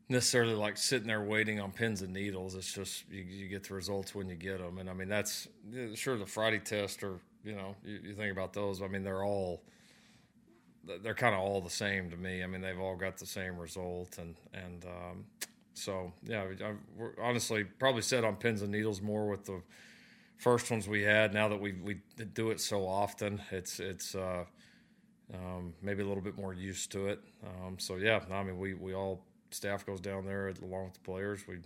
necessarily 0.10 0.54
like 0.54 0.78
sitting 0.78 1.08
there 1.08 1.24
waiting 1.24 1.60
on 1.60 1.72
pins 1.72 2.02
and 2.02 2.14
needles. 2.14 2.56
It's 2.56 2.72
just 2.72 3.06
you, 3.10 3.22
you 3.22 3.48
get 3.48 3.68
the 3.68 3.74
results 3.74 4.14
when 4.14 4.30
you 4.30 4.36
get 4.36 4.60
them, 4.60 4.78
and 4.78 4.90
I 4.90 4.94
mean 4.94 5.10
that's 5.10 5.48
sure 5.96 6.18
the 6.18 6.26
Friday 6.26 6.60
test 6.60 7.04
or 7.04 7.20
you 7.44 7.56
know 7.56 7.76
you, 7.84 8.00
you 8.04 8.14
think 8.14 8.32
about 8.32 8.54
those. 8.54 8.82
I 8.82 8.88
mean 8.88 9.04
they're 9.04 9.24
all 9.24 9.62
they're 11.04 11.14
kind 11.14 11.36
of 11.36 11.42
all 11.42 11.62
the 11.62 11.70
same 11.70 12.10
to 12.12 12.18
me. 12.18 12.44
I 12.44 12.48
mean 12.48 12.62
they've 12.62 12.80
all 12.80 12.96
got 12.96 13.18
the 13.18 13.26
same 13.26 13.58
result, 13.58 14.18
and 14.18 14.36
and 14.54 14.86
um, 14.86 15.26
so 15.74 16.12
yeah, 16.24 16.46
I, 16.64 16.74
honestly 17.22 17.64
probably 17.64 18.02
set 18.02 18.24
on 18.24 18.36
pins 18.36 18.62
and 18.62 18.72
needles 18.72 19.02
more 19.02 19.28
with 19.28 19.46
the 19.46 19.62
first 20.42 20.72
ones 20.72 20.88
we 20.88 21.04
had. 21.04 21.34
Now 21.34 21.48
that 21.48 21.62
we 21.62 21.74
we 21.74 22.02
do 22.34 22.50
it 22.50 22.60
so 22.60 22.86
often, 22.86 23.42
it's 23.52 23.80
it's 23.80 24.16
uh, 24.16 24.44
um, 25.34 25.74
maybe 25.82 26.02
a 26.02 26.06
little 26.06 26.24
bit 26.24 26.36
more 26.36 26.54
used 26.54 26.92
to 26.94 27.08
it. 27.08 27.22
Um, 27.46 27.78
so 27.80 27.96
yeah, 27.96 28.20
I 28.32 28.44
mean 28.44 28.58
we 28.58 28.74
we 28.74 28.94
all 28.94 29.24
staff 29.52 29.86
goes 29.86 30.02
down 30.02 30.26
there 30.26 30.54
along 30.62 30.86
with 30.86 30.94
the 30.96 31.00
players. 31.02 31.48
We 31.48 31.60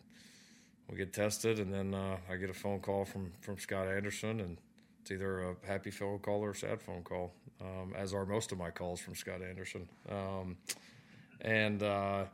we 0.90 0.98
get 0.98 1.14
tested, 1.14 1.60
and 1.60 1.74
then 1.74 1.94
uh, 1.94 2.18
I 2.30 2.36
get 2.36 2.50
a 2.50 2.54
phone 2.54 2.80
call 2.82 3.06
from 3.06 3.32
from 3.42 3.58
Scott 3.58 3.88
Anderson, 3.88 4.42
and 4.42 4.58
it's 5.02 5.12
either 5.12 5.40
a 5.40 5.56
happy 5.66 5.92
phone 5.92 6.20
call 6.20 6.42
or 6.42 6.52
a 6.52 6.56
sad 6.56 6.82
phone 6.82 7.04
call, 7.04 7.34
um, 7.62 7.94
as 7.96 8.14
are 8.14 8.26
most 8.26 8.52
of 8.52 8.58
my 8.58 8.72
calls 8.72 9.00
from 9.00 9.16
Scott 9.16 9.42
Anderson. 9.42 9.88
Um, 10.10 10.58
and 11.42 11.82
uh, 11.82 12.26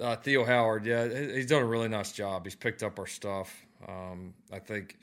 uh, 0.00 0.16
Theo 0.16 0.44
Howard, 0.44 0.86
yeah, 0.86 1.06
he's 1.06 1.46
done 1.46 1.62
a 1.62 1.66
really 1.66 1.88
nice 1.88 2.12
job. 2.12 2.44
He's 2.44 2.54
picked 2.54 2.82
up 2.82 2.98
our 2.98 3.06
stuff. 3.06 3.54
Um, 3.86 4.34
I 4.52 4.58
think 4.58 4.96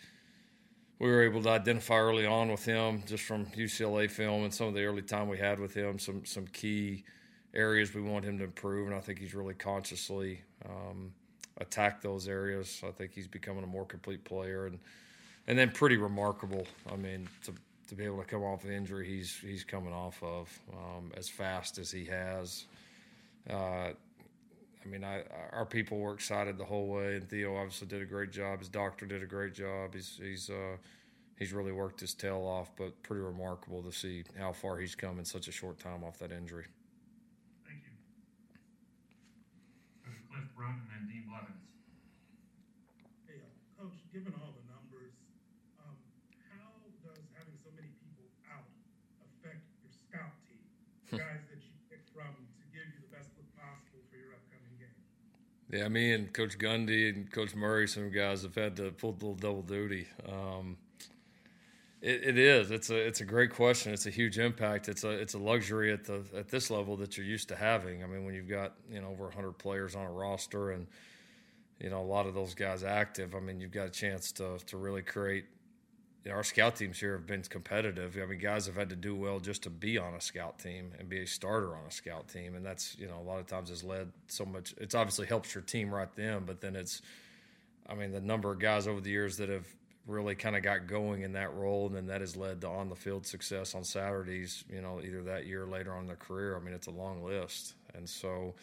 we 1.00 1.10
were 1.10 1.24
able 1.24 1.42
to 1.44 1.50
identify 1.50 1.98
early 1.98 2.26
on 2.26 2.50
with 2.50 2.66
him 2.66 3.04
just 3.06 3.24
from 3.24 3.46
UCLA 3.48 4.10
film 4.10 4.44
and 4.44 4.54
some 4.54 4.68
of 4.68 4.74
the 4.74 4.84
early 4.84 5.02
time 5.02 5.30
we 5.30 5.38
had 5.38 5.60
with 5.60 5.74
him 5.74 5.98
some 6.00 6.26
some 6.26 6.46
key 6.48 7.04
areas 7.54 7.94
we 7.94 8.02
want 8.02 8.26
him 8.26 8.38
to 8.38 8.44
improve 8.44 8.88
and 8.88 8.96
I 8.96 9.00
think 9.00 9.20
he's 9.20 9.34
really 9.34 9.56
consciously 9.56 10.42
um, 10.66 11.14
attack 11.60 12.02
those 12.02 12.28
areas. 12.28 12.82
I 12.88 12.92
think 12.92 13.14
he's 13.14 13.28
becoming 13.28 13.64
a 13.64 13.68
more 13.68 13.86
complete 13.86 14.24
player, 14.24 14.66
and 14.66 14.80
and 15.48 15.58
then 15.58 15.72
pretty 15.72 15.98
remarkable. 15.98 16.66
I 16.92 16.96
mean, 16.96 17.28
to 17.46 17.54
to 17.88 17.96
be 17.96 18.06
able 18.06 18.20
to 18.20 18.26
come 18.26 18.44
off 18.44 18.64
the 18.64 18.74
injury 18.74 19.08
he's 19.08 19.36
he's 19.36 19.64
coming 19.64 19.94
off 19.94 20.22
of 20.24 20.60
um, 20.74 21.12
as 21.16 21.30
fast 21.30 21.78
as 21.78 21.92
he 21.92 22.06
has. 22.06 22.66
Uh, 23.50 23.92
I 24.84 24.88
mean, 24.88 25.04
I, 25.04 25.24
our 25.52 25.66
people 25.66 26.00
were 26.00 26.14
excited 26.14 26.58
the 26.58 26.66
whole 26.66 26.88
way, 26.88 27.16
and 27.16 27.30
Theo 27.30 27.56
obviously 27.58 27.88
did 27.88 28.02
a 28.02 28.06
great 28.06 28.32
job. 28.32 28.60
His 28.60 28.70
doctor 28.70 29.06
did 29.06 29.22
a 29.22 29.26
great 29.26 29.54
job. 29.54 29.94
He's 29.94 30.18
he's 30.22 30.50
uh, 30.50 30.78
he's 31.38 31.52
really 31.52 31.74
worked 31.74 32.00
his 32.00 32.14
tail 32.14 32.42
off, 32.48 32.72
but 32.78 33.02
pretty 33.04 33.22
remarkable 33.22 33.84
to 33.84 33.92
see 33.92 34.24
how 34.38 34.54
far 34.54 34.78
he's 34.78 34.96
come 34.96 35.20
in 35.20 35.26
such 35.26 35.48
a 35.48 35.52
short 35.52 35.80
time 35.80 36.04
off 36.04 36.18
that 36.20 36.32
injury. 36.32 36.66
Thank 37.68 37.84
you. 37.84 37.92
Cliff 40.32 40.48
Brunt 40.56 40.80
and 40.80 40.88
then 40.96 41.04
Dean 41.12 41.28
Blevins. 41.28 41.68
Hey, 43.28 43.44
uh, 43.44 43.84
Coach, 43.84 44.00
given 44.16 44.32
all 44.40 44.56
the 44.56 44.64
numbers, 44.72 45.12
um, 45.84 45.96
how 46.56 46.72
does 47.04 47.20
having 47.36 47.58
so 47.60 47.68
many 47.76 47.92
people 48.00 48.32
out 48.48 48.64
affect 49.28 49.60
your 49.84 49.92
scout 49.92 50.32
team? 50.48 50.64
Guys 51.20 51.44
that 51.52 51.60
you 51.60 51.74
pick 51.92 52.06
from 52.16 52.32
to 52.32 52.66
give 52.72 52.86
you 52.96 53.02
the 53.02 53.12
best 53.12 53.34
look 53.36 53.50
possible 53.58 54.04
for 54.14 54.16
your 54.16 54.38
upcoming 54.38 54.78
game? 54.78 54.94
Yeah, 55.72 55.88
me 55.88 56.14
and 56.14 56.34
Coach 56.34 56.58
Gundy 56.58 57.10
and 57.10 57.32
Coach 57.32 57.54
Murray, 57.54 57.88
some 57.88 58.10
guys 58.10 58.42
have 58.42 58.56
had 58.56 58.76
to 58.78 58.92
pull 58.92 59.12
a 59.12 59.14
little 59.14 59.36
double 59.36 59.62
duty. 59.62 60.08
Um, 60.28 60.78
it, 62.02 62.24
it 62.24 62.38
is. 62.40 62.72
It's 62.72 62.90
a 62.90 62.96
it's 62.96 63.22
a 63.22 63.26
great 63.26 63.52
question. 63.52 63.94
It's 63.94 64.08
a 64.08 64.10
huge 64.10 64.40
impact. 64.40 64.90
It's 64.90 65.04
a 65.04 65.10
it's 65.10 65.36
a 65.36 65.38
luxury 65.38 65.92
at 65.92 66.06
the 66.06 66.24
at 66.36 66.50
this 66.50 66.72
level 66.72 66.96
that 66.98 67.18
you're 67.18 67.26
used 67.26 67.50
to 67.50 67.56
having. 67.56 68.04
I 68.04 68.08
mean, 68.08 68.26
when 68.26 68.34
you've 68.34 68.50
got 68.50 68.74
you 68.92 69.02
know 69.02 69.10
over 69.10 69.26
100 69.26 69.58
players 69.60 69.96
on 69.96 70.06
a 70.06 70.12
roster 70.12 70.72
and 70.72 70.88
you 71.80 71.90
know 71.90 72.02
a 72.02 72.04
lot 72.08 72.26
of 72.26 72.34
those 72.34 72.56
guys 72.56 72.84
active. 72.84 73.36
I 73.36 73.40
mean, 73.40 73.60
you've 73.60 73.72
got 73.72 73.88
a 73.88 73.92
chance 73.92 74.32
to 74.34 74.58
to 74.66 74.78
really 74.78 75.02
create. 75.02 75.46
Our 76.30 76.44
scout 76.44 76.76
teams 76.76 77.00
here 77.00 77.14
have 77.14 77.26
been 77.26 77.42
competitive. 77.44 78.18
I 78.22 78.26
mean, 78.26 78.40
guys 78.40 78.66
have 78.66 78.76
had 78.76 78.90
to 78.90 78.96
do 78.96 79.16
well 79.16 79.40
just 79.40 79.64
to 79.64 79.70
be 79.70 79.98
on 79.98 80.14
a 80.14 80.22
scout 80.22 80.60
team 80.60 80.92
and 81.00 81.10
be 81.10 81.22
a 81.22 81.28
starter 81.28 81.76
on 81.76 81.86
a 81.88 81.92
scout 81.92 82.28
team, 82.28 82.56
and 82.56 82.66
that's 82.66 82.98
you 82.98 83.08
know 83.08 83.18
a 83.20 83.24
lot 83.28 83.40
of 83.40 83.48
times 83.48 83.70
has 83.70 83.84
led 83.84 84.12
so 84.28 84.46
much. 84.46 84.74
It's 84.78 84.96
obviously 84.96 85.28
helps 85.28 85.54
your 85.54 85.64
team 85.64 85.94
right 85.94 86.14
then, 86.16 86.44
but 86.46 86.62
then 86.62 86.76
it's, 86.76 87.02
I 87.88 87.96
mean, 87.96 88.12
the 88.12 88.22
number 88.22 88.52
of 88.52 88.60
guys 88.60 88.88
over 88.88 89.02
the 89.02 89.10
years 89.10 89.38
that 89.38 89.50
have 89.50 89.66
really 90.08 90.36
kind 90.36 90.56
of 90.56 90.64
got 90.64 90.88
going 90.88 91.22
in 91.22 91.34
that 91.34 91.54
role, 91.54 91.88
and 91.88 91.96
then 91.96 92.08
that 92.08 92.22
has 92.22 92.36
led 92.36 92.62
to 92.62 92.68
on 92.68 92.90
the 92.90 92.96
field 92.96 93.26
success 93.26 93.76
on 93.76 93.84
Saturdays. 93.84 94.64
You 94.72 94.82
know, 94.82 95.02
either 95.04 95.24
that 95.24 95.46
year 95.46 95.64
or 95.64 95.68
later 95.68 95.94
on 95.94 96.02
in 96.02 96.08
their 96.08 96.16
career. 96.16 96.56
I 96.56 96.60
mean, 96.60 96.74
it's 96.74 96.88
a 96.88 96.92
long 96.92 97.24
list, 97.24 97.76
and 97.96 98.08
so. 98.08 98.56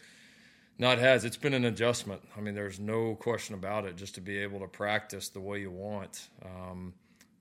No, 0.79 0.91
it 0.91 0.99
has. 0.99 1.25
It's 1.25 1.37
been 1.37 1.55
an 1.55 1.65
adjustment. 1.65 2.21
I 2.37 2.39
mean, 2.39 2.53
there's 2.53 2.79
no 2.79 3.15
question 3.15 3.55
about 3.55 3.85
it. 3.85 3.95
Just 3.95 4.13
to 4.13 4.21
be 4.21 4.37
able 4.37 4.59
to 4.59 4.67
practice 4.67 5.29
the 5.29 5.39
way 5.39 5.59
you 5.59 5.71
want, 5.71 6.27
um, 6.45 6.93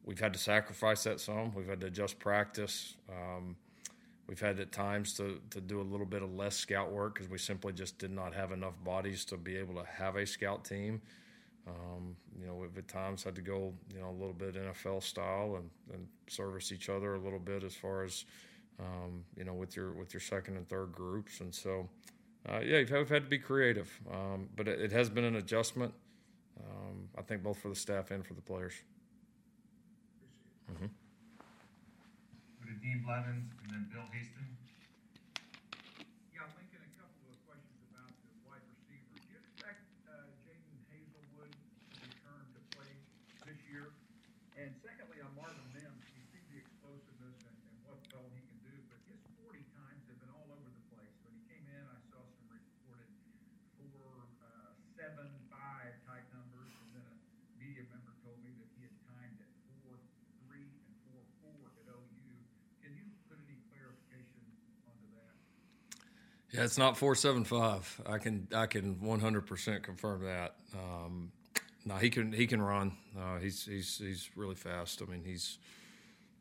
we've 0.06 0.20
had 0.20 0.32
to 0.32 0.38
sacrifice 0.38 1.04
that 1.04 1.20
some. 1.20 1.52
We've 1.54 1.68
had 1.68 1.80
to 1.82 1.88
adjust 1.88 2.18
practice. 2.18 2.94
Um, 3.10 3.56
we've 4.26 4.40
had 4.40 4.58
at 4.60 4.72
times 4.72 5.12
to, 5.14 5.40
to 5.50 5.60
do 5.60 5.80
a 5.80 5.82
little 5.82 6.06
bit 6.06 6.22
of 6.22 6.32
less 6.32 6.56
scout 6.56 6.90
work 6.90 7.14
because 7.14 7.28
we 7.28 7.38
simply 7.38 7.72
just 7.72 7.98
did 7.98 8.10
not 8.10 8.32
have 8.34 8.52
enough 8.52 8.74
bodies 8.82 9.24
to 9.26 9.36
be 9.36 9.56
able 9.56 9.74
to 9.74 9.84
have 9.84 10.16
a 10.16 10.24
scout 10.24 10.64
team. 10.64 11.02
Um, 11.66 12.14
you 12.38 12.46
know, 12.46 12.54
we've 12.54 12.78
at 12.78 12.86
times 12.86 13.24
had 13.24 13.34
to 13.34 13.42
go, 13.42 13.74
you 13.92 14.00
know, 14.00 14.10
a 14.10 14.18
little 14.18 14.32
bit 14.32 14.54
NFL 14.54 15.02
style 15.02 15.56
and, 15.56 15.68
and 15.92 16.06
service 16.28 16.70
each 16.70 16.88
other 16.88 17.14
a 17.16 17.18
little 17.18 17.40
bit 17.40 17.64
as 17.64 17.74
far 17.74 18.04
as, 18.04 18.24
um, 18.78 19.24
you 19.36 19.42
know, 19.42 19.54
with 19.54 19.74
your 19.74 19.92
with 19.92 20.14
your 20.14 20.20
second 20.20 20.56
and 20.56 20.68
third 20.68 20.92
groups. 20.92 21.40
And 21.40 21.52
so, 21.52 21.88
uh, 22.48 22.60
yeah, 22.60 22.78
you've, 22.78 22.90
we've 22.92 23.08
had 23.08 23.24
to 23.24 23.28
be 23.28 23.38
creative, 23.38 23.90
um, 24.12 24.48
but 24.54 24.68
it, 24.68 24.80
it, 24.80 24.92
has 24.92 25.10
been 25.10 25.24
an 25.24 25.34
adjustment. 25.34 25.92
Um, 26.60 27.08
I 27.18 27.22
think 27.22 27.42
both 27.42 27.58
for 27.58 27.68
the 27.68 27.74
staff 27.74 28.12
and 28.12 28.24
for 28.24 28.34
the 28.34 28.42
players. 28.42 28.74
Mm-hmm. 30.66 30.90
Go 30.90 32.62
to 32.66 32.76
Dean 32.83 32.98
Blevins 33.07 33.50
and 33.62 33.68
then 33.70 33.87
Bill 33.92 34.07
Haisten. 34.11 34.46
Yeah, 36.35 36.46
Lincoln, 36.59 36.83
a 36.83 36.92
couple 36.98 37.22
of 37.31 37.38
questions 37.46 37.79
about 37.94 38.11
the 38.11 38.35
wide 38.42 38.66
receivers. 38.66 39.22
Do 39.22 39.31
you 39.31 39.38
expect 39.38 39.87
uh, 40.11 40.26
Jadon 40.42 40.79
Haselwood 40.90 41.52
to 41.55 41.98
return 42.02 42.44
to 42.50 42.61
play 42.74 42.92
this 43.46 43.61
year? 43.70 43.94
And 44.59 44.74
secondly, 44.83 45.22
on 45.22 45.31
Marvin 45.38 45.68
Mims, 45.76 46.02
you 46.16 46.22
see 46.35 46.42
the 46.50 46.59
explosiveness 46.59 47.38
and, 47.46 47.57
and 47.70 47.79
what 47.87 48.00
all 48.16 48.26
he 48.35 48.42
can 48.42 48.59
do, 48.66 48.74
but 48.90 48.98
his 49.07 49.22
40 49.38 49.62
times 49.76 50.02
have 50.11 50.18
been 50.18 50.33
all 50.35 50.50
over 50.50 50.68
the 50.72 50.85
place. 50.90 51.14
When 51.22 51.37
he 51.37 51.42
came 51.46 51.66
in, 51.70 51.85
I 51.87 51.98
saw 52.11 52.24
some 52.24 52.48
reported 52.50 53.11
four, 53.79 54.26
uh, 54.42 54.74
seven, 54.98 55.29
five 55.52 55.94
type 56.09 56.26
numbers, 56.35 56.72
and 56.83 56.88
then 56.96 57.07
a 57.07 57.14
media 57.61 57.85
member 57.92 58.16
told 58.24 58.40
me 58.42 58.50
that 58.59 58.70
he 58.74 58.88
had 58.88 58.96
timed 59.07 59.38
at 59.44 59.52
four, 59.68 60.00
three, 60.48 60.72
and 60.88 60.94
four, 61.05 61.20
four 61.44 61.61
at 61.76 61.87
OU. 61.92 62.33
Can 62.81 62.96
you 62.96 63.05
put 63.29 63.37
any 63.44 63.61
clarification 63.68 64.40
onto 64.88 65.09
that? 65.20 65.37
Yeah, 66.52 66.62
it's 66.64 66.78
not 66.78 66.96
four 66.96 67.14
seven 67.14 67.44
five. 67.44 68.00
I 68.06 68.18
can 68.18 68.48
I 68.54 68.66
can 68.66 69.00
one 69.00 69.20
hundred 69.20 69.46
percent 69.46 69.82
confirm 69.82 70.24
that. 70.24 70.54
Um, 70.74 71.32
no, 71.85 71.94
he 71.96 72.11
can 72.11 72.32
he 72.32 72.46
can 72.46 72.62
run. 72.62 72.92
Uh, 73.18 73.38
he's 73.38 73.64
he's 73.64 73.98
he's 73.98 74.30
really 74.37 74.54
fast. 74.54 75.02
I 75.02 75.11
mean, 75.11 75.22
he's 75.24 75.59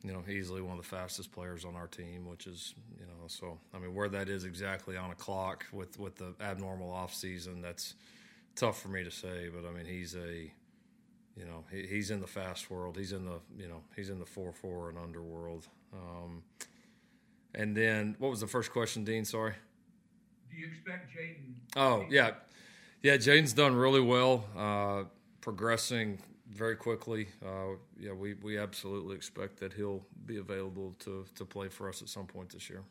you 0.04 0.14
know 0.14 0.24
easily 0.30 0.62
one 0.62 0.78
of 0.78 0.84
the 0.84 0.88
fastest 0.88 1.32
players 1.32 1.66
on 1.66 1.76
our 1.76 1.88
team, 1.88 2.28
which 2.28 2.46
is 2.46 2.76
you 3.00 3.06
know 3.06 3.28
so 3.28 3.58
I 3.74 3.80
mean 3.80 3.96
where 3.96 4.10
that 4.10 4.30
is 4.30 4.44
exactly 4.44 4.96
on 4.96 5.10
a 5.10 5.16
clock 5.16 5.66
with 5.72 6.00
with 6.00 6.16
the 6.16 6.34
abnormal 6.40 6.92
off 6.92 7.14
season, 7.14 7.62
that's 7.62 7.96
tough 8.56 8.80
for 8.82 8.90
me 8.90 9.04
to 9.04 9.12
say. 9.12 9.50
But 9.54 9.68
I 9.68 9.72
mean 9.72 9.86
he's 9.86 10.16
a 10.16 10.52
you 11.36 11.46
know 11.46 11.64
he, 11.72 11.88
he's 11.88 12.12
in 12.12 12.22
the 12.22 12.28
fast 12.28 12.70
world. 12.70 12.98
He's 12.98 13.12
in 13.12 13.26
the 13.26 13.40
you 13.58 13.68
know 13.68 13.82
he's 13.96 14.10
in 14.10 14.20
the 14.20 14.26
four 14.26 14.54
four 14.54 14.90
and 14.90 14.98
under 14.98 15.24
world. 15.24 15.68
Um, 15.92 16.44
and 17.56 17.76
then 17.76 18.16
what 18.20 18.30
was 18.30 18.42
the 18.42 18.48
first 18.48 18.72
question, 18.72 19.04
Dean? 19.04 19.26
Sorry. 19.26 19.54
Do 20.50 20.58
you 20.58 20.68
expect 20.68 21.12
Jadon? 21.16 21.54
Oh 21.76 22.06
yeah, 22.10 22.32
yeah. 23.02 23.18
Jadon's 23.18 23.54
done 23.54 23.76
really 23.76 24.02
well, 24.02 24.46
uh, 24.58 25.04
progressing 25.42 26.20
very 26.52 26.76
quickly. 26.76 27.28
Uh, 27.46 27.78
yeah, 28.00 28.14
we, 28.14 28.34
we 28.36 28.58
absolutely 28.58 29.16
expect 29.16 29.60
that 29.60 29.74
he'll 29.74 30.06
be 30.26 30.38
available 30.38 30.96
to 31.00 31.26
to 31.36 31.46
play 31.46 31.68
for 31.70 31.90
us 31.90 32.02
at 32.02 32.10
some 32.10 32.26
point 32.28 32.50
this 32.50 32.70
year. 32.70 32.84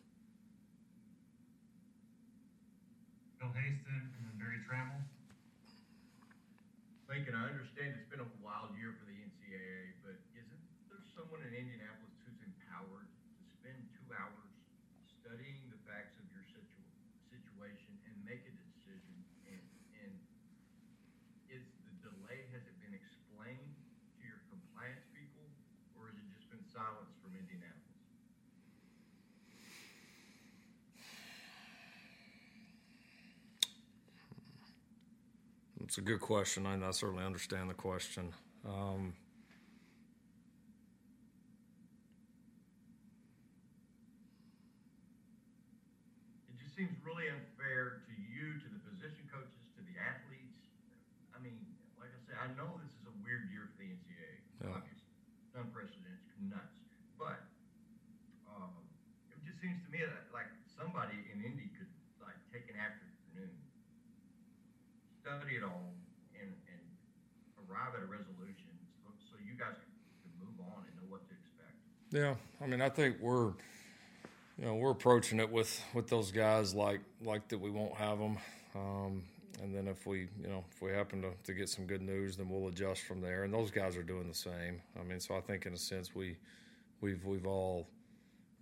Bill 3.39 3.53
Haisten 3.53 4.11
and 4.17 4.23
then 4.27 4.35
Barry 4.39 4.61
Tramel. 4.69 5.01
Lincoln, 7.09 7.37
I 7.37 7.47
understand 7.47 7.95
it's 7.95 8.09
been 8.11 8.25
a 8.25 8.31
wild 8.43 8.75
year 8.81 8.97
for 8.99 9.05
the 9.07 9.15
NCAA, 9.15 9.95
but 10.03 10.17
isn't 10.35 10.63
there 10.91 11.05
someone 11.15 11.45
in 11.47 11.53
Indianapolis 11.55 12.17
who's 12.27 12.41
empowered 12.43 13.07
to 13.07 13.43
spend 13.61 13.79
two 13.95 14.09
hours 14.17 14.51
studying 15.21 15.61
the 15.71 15.79
facts 15.87 16.17
of 16.19 16.27
your 16.35 16.43
situ- 16.49 16.91
situation 17.31 17.93
and 18.09 18.15
make 18.27 18.43
a 18.49 18.55
decision? 18.57 19.15
And, 19.47 19.63
and 20.03 20.13
is 21.53 21.63
the 21.87 21.95
delay, 22.03 22.49
has 22.57 22.65
it 22.67 22.77
been 22.83 22.97
explained 22.97 23.73
to 24.19 24.21
your 24.27 24.41
compliance 24.51 25.05
people, 25.15 25.47
or 25.95 26.09
has 26.11 26.17
it 26.19 26.27
just 26.35 26.49
been 26.51 26.65
silence 26.73 27.13
from 27.23 27.37
Indianapolis? 27.37 28.01
It's 35.95 36.03
a 36.03 36.11
good 36.11 36.19
question. 36.19 36.67
I, 36.67 36.75
I 36.75 36.91
certainly 36.91 37.23
understand 37.23 37.71
the 37.71 37.79
question. 37.79 38.35
Um, 38.67 39.15
It 46.51 46.59
just 46.59 46.75
seems 46.75 46.91
really 47.07 47.31
unfair 47.31 48.03
to 48.11 48.15
you, 48.27 48.59
to 48.59 48.67
the 48.75 48.83
position 48.91 49.23
coaches, 49.31 49.71
to 49.79 49.87
the 49.87 49.95
athletes. 50.03 50.67
I 51.31 51.39
mean, 51.39 51.63
like 52.03 52.11
I 52.11 52.19
said, 52.27 52.43
I 52.43 52.51
know 52.59 52.75
this 52.83 52.91
is 52.99 53.07
a 53.07 53.15
weird 53.23 53.47
year 53.55 53.71
for 53.71 53.79
the 53.79 53.95
NCAA. 53.95 54.67
Yeah. 54.67 54.75
Obviously, 54.75 55.15
it's 55.47 55.55
unprecedented, 55.55 56.19
it's 56.27 56.35
nuts. 56.43 56.75
But 57.15 57.39
um, 58.51 58.83
it 59.31 59.39
just 59.47 59.63
seems 59.63 59.79
to 59.87 59.91
me 59.95 60.03
that 60.03 60.27
like 60.35 60.51
somebody 60.75 61.23
in 61.31 61.39
Indy 61.39 61.71
could 61.79 61.87
like 62.19 62.43
take 62.51 62.67
an 62.67 62.83
afternoon, 62.83 63.55
study 65.25 65.57
it 65.57 65.65
all, 65.65 65.97
and 66.37 66.53
and 66.69 66.83
arrive 67.65 67.97
at 67.97 68.05
a 68.05 68.11
resolution, 68.11 68.69
so, 69.01 69.09
so 69.17 69.41
you 69.41 69.57
guys 69.57 69.73
can 70.21 70.33
move 70.37 70.53
on 70.61 70.85
and 70.85 70.93
know 71.01 71.09
what 71.09 71.25
to 71.25 71.33
expect. 71.33 71.81
Yeah, 72.15 72.37
I 72.63 72.69
mean, 72.69 72.81
I 72.81 72.91
think 72.91 73.17
we're, 73.21 73.47
you 74.57 74.65
know, 74.65 74.77
we're 74.77 74.93
approaching 74.93 75.41
it 75.41 75.51
with 75.51 75.83
with 75.95 76.09
those 76.09 76.31
guys 76.31 76.73
like 76.73 77.01
like 77.25 77.49
that. 77.49 77.59
We 77.59 77.71
won't 77.71 77.97
have 77.97 78.21
them, 78.21 78.39
um, 78.77 79.25
and 79.61 79.75
then 79.75 79.89
if 79.89 80.07
we, 80.07 80.29
you 80.41 80.47
know, 80.47 80.65
if 80.73 80.81
we 80.81 80.93
happen 80.93 81.23
to, 81.23 81.33
to 81.43 81.53
get 81.53 81.69
some 81.69 81.87
good 81.87 82.03
news, 82.03 82.37
then 82.37 82.49
we'll 82.49 82.69
adjust 82.69 83.03
from 83.03 83.21
there. 83.21 83.43
And 83.43 83.53
those 83.53 83.73
guys 83.73 83.97
are 83.97 84.05
doing 84.05 84.29
the 84.29 84.35
same. 84.35 84.81
I 84.97 85.03
mean, 85.03 85.19
so 85.19 85.37
I 85.37 85.41
think 85.41 85.67
in 85.67 85.75
a 85.75 85.77
sense 85.77 86.15
we, 86.15 86.37
we've 87.01 87.25
we've 87.25 87.49
all, 87.49 87.89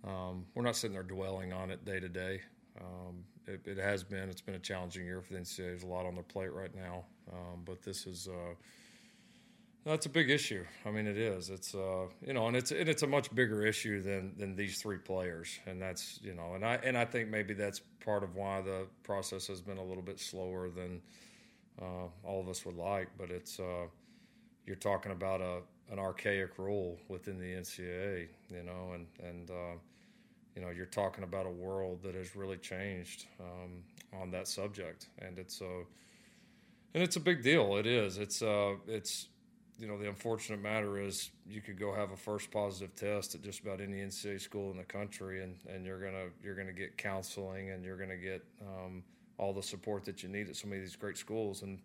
um, 0.03 0.47
we're 0.55 0.63
not 0.63 0.75
sitting 0.75 0.95
there 0.95 1.03
dwelling 1.03 1.53
on 1.53 1.69
it 1.69 1.85
day 1.85 1.99
to 1.99 2.09
day. 2.09 2.41
Um, 2.81 3.23
it, 3.45 3.61
it 3.67 3.77
has 3.77 4.03
been. 4.03 4.29
It's 4.29 4.41
been 4.41 4.55
a 4.55 4.59
challenging 4.59 5.05
year 5.05 5.21
for 5.21 5.33
the 5.33 5.39
NCAA. 5.39 5.57
There's 5.57 5.83
a 5.83 5.87
lot 5.87 6.07
on 6.07 6.15
their 6.15 6.23
plate 6.23 6.51
right 6.51 6.73
now. 6.75 7.05
Um, 7.31 7.61
but 7.65 7.83
this 7.83 8.07
is. 8.07 8.27
Uh, 8.27 8.55
that's 9.85 10.05
a 10.05 10.09
big 10.09 10.29
issue. 10.29 10.63
I 10.85 10.91
mean, 10.91 11.07
it 11.07 11.17
is. 11.17 11.49
It's 11.49 11.75
uh, 11.75 12.05
you 12.25 12.33
know, 12.33 12.47
and 12.47 12.55
it's 12.55 12.71
and 12.71 12.87
it's 12.87 13.03
a 13.03 13.07
much 13.07 13.33
bigger 13.35 13.65
issue 13.65 14.01
than 14.01 14.33
than 14.37 14.55
these 14.55 14.81
three 14.81 14.97
players, 14.97 15.59
and 15.65 15.81
that's 15.81 16.19
you 16.21 16.33
know, 16.33 16.53
and 16.53 16.65
I 16.65 16.75
and 16.83 16.97
I 16.97 17.05
think 17.05 17.29
maybe 17.29 17.53
that's 17.53 17.81
part 18.03 18.23
of 18.23 18.35
why 18.35 18.61
the 18.61 18.87
process 19.03 19.47
has 19.47 19.61
been 19.61 19.77
a 19.77 19.83
little 19.83 20.03
bit 20.03 20.19
slower 20.19 20.69
than 20.69 21.01
uh, 21.81 22.07
all 22.23 22.39
of 22.39 22.47
us 22.47 22.65
would 22.65 22.77
like. 22.77 23.09
But 23.17 23.29
it's 23.29 23.59
uh, 23.59 23.87
you're 24.65 24.75
talking 24.77 25.11
about 25.11 25.41
a 25.41 25.59
an 25.91 25.99
archaic 25.99 26.57
rule 26.57 26.97
within 27.09 27.37
the 27.37 27.53
NCAA, 27.53 28.27
you 28.49 28.63
know, 28.63 28.93
and 28.93 29.07
and 29.21 29.51
uh, 29.51 29.77
you 30.55 30.61
know, 30.61 30.69
you're 30.69 30.85
talking 30.85 31.23
about 31.23 31.45
a 31.45 31.51
world 31.51 32.01
that 32.03 32.15
has 32.15 32.35
really 32.35 32.57
changed 32.57 33.25
um, 33.39 33.83
on 34.21 34.31
that 34.31 34.47
subject, 34.47 35.07
and 35.19 35.37
it's 35.39 35.61
a 35.61 35.83
and 36.93 37.03
it's 37.03 37.15
a 37.15 37.19
big 37.19 37.41
deal. 37.43 37.75
It 37.77 37.87
is. 37.87 38.17
It's 38.17 38.41
uh, 38.41 38.75
it's 38.87 39.27
you 39.79 39.87
know, 39.87 39.97
the 39.97 40.07
unfortunate 40.07 40.61
matter 40.61 40.99
is 40.99 41.31
you 41.47 41.61
could 41.61 41.79
go 41.79 41.93
have 41.93 42.11
a 42.11 42.17
first 42.17 42.51
positive 42.51 42.95
test 42.95 43.35
at 43.35 43.41
just 43.41 43.61
about 43.61 43.81
any 43.81 43.97
NCAA 43.97 44.39
school 44.39 44.71
in 44.71 44.77
the 44.77 44.83
country, 44.83 45.43
and, 45.43 45.55
and 45.67 45.85
you're 45.85 45.99
gonna 45.99 46.27
you're 46.43 46.55
gonna 46.55 46.73
get 46.73 46.97
counseling 46.97 47.71
and 47.71 47.83
you're 47.83 47.97
gonna 47.97 48.17
get 48.17 48.43
um, 48.61 49.03
all 49.37 49.53
the 49.53 49.63
support 49.63 50.05
that 50.05 50.23
you 50.23 50.29
need 50.29 50.49
at 50.49 50.55
some 50.55 50.71
of 50.71 50.79
these 50.79 50.95
great 50.95 51.17
schools. 51.17 51.63
And 51.63 51.79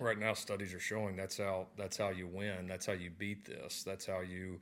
right 0.00 0.18
now, 0.18 0.34
studies 0.34 0.74
are 0.74 0.80
showing 0.80 1.16
that's 1.16 1.38
how 1.38 1.66
that's 1.76 1.96
how 1.96 2.10
you 2.10 2.26
win. 2.26 2.66
That's 2.66 2.86
how 2.86 2.92
you 2.94 3.10
beat 3.10 3.44
this. 3.44 3.84
That's 3.84 4.06
how 4.06 4.20
you 4.20 4.60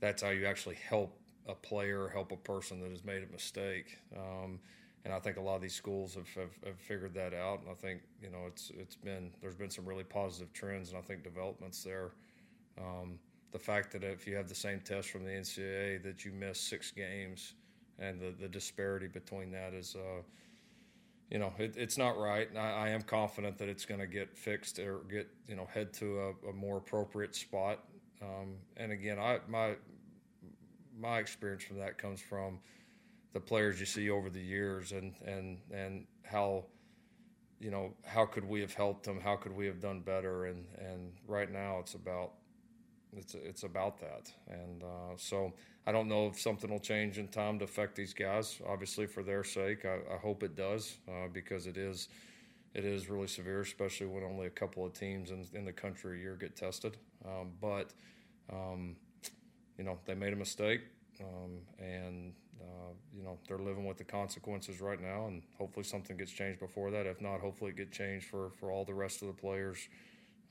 that's 0.00 0.22
how 0.22 0.30
you 0.30 0.46
actually 0.46 0.76
help 0.76 1.18
a 1.48 1.54
player, 1.54 2.08
help 2.12 2.30
a 2.32 2.36
person 2.36 2.80
that 2.80 2.90
has 2.90 3.04
made 3.04 3.22
a 3.22 3.32
mistake. 3.32 3.98
Um, 4.16 4.60
and 5.04 5.12
I 5.12 5.18
think 5.18 5.36
a 5.36 5.40
lot 5.40 5.56
of 5.56 5.62
these 5.62 5.74
schools 5.74 6.14
have, 6.14 6.28
have, 6.34 6.56
have, 6.64 6.78
figured 6.78 7.14
that 7.14 7.34
out. 7.34 7.60
And 7.60 7.70
I 7.70 7.74
think 7.74 8.02
you 8.22 8.30
know 8.30 8.46
it's 8.46 8.70
it's 8.78 8.96
been 8.96 9.30
there's 9.40 9.56
been 9.56 9.70
some 9.70 9.84
really 9.84 10.04
positive 10.04 10.52
trends, 10.52 10.90
and 10.90 10.98
I 10.98 11.02
think 11.02 11.24
developments 11.24 11.82
there. 11.82 12.12
Um, 12.78 13.18
the 13.50 13.58
fact 13.58 13.92
that 13.92 14.02
if 14.02 14.26
you 14.26 14.34
have 14.36 14.48
the 14.48 14.54
same 14.54 14.80
test 14.80 15.10
from 15.10 15.24
the 15.24 15.30
NCAA 15.30 16.02
that 16.04 16.24
you 16.24 16.32
miss 16.32 16.58
six 16.58 16.90
games, 16.90 17.54
and 17.98 18.20
the, 18.20 18.32
the 18.40 18.48
disparity 18.48 19.08
between 19.08 19.50
that 19.52 19.74
is, 19.74 19.94
uh, 19.94 20.22
you 21.30 21.38
know, 21.38 21.52
it, 21.58 21.74
it's 21.76 21.98
not 21.98 22.18
right. 22.18 22.48
I, 22.56 22.70
I, 22.70 22.88
am 22.90 23.02
confident 23.02 23.58
that 23.58 23.68
it's 23.68 23.84
going 23.84 24.00
to 24.00 24.06
get 24.06 24.36
fixed 24.36 24.78
or 24.78 25.00
get 25.10 25.28
you 25.48 25.56
know 25.56 25.68
head 25.72 25.92
to 25.94 26.34
a, 26.44 26.50
a 26.50 26.52
more 26.52 26.78
appropriate 26.78 27.34
spot. 27.34 27.80
Um, 28.22 28.54
and 28.76 28.92
again, 28.92 29.18
I 29.18 29.40
my 29.48 29.74
my 30.98 31.18
experience 31.18 31.64
from 31.64 31.78
that 31.78 31.98
comes 31.98 32.20
from 32.20 32.58
the 33.32 33.40
players 33.40 33.80
you 33.80 33.86
see 33.86 34.10
over 34.10 34.30
the 34.30 34.40
years 34.40 34.92
and 34.92 35.14
and 35.24 35.58
and 35.72 36.06
how 36.24 36.64
you 37.58 37.70
know 37.70 37.92
how 38.04 38.26
could 38.26 38.44
we 38.44 38.60
have 38.60 38.74
helped 38.74 39.04
them? 39.04 39.20
How 39.20 39.36
could 39.36 39.52
we 39.52 39.66
have 39.66 39.80
done 39.80 40.00
better? 40.00 40.46
And 40.46 40.66
and 40.78 41.12
right 41.26 41.50
now 41.50 41.78
it's 41.78 41.94
about 41.94 42.32
it's 43.16 43.34
it's 43.34 43.62
about 43.62 43.98
that. 44.00 44.32
And 44.48 44.82
uh, 44.82 45.16
so 45.16 45.52
I 45.86 45.92
don't 45.92 46.08
know 46.08 46.26
if 46.26 46.40
something 46.40 46.70
will 46.70 46.80
change 46.80 47.18
in 47.18 47.28
time 47.28 47.58
to 47.60 47.64
affect 47.64 47.94
these 47.94 48.14
guys 48.14 48.60
obviously 48.66 49.06
for 49.06 49.22
their 49.22 49.44
sake. 49.44 49.84
I, 49.84 49.98
I 50.12 50.18
hope 50.18 50.42
it 50.42 50.56
does 50.56 50.96
uh, 51.08 51.28
because 51.32 51.66
it 51.66 51.76
is 51.76 52.08
it 52.74 52.84
is 52.84 53.08
really 53.08 53.28
severe 53.28 53.60
especially 53.60 54.06
when 54.06 54.24
only 54.24 54.46
a 54.46 54.50
couple 54.50 54.84
of 54.84 54.92
teams 54.92 55.30
in, 55.30 55.46
in 55.54 55.64
the 55.64 55.72
country 55.72 56.18
a 56.18 56.20
year 56.20 56.36
get 56.36 56.56
tested. 56.56 56.96
Um, 57.24 57.52
but 57.60 57.92
um, 58.52 58.96
you 59.78 59.84
know 59.84 59.98
they 60.04 60.14
made 60.14 60.32
a 60.32 60.36
mistake 60.36 60.80
um, 61.20 61.60
and 61.78 62.32
uh, 62.62 62.92
you 63.14 63.22
know 63.22 63.38
they're 63.48 63.58
living 63.58 63.84
with 63.84 63.98
the 63.98 64.04
consequences 64.04 64.80
right 64.80 65.00
now, 65.00 65.26
and 65.26 65.42
hopefully 65.58 65.84
something 65.84 66.16
gets 66.16 66.30
changed 66.30 66.60
before 66.60 66.90
that. 66.90 67.06
If 67.06 67.20
not, 67.20 67.40
hopefully 67.40 67.70
it 67.72 67.76
gets 67.76 67.96
changed 67.96 68.26
for, 68.26 68.50
for 68.60 68.70
all 68.70 68.84
the 68.84 68.94
rest 68.94 69.22
of 69.22 69.28
the 69.28 69.34
players 69.34 69.88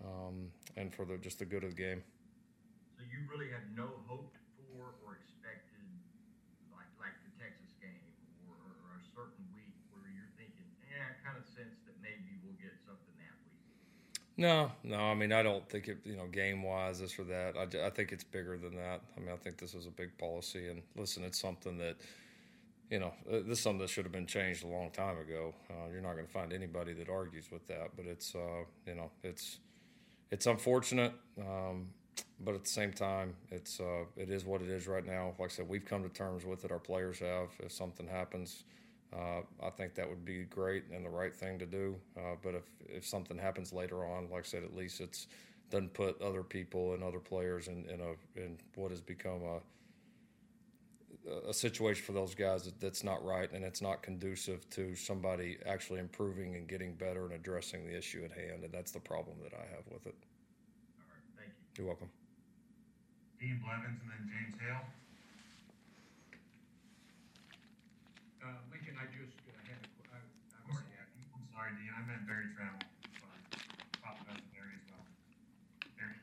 um, 0.03 0.51
and 0.75 0.93
for 0.93 1.05
the 1.05 1.17
just 1.17 1.39
the 1.39 1.45
good 1.45 1.63
of 1.63 1.75
the 1.75 1.81
game. 1.81 2.03
So 2.97 3.03
you 3.07 3.23
really 3.31 3.49
had 3.49 3.63
no 3.75 3.87
hope 4.07 4.35
for 4.57 4.93
or 5.05 5.17
expected 5.23 5.87
like 6.75 6.91
like 6.99 7.15
the 7.23 7.31
Texas 7.39 7.71
game 7.79 8.11
or, 8.49 8.55
or 8.59 8.99
a 8.99 9.03
certain 9.15 9.45
week 9.55 9.73
where 9.95 10.05
you're 10.11 10.31
thinking, 10.37 10.67
yeah, 10.89 11.11
I 11.11 11.13
kind 11.23 11.37
of 11.39 11.45
sense 11.47 11.79
that 11.87 11.95
maybe 12.03 12.37
we'll 12.43 12.59
get 12.59 12.75
something 12.83 13.15
that 13.23 13.35
week. 13.47 13.63
No, 14.41 14.71
no. 14.83 14.97
I 14.97 15.13
mean, 15.13 15.31
I 15.31 15.43
don't 15.43 15.67
think 15.69 15.87
it. 15.87 15.99
You 16.03 16.15
know, 16.17 16.25
game 16.25 16.63
wise, 16.63 16.99
this 16.99 17.19
or 17.19 17.23
that. 17.25 17.55
I, 17.57 17.87
I 17.87 17.89
think 17.91 18.11
it's 18.11 18.23
bigger 18.23 18.57
than 18.57 18.75
that. 18.75 19.01
I 19.15 19.19
mean, 19.19 19.29
I 19.31 19.35
think 19.35 19.57
this 19.57 19.75
is 19.75 19.85
a 19.85 19.91
big 19.91 20.17
policy, 20.17 20.67
and 20.69 20.81
listen, 20.95 21.23
it's 21.23 21.39
something 21.39 21.77
that 21.77 21.95
you 22.89 22.99
know, 22.99 23.13
uh, 23.31 23.37
this 23.47 23.57
is 23.57 23.61
something 23.61 23.79
that 23.79 23.89
should 23.89 24.03
have 24.05 24.11
been 24.11 24.27
changed 24.27 24.63
a 24.63 24.67
long 24.67 24.91
time 24.91 25.17
ago. 25.17 25.53
Uh, 25.69 25.89
you're 25.91 26.01
not 26.01 26.13
going 26.13 26.27
to 26.27 26.31
find 26.31 26.51
anybody 26.51 26.93
that 26.93 27.09
argues 27.09 27.49
with 27.49 27.65
that, 27.67 27.91
but 27.95 28.05
it's, 28.05 28.35
uh, 28.35 28.65
you 28.85 28.95
know, 28.95 29.09
it's, 29.23 29.59
it's 30.29 30.45
unfortunate, 30.45 31.13
um, 31.39 31.87
but 32.43 32.53
at 32.53 32.63
the 32.65 32.69
same 32.69 32.91
time, 32.91 33.33
it's, 33.49 33.79
uh, 33.79 34.03
it 34.17 34.29
is 34.29 34.43
what 34.43 34.61
it 34.61 34.69
is 34.69 34.87
right 34.87 35.05
now. 35.05 35.33
Like 35.39 35.51
I 35.51 35.53
said, 35.53 35.69
we've 35.69 35.85
come 35.85 36.03
to 36.03 36.09
terms 36.09 36.45
with 36.45 36.65
it. 36.65 36.71
Our 36.71 36.79
players 36.79 37.19
have. 37.19 37.49
If 37.59 37.71
something 37.71 38.07
happens, 38.07 38.63
uh, 39.13 39.41
I 39.61 39.69
think 39.69 39.95
that 39.95 40.07
would 40.07 40.23
be 40.23 40.43
great 40.45 40.85
and 40.93 41.05
the 41.05 41.09
right 41.09 41.35
thing 41.35 41.59
to 41.59 41.65
do. 41.65 41.95
Uh, 42.17 42.35
but 42.41 42.55
if, 42.55 42.63
if 42.87 43.05
something 43.05 43.37
happens 43.37 43.73
later 43.73 44.05
on, 44.05 44.29
like 44.29 44.45
I 44.45 44.47
said, 44.47 44.63
at 44.63 44.75
least 44.75 45.01
it's 45.01 45.27
doesn't 45.69 45.93
put 45.93 46.21
other 46.21 46.43
people 46.43 46.93
and 46.93 47.03
other 47.03 47.19
players 47.19 47.69
in, 47.69 47.85
in 47.89 48.01
a 48.01 48.39
in 48.39 48.57
what 48.75 48.91
has 48.91 49.01
become 49.01 49.41
a 49.43 49.59
a 51.47 51.53
situation 51.53 52.03
for 52.03 52.13
those 52.13 52.33
guys 52.33 52.63
that, 52.63 52.79
that's 52.79 53.03
not 53.03 53.23
right 53.23 53.51
and 53.51 53.63
it's 53.63 53.81
not 53.81 54.01
conducive 54.01 54.67
to 54.71 54.95
somebody 54.95 55.57
actually 55.65 55.99
improving 55.99 56.55
and 56.55 56.67
getting 56.67 56.93
better 56.95 57.25
and 57.25 57.33
addressing 57.33 57.85
the 57.85 57.95
issue 57.95 58.23
at 58.25 58.31
hand. 58.31 58.63
And 58.63 58.73
that's 58.73 58.91
the 58.91 58.99
problem 58.99 59.37
that 59.43 59.53
I 59.53 59.61
have 59.75 59.85
with 59.91 60.07
it. 60.07 60.15
All 60.97 61.05
right, 61.13 61.23
thank 61.37 61.49
you. 61.49 61.83
You're 61.83 61.87
welcome. 61.87 62.09
Dean 63.39 63.61
Blevins 63.63 63.99
and 64.01 64.09
then 64.09 64.31
James 64.33 64.59
Hale. 64.59 64.81
Uh, 68.41 68.57
Lincoln, 68.73 68.97
I 68.97 69.05
just 69.13 69.37
uh, 69.45 69.53
had 69.69 69.77
a, 69.85 69.89
I, 70.09 70.17
I'm 70.17 70.65
sorry, 70.65 70.85
yeah, 70.89 71.05
I'm 71.37 71.45
sorry, 71.53 71.71
Dean. 71.77 71.93
I 71.93 72.01
meant 72.09 72.25
Barry 72.25 72.49
Tramel. 72.57 72.81
Sorry. 73.21 73.41
Apologize 74.01 74.41
to 74.41 74.49
Barry 74.57 74.73
as 74.81 74.85
well. 74.89 75.05
Barry. 75.93 76.17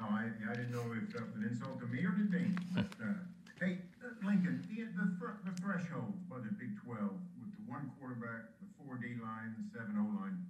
Well, 0.00 0.08
I, 0.08 0.24
I 0.32 0.52
didn't 0.56 0.72
know 0.72 0.88
if 0.96 1.12
that 1.12 1.20
was 1.28 1.36
an 1.36 1.44
insult 1.44 1.84
to 1.84 1.86
me 1.92 2.00
or 2.08 2.16
to 2.16 2.24
Dean, 2.32 2.56
but, 2.72 2.88
uh, 2.96 3.20
hey, 3.60 3.84
uh, 4.00 4.16
Lincoln, 4.24 4.64
the, 4.72 4.88
the, 4.88 5.06
fr- 5.20 5.36
the 5.44 5.52
threshold 5.60 6.16
for 6.32 6.40
the 6.40 6.52
Big 6.56 6.72
Twelve 6.80 7.20
with 7.36 7.52
the 7.60 7.64
one 7.68 7.92
quarterback, 8.00 8.56
the 8.64 8.68
four 8.80 8.96
D 8.96 9.20
line, 9.20 9.52
the 9.60 9.64
seven 9.68 10.00
O 10.00 10.08
line. 10.16 10.48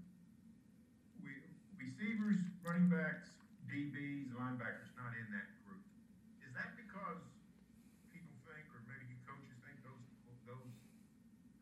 We, 1.26 1.34
receivers, 1.74 2.38
running 2.62 2.86
backs, 2.86 3.34
DBs, 3.66 4.30
linebackers 4.38 4.94
not 4.94 5.10
in 5.18 5.26
that 5.34 5.50
group. 5.66 5.82
Is 6.46 6.54
that 6.54 6.78
because 6.78 7.18
people 8.14 8.34
think, 8.46 8.62
or 8.70 8.78
maybe 8.86 9.10
you 9.10 9.18
coaches 9.26 9.58
think 9.66 9.76
those, 9.82 10.04
those 10.46 10.70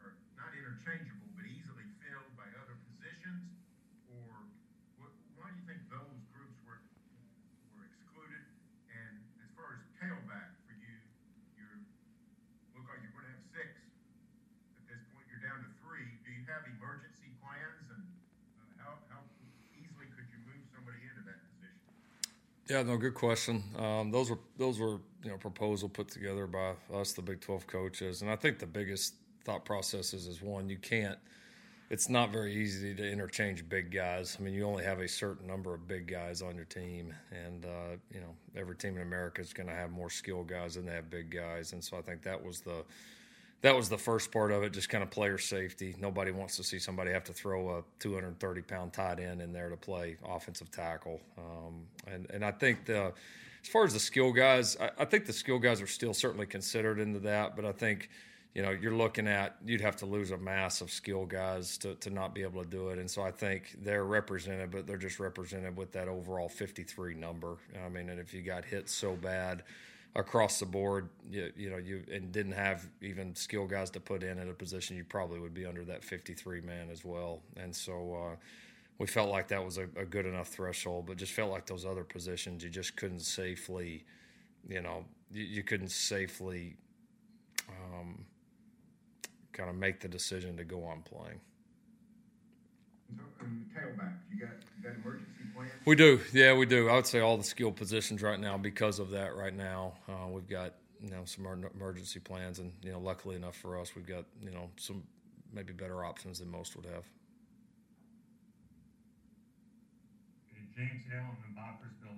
are 0.04 0.12
not 0.36 0.52
interchangeable, 0.52 1.28
but 1.36 1.44
easily 1.48 1.86
filled 2.04 2.32
by 2.36 2.48
other 2.60 2.76
positions? 2.92 3.48
Or 4.12 4.44
what, 5.00 5.12
why 5.40 5.48
do 5.52 5.56
you 5.60 5.66
think 5.68 5.80
those 5.88 6.20
groups 6.36 6.58
were, 6.68 6.80
were 7.76 7.84
excluded? 7.88 8.44
And 8.92 9.14
as 9.40 9.50
far 9.56 9.78
as 9.78 9.82
tailback 9.96 10.52
for 10.68 10.74
you, 10.76 10.96
you're, 11.56 11.80
look 12.76 12.84
like 12.92 13.00
you're 13.00 13.14
gonna 13.16 13.32
have 13.32 13.46
six. 13.56 13.72
At 14.84 14.84
this 14.90 15.00
point, 15.16 15.24
you're 15.32 15.44
down 15.44 15.64
to 15.64 15.70
three. 15.80 16.04
Do 16.26 16.28
you 16.34 16.44
have 16.50 16.66
emergency 16.68 17.32
plans 17.40 17.88
and 17.88 18.04
uh, 18.60 18.68
how, 18.84 18.92
how 19.08 19.22
easily 19.72 20.12
could 20.12 20.28
you 20.28 20.40
move 20.44 20.60
somebody 20.76 21.00
into 21.08 21.24
that 21.24 21.40
position? 21.56 21.88
Yeah, 22.72 22.82
no, 22.84 22.96
good 22.96 23.12
question. 23.12 23.62
Um, 23.78 24.10
those 24.10 24.30
were 24.30 24.38
those 24.56 24.78
were 24.78 24.98
you 25.22 25.30
know 25.30 25.36
proposal 25.36 25.90
put 25.90 26.08
together 26.08 26.46
by 26.46 26.72
us, 26.94 27.12
the 27.12 27.20
Big 27.20 27.42
Twelve 27.42 27.66
coaches, 27.66 28.22
and 28.22 28.30
I 28.30 28.36
think 28.36 28.58
the 28.58 28.66
biggest 28.66 29.16
thought 29.44 29.66
processes 29.66 30.26
is 30.26 30.40
one 30.40 30.70
you 30.70 30.78
can't. 30.78 31.18
It's 31.90 32.08
not 32.08 32.32
very 32.32 32.54
easy 32.54 32.94
to 32.94 33.06
interchange 33.06 33.68
big 33.68 33.90
guys. 33.90 34.38
I 34.40 34.42
mean, 34.42 34.54
you 34.54 34.64
only 34.64 34.84
have 34.84 35.00
a 35.00 35.08
certain 35.08 35.46
number 35.46 35.74
of 35.74 35.86
big 35.86 36.06
guys 36.06 36.40
on 36.40 36.56
your 36.56 36.64
team, 36.64 37.12
and 37.30 37.66
uh, 37.66 37.96
you 38.10 38.20
know 38.20 38.34
every 38.56 38.74
team 38.74 38.96
in 38.96 39.02
America 39.02 39.42
is 39.42 39.52
going 39.52 39.68
to 39.68 39.74
have 39.74 39.90
more 39.90 40.08
skilled 40.08 40.48
guys 40.48 40.76
than 40.76 40.86
they 40.86 40.94
have 40.94 41.10
big 41.10 41.28
guys, 41.28 41.74
and 41.74 41.84
so 41.84 41.98
I 41.98 42.00
think 42.00 42.22
that 42.22 42.42
was 42.42 42.62
the 42.62 42.86
that 43.62 43.76
was 43.76 43.88
the 43.88 43.98
first 43.98 44.32
part 44.32 44.50
of 44.50 44.64
it, 44.64 44.72
just 44.72 44.88
kind 44.88 45.02
of 45.02 45.10
player 45.10 45.38
safety. 45.38 45.94
Nobody 46.00 46.32
wants 46.32 46.56
to 46.56 46.64
see 46.64 46.80
somebody 46.80 47.12
have 47.12 47.24
to 47.24 47.32
throw 47.32 47.78
a 47.78 47.82
230 48.00 48.62
pound 48.62 48.92
tight 48.92 49.20
end 49.20 49.40
in 49.40 49.52
there 49.52 49.70
to 49.70 49.76
play 49.76 50.16
offensive 50.28 50.70
tackle. 50.70 51.20
Um, 51.38 51.86
and 52.06 52.28
and 52.30 52.44
I 52.44 52.50
think 52.50 52.84
the 52.84 53.12
as 53.62 53.68
far 53.68 53.84
as 53.84 53.92
the 53.92 54.00
skill 54.00 54.32
guys, 54.32 54.76
I, 54.80 54.90
I, 54.98 55.04
think 55.04 55.26
the 55.26 55.32
skill 55.32 55.60
guys 55.60 55.80
are 55.80 55.86
still 55.86 56.12
certainly 56.12 56.46
considered 56.46 56.98
into 56.98 57.20
that. 57.20 57.54
But 57.54 57.64
I 57.64 57.70
think 57.70 58.10
you 58.52 58.62
know 58.62 58.70
you're 58.70 58.96
looking 58.96 59.28
at 59.28 59.56
you'd 59.64 59.80
have 59.80 59.94
to 59.96 60.06
lose 60.06 60.32
a 60.32 60.36
mass 60.36 60.80
of 60.80 60.90
skill 60.90 61.24
guys 61.24 61.78
to 61.78 61.94
to 61.94 62.10
not 62.10 62.34
be 62.34 62.42
able 62.42 62.64
to 62.64 62.68
do 62.68 62.88
it. 62.88 62.98
And 62.98 63.08
so 63.08 63.22
I 63.22 63.30
think 63.30 63.76
they're 63.80 64.04
represented, 64.04 64.72
but 64.72 64.88
they're 64.88 64.96
just 64.96 65.20
represented 65.20 65.76
with 65.76 65.92
that 65.92 66.08
overall 66.08 66.48
53 66.48 67.14
number. 67.14 67.58
I 67.84 67.88
mean, 67.88 68.08
and 68.08 68.18
if 68.18 68.34
you 68.34 68.42
got 68.42 68.64
hit 68.64 68.88
so 68.88 69.14
bad 69.14 69.62
across 70.14 70.58
the 70.58 70.66
board, 70.66 71.08
you, 71.30 71.52
you, 71.56 71.70
know, 71.70 71.78
you 71.78 72.04
and 72.12 72.32
didn't 72.32 72.52
have 72.52 72.86
even 73.00 73.34
skill 73.34 73.66
guys 73.66 73.90
to 73.90 74.00
put 74.00 74.22
in 74.22 74.38
at 74.38 74.48
a 74.48 74.52
position, 74.52 74.96
you 74.96 75.04
probably 75.04 75.40
would 75.40 75.54
be 75.54 75.64
under 75.64 75.84
that 75.84 76.04
53 76.04 76.60
man 76.60 76.90
as 76.90 77.04
well. 77.04 77.40
And 77.56 77.74
so, 77.74 78.14
uh, 78.14 78.36
we 78.98 79.06
felt 79.06 79.30
like 79.30 79.48
that 79.48 79.64
was 79.64 79.78
a, 79.78 79.88
a, 79.96 80.04
good 80.04 80.26
enough 80.26 80.48
threshold, 80.48 81.06
but 81.06 81.16
just 81.16 81.32
felt 81.32 81.50
like 81.50 81.66
those 81.66 81.84
other 81.84 82.04
positions 82.04 82.62
you 82.62 82.70
just 82.70 82.96
couldn't 82.96 83.20
safely, 83.20 84.04
you 84.68 84.80
know, 84.80 85.04
you, 85.32 85.42
you 85.44 85.62
couldn't 85.62 85.90
safely 85.90 86.76
um, 87.68 88.24
kind 89.52 89.70
of 89.70 89.76
make 89.76 90.00
the 90.00 90.08
decision 90.08 90.56
to 90.56 90.64
go 90.64 90.84
on 90.84 91.02
playing. 91.02 91.40
Um, 93.40 93.66
tailback, 93.74 94.14
you 94.32 94.40
got, 94.40 94.50
you 94.78 94.84
got 94.84 94.94
emergency? 95.02 95.31
We 95.84 95.96
do, 95.96 96.20
yeah, 96.32 96.54
we 96.54 96.66
do. 96.66 96.88
I 96.88 96.94
would 96.94 97.06
say 97.06 97.20
all 97.20 97.36
the 97.36 97.44
skill 97.44 97.72
positions 97.72 98.22
right 98.22 98.38
now 98.38 98.56
because 98.56 98.98
of 99.00 99.10
that. 99.10 99.34
Right 99.34 99.54
now, 99.54 99.94
uh, 100.08 100.28
we've 100.28 100.48
got 100.48 100.74
you 101.00 101.10
know 101.10 101.22
some 101.24 101.44
emergency 101.74 102.20
plans, 102.20 102.60
and 102.60 102.72
you 102.82 102.92
know, 102.92 103.00
luckily 103.00 103.34
enough 103.34 103.56
for 103.56 103.78
us, 103.78 103.96
we've 103.96 104.06
got 104.06 104.24
you 104.40 104.50
know 104.50 104.70
some 104.76 105.02
maybe 105.52 105.72
better 105.72 106.04
options 106.04 106.38
than 106.38 106.50
most 106.50 106.76
would 106.76 106.86
have. 106.86 107.04
James 110.72 111.04
Hill 111.04 111.20
and 111.20 111.40
then 111.44 111.52
Bob 111.52 111.84
Przybylo. 111.84 112.16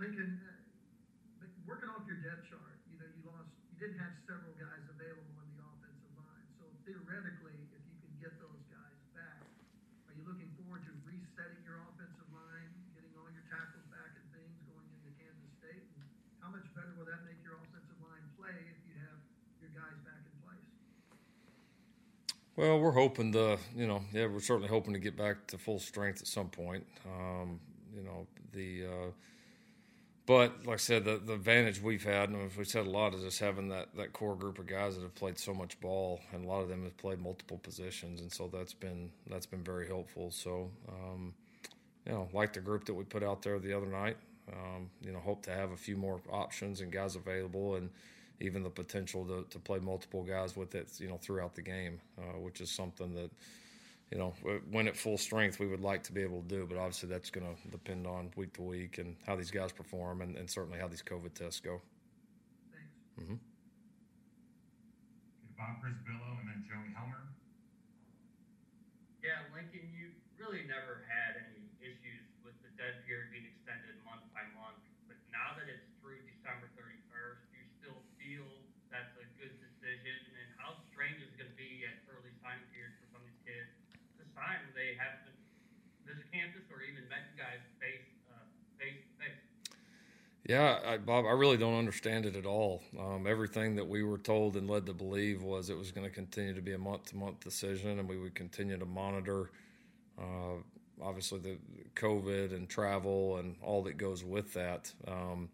Lincoln, 0.00 0.40
uh, 0.40 1.44
working 1.68 1.92
off 1.92 2.08
your 2.08 2.16
depth 2.24 2.48
chart, 2.48 2.80
you 2.88 2.96
know, 2.96 3.04
you 3.12 3.20
lost, 3.28 3.52
you 3.68 3.76
didn't 3.76 4.00
have 4.00 4.16
several 4.24 4.56
guys 4.56 4.80
available 4.88 5.36
on 5.36 5.46
the 5.52 5.60
offensive 5.60 6.16
line. 6.16 6.48
So 6.56 6.64
theoretically, 6.88 7.54
if 7.76 7.82
you 7.84 7.96
can 8.00 8.14
get 8.24 8.32
those 8.40 8.64
guys 8.72 8.98
back, 9.12 9.44
are 10.08 10.16
you 10.16 10.24
looking 10.24 10.48
forward 10.56 10.80
to 10.88 10.92
resetting 11.04 11.60
your 11.60 11.76
offensive 11.92 12.26
line, 12.32 12.72
getting 12.96 13.12
all 13.20 13.28
your 13.28 13.44
tackles 13.52 13.84
back 13.92 14.16
and 14.16 14.24
things 14.32 14.56
going 14.64 14.88
into 14.96 15.12
Kansas 15.20 15.52
State? 15.60 15.84
And 16.00 16.08
how 16.40 16.48
much 16.56 16.64
better 16.72 16.96
will 16.96 17.04
that 17.04 17.20
make 17.28 17.36
your 17.44 17.60
offensive 17.60 18.00
line 18.00 18.24
play 18.40 18.56
if 18.72 18.80
you 18.88 18.96
have 18.96 19.20
your 19.60 19.76
guys 19.76 20.00
back 20.08 20.24
in 20.24 20.34
place? 20.40 20.72
Well, 22.54 22.78
we're 22.78 22.92
hoping 22.92 23.32
to, 23.32 23.58
you 23.74 23.86
know, 23.86 24.02
yeah, 24.12 24.26
we're 24.26 24.40
certainly 24.40 24.68
hoping 24.68 24.92
to 24.92 24.98
get 24.98 25.16
back 25.16 25.46
to 25.48 25.58
full 25.58 25.78
strength 25.78 26.20
at 26.20 26.26
some 26.26 26.48
point. 26.48 26.84
Um, 27.06 27.60
you 27.96 28.02
know, 28.02 28.26
the, 28.52 28.84
uh, 28.84 29.10
but 30.26 30.66
like 30.66 30.74
I 30.74 30.76
said, 30.76 31.04
the, 31.04 31.16
the 31.16 31.32
advantage 31.32 31.80
we've 31.80 32.04
had, 32.04 32.28
and 32.28 32.50
we've 32.56 32.68
said 32.68 32.86
a 32.86 32.90
lot, 32.90 33.14
is 33.14 33.22
just 33.22 33.38
having 33.38 33.68
that, 33.70 33.88
that 33.96 34.12
core 34.12 34.36
group 34.36 34.58
of 34.58 34.66
guys 34.66 34.96
that 34.96 35.02
have 35.02 35.14
played 35.14 35.38
so 35.38 35.54
much 35.54 35.80
ball, 35.80 36.20
and 36.32 36.44
a 36.44 36.48
lot 36.48 36.60
of 36.60 36.68
them 36.68 36.84
have 36.84 36.96
played 36.98 37.20
multiple 37.20 37.58
positions, 37.58 38.20
and 38.20 38.30
so 38.30 38.48
that's 38.52 38.74
been 38.74 39.10
that's 39.28 39.46
been 39.46 39.64
very 39.64 39.86
helpful. 39.86 40.30
So, 40.30 40.70
um, 40.88 41.34
you 42.06 42.12
know, 42.12 42.28
like 42.32 42.52
the 42.52 42.60
group 42.60 42.84
that 42.84 42.94
we 42.94 43.04
put 43.04 43.22
out 43.22 43.42
there 43.42 43.58
the 43.58 43.76
other 43.76 43.86
night, 43.86 44.16
um, 44.52 44.90
you 45.00 45.10
know, 45.10 45.18
hope 45.18 45.42
to 45.46 45.50
have 45.52 45.72
a 45.72 45.76
few 45.76 45.96
more 45.96 46.20
options 46.30 46.82
and 46.82 46.92
guys 46.92 47.16
available, 47.16 47.74
and 47.76 47.90
even 48.42 48.62
the 48.62 48.70
potential 48.70 49.24
to, 49.24 49.46
to 49.50 49.58
play 49.58 49.78
multiple 49.78 50.22
guys 50.24 50.56
with 50.56 50.74
it, 50.74 50.88
you 50.98 51.08
know, 51.08 51.16
throughout 51.16 51.54
the 51.54 51.62
game, 51.62 52.00
uh, 52.18 52.38
which 52.38 52.60
is 52.60 52.70
something 52.70 53.14
that, 53.14 53.30
you 54.10 54.18
know, 54.18 54.34
when 54.70 54.88
at 54.88 54.96
full 54.96 55.16
strength, 55.16 55.60
we 55.60 55.66
would 55.66 55.80
like 55.80 56.02
to 56.02 56.12
be 56.12 56.22
able 56.22 56.42
to 56.42 56.48
do. 56.48 56.66
But 56.68 56.76
obviously, 56.76 57.08
that's 57.08 57.30
going 57.30 57.46
to 57.46 57.70
depend 57.70 58.06
on 58.06 58.30
week 58.36 58.52
to 58.54 58.62
week 58.62 58.98
and 58.98 59.16
how 59.26 59.36
these 59.36 59.50
guys 59.50 59.70
perform, 59.70 60.20
and, 60.20 60.36
and 60.36 60.50
certainly 60.50 60.78
how 60.78 60.88
these 60.88 61.02
COVID 61.02 61.32
tests 61.34 61.60
go. 61.60 61.80
Thanks. 62.74 63.30
Mm-hmm. 63.30 63.38
Bob 65.56 65.78
Przybylo 65.78 66.42
and 66.42 66.50
then 66.50 66.66
Joey 66.66 66.90
Helmer. 66.98 67.30
Yeah, 69.22 69.46
Lincoln, 69.54 69.86
you 69.94 70.10
really 70.34 70.66
never 70.66 71.06
had 71.06 71.38
any 71.46 71.70
issues 71.78 72.26
with 72.42 72.58
the 72.66 72.74
dead 72.74 73.06
period 73.06 73.30
being 73.30 73.46
extended 73.46 73.94
month 74.02 74.26
by 74.34 74.42
month, 74.58 74.82
but 75.06 75.14
now 75.30 75.54
that 75.54 75.70
it's 75.70 75.86
through 76.02 76.18
December 76.26 76.66
31st, 76.74 77.46
you 77.54 77.62
still 77.78 78.02
feel 78.18 78.50
that's 78.92 79.16
a 79.16 79.26
good 79.40 79.56
decision? 79.56 80.18
And 80.36 80.48
how 80.60 80.76
strange 80.92 81.16
is 81.24 81.32
it 81.32 81.38
going 81.40 81.48
to 81.48 81.58
be 81.58 81.86
at 81.88 81.96
early 82.12 82.30
signing 82.44 82.66
periods 82.70 83.00
for 83.00 83.08
some 83.16 83.24
of 83.24 83.26
these 83.26 83.42
kids 83.46 83.70
to 84.20 84.22
sign 84.36 84.60
when 84.68 84.74
they 84.76 84.98
haven't 85.00 85.32
visit 86.04 86.26
campus 86.34 86.66
or 86.68 86.84
even 86.84 87.06
met 87.06 87.24
you 87.32 87.38
guys 87.40 87.62
face 87.80 88.04
uh, 88.28 88.44
face 88.76 89.00
to 89.00 89.12
face? 89.16 89.42
Yeah, 90.44 90.78
I, 90.84 90.98
Bob, 90.98 91.24
I 91.24 91.30
really 91.30 91.56
don't 91.56 91.78
understand 91.78 92.26
it 92.26 92.34
at 92.34 92.46
all. 92.46 92.82
Um, 92.98 93.26
everything 93.28 93.76
that 93.76 93.86
we 93.86 94.02
were 94.02 94.18
told 94.18 94.56
and 94.56 94.68
led 94.68 94.86
to 94.86 94.92
believe 94.92 95.42
was 95.42 95.70
it 95.70 95.78
was 95.78 95.92
going 95.92 96.06
to 96.06 96.12
continue 96.12 96.52
to 96.52 96.60
be 96.60 96.72
a 96.72 96.78
month 96.78 97.06
to 97.06 97.16
month 97.16 97.40
decision, 97.40 98.00
and 98.00 98.08
we 98.08 98.18
would 98.18 98.34
continue 98.34 98.76
to 98.76 98.84
monitor. 98.84 99.50
Uh, 100.18 100.56
obviously, 101.00 101.38
the 101.38 101.58
COVID 101.94 102.54
and 102.54 102.68
travel 102.68 103.36
and 103.36 103.54
all 103.62 103.82
that 103.84 103.96
goes 103.96 104.24
with 104.24 104.52
that. 104.54 104.92
Um, 105.06 105.48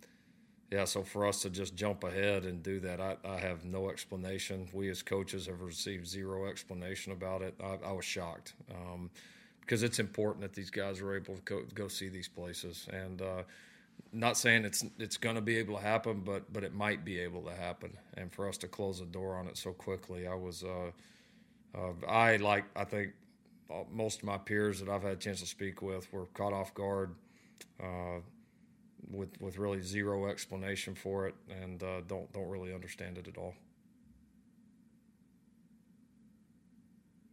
yeah, 0.71 0.85
so 0.85 1.03
for 1.03 1.27
us 1.27 1.43
to 1.43 1.51
just 1.51 1.75
jump 1.75 2.05
ahead 2.05 2.45
and 2.45 2.63
do 2.63 2.81
that, 2.81 3.01
I, 3.01 3.17
I, 3.25 3.39
have 3.39 3.65
no 3.65 3.89
explanation. 3.89 4.69
We 4.73 4.91
as 4.91 5.03
coaches 5.03 5.47
have 5.47 5.63
received 5.63 6.07
zero 6.07 6.47
explanation 6.47 7.13
about 7.13 7.41
it. 7.41 7.55
I, 7.63 7.79
I 7.89 7.93
was 7.93 8.05
shocked 8.05 8.53
um, 8.71 9.11
because 9.61 9.83
it's 9.83 9.99
important 9.99 10.43
that 10.43 10.53
these 10.53 10.69
guys 10.69 11.01
are 11.01 11.15
able 11.15 11.37
to 11.37 11.43
go, 11.43 11.63
go 11.75 11.89
see 11.89 12.09
these 12.09 12.29
places. 12.29 12.87
And 12.93 13.23
uh, 13.23 13.43
not 14.13 14.37
saying 14.37 14.65
it's 14.65 14.85
it's 14.99 15.17
going 15.17 15.35
to 15.37 15.41
be 15.43 15.59
able 15.59 15.77
to 15.77 15.83
happen, 15.83 16.23
but 16.25 16.53
but 16.53 16.65
it 16.65 16.75
might 16.75 17.05
be 17.05 17.19
able 17.21 17.43
to 17.43 17.53
happen. 17.53 17.97
And 18.15 18.33
for 18.33 18.49
us 18.49 18.57
to 18.59 18.69
close 18.69 19.01
the 19.01 19.07
door 19.07 19.37
on 19.37 19.47
it 19.47 19.57
so 19.57 19.73
quickly, 19.73 20.27
I 20.27 20.35
was 20.35 20.65
uh, 20.65 20.91
uh, 21.77 21.93
I 22.09 22.37
like 22.37 22.65
I 22.77 22.85
think 22.85 23.13
most 23.93 24.21
of 24.21 24.25
my 24.25 24.39
peers 24.39 24.81
that 24.81 24.89
I've 24.89 25.03
had 25.03 25.13
a 25.13 25.17
chance 25.17 25.41
to 25.41 25.47
speak 25.47 25.83
with 25.83 26.11
were 26.13 26.27
caught 26.27 26.53
off 26.53 26.73
guard 26.75 27.15
uh, 27.83 28.21
with 29.11 29.41
with 29.41 29.59
really 29.59 29.83
zero 29.83 30.27
explanation 30.29 30.95
for 30.95 31.27
it, 31.29 31.35
and 31.63 31.83
uh, 31.83 32.01
don't 32.07 32.33
don't 32.33 32.49
really 32.49 32.75
understand 32.75 33.19
it 33.19 33.29
at 33.29 33.37
all. 33.37 33.55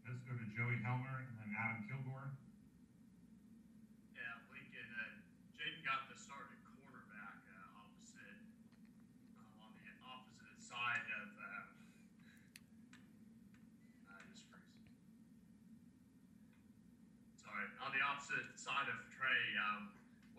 Let's 0.08 0.22
go 0.24 0.34
to 0.38 0.48
Joey 0.56 0.78
Helmer 0.86 1.26
and 1.26 1.34
then 1.42 1.52
Adam 1.58 1.82
Kilgore. 1.90 2.30
Yeah, 4.14 4.38
Lincoln. 4.54 4.86
Uh, 4.94 5.20
Jaden 5.58 5.82
got 5.84 6.06
the 6.08 6.16
start 6.16 6.46
at 6.54 6.62
cornerback 6.64 7.42
uh, 7.50 7.82
opposite 7.82 8.40
uh, 9.36 9.66
on 9.66 9.72
the 9.82 9.90
opposite 10.06 10.60
side 10.62 11.08
of. 11.20 11.28
Uh, 11.36 11.66
just 14.30 14.46
freeze. 14.48 14.78
Sorry, 17.42 17.66
on 17.82 17.92
the 17.92 18.04
opposite 18.06 18.56
side 18.56 18.88
of 18.88 18.98
Tre. 19.12 19.34
Um, 19.58 19.90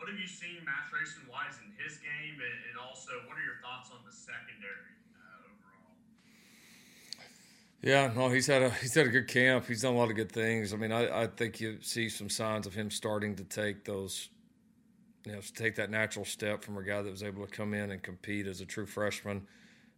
what 0.06 0.12
have 0.12 0.20
you 0.20 0.28
seen 0.28 0.64
match 0.64 0.86
racing 0.94 1.28
wise 1.28 1.58
in 1.58 1.84
his 1.84 1.98
game, 1.98 2.38
and, 2.38 2.58
and 2.70 2.78
also 2.78 3.10
what 3.26 3.36
are 3.36 3.42
your 3.42 3.58
thoughts 3.60 3.90
on 3.90 3.98
the 4.06 4.12
secondary 4.12 4.94
uh, 5.18 5.50
overall? 5.50 5.96
Yeah, 7.82 8.12
no, 8.14 8.32
he's 8.32 8.46
had 8.46 8.62
a 8.62 8.70
he's 8.70 8.94
had 8.94 9.06
a 9.06 9.10
good 9.10 9.26
camp. 9.26 9.66
He's 9.66 9.82
done 9.82 9.94
a 9.94 9.98
lot 9.98 10.08
of 10.08 10.14
good 10.14 10.30
things. 10.30 10.72
I 10.72 10.76
mean, 10.76 10.92
I, 10.92 11.22
I 11.22 11.26
think 11.26 11.60
you 11.60 11.78
see 11.80 12.08
some 12.08 12.30
signs 12.30 12.68
of 12.68 12.74
him 12.74 12.88
starting 12.88 13.34
to 13.34 13.42
take 13.42 13.84
those, 13.84 14.28
you 15.24 15.32
know, 15.32 15.40
take 15.56 15.74
that 15.74 15.90
natural 15.90 16.24
step 16.24 16.62
from 16.62 16.78
a 16.78 16.84
guy 16.84 17.02
that 17.02 17.10
was 17.10 17.24
able 17.24 17.44
to 17.44 17.50
come 17.50 17.74
in 17.74 17.90
and 17.90 18.00
compete 18.00 18.46
as 18.46 18.60
a 18.60 18.64
true 18.64 18.86
freshman. 18.86 19.44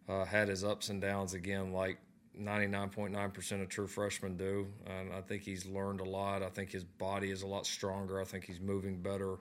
Uh, 0.09 0.25
had 0.25 0.49
his 0.49 0.65
ups 0.65 0.89
and 0.89 1.03
downs 1.03 1.35
again, 1.35 1.71
like 1.71 1.99
99.9% 2.41 3.61
of 3.61 3.69
true 3.69 3.87
freshmen 3.87 4.39
do. 4.39 4.69
And 4.87 5.13
I 5.13 5.21
think 5.21 5.43
he's 5.43 5.67
learned 5.67 6.01
a 6.01 6.09
lot. 6.09 6.43
I 6.43 6.49
think 6.49 6.71
his 6.71 6.85
body 6.85 7.31
is 7.31 7.43
a 7.43 7.47
lot 7.47 7.67
stronger. 7.67 8.19
I 8.19 8.25
think 8.25 8.47
he's 8.47 8.59
moving 8.59 9.03
better 9.03 9.37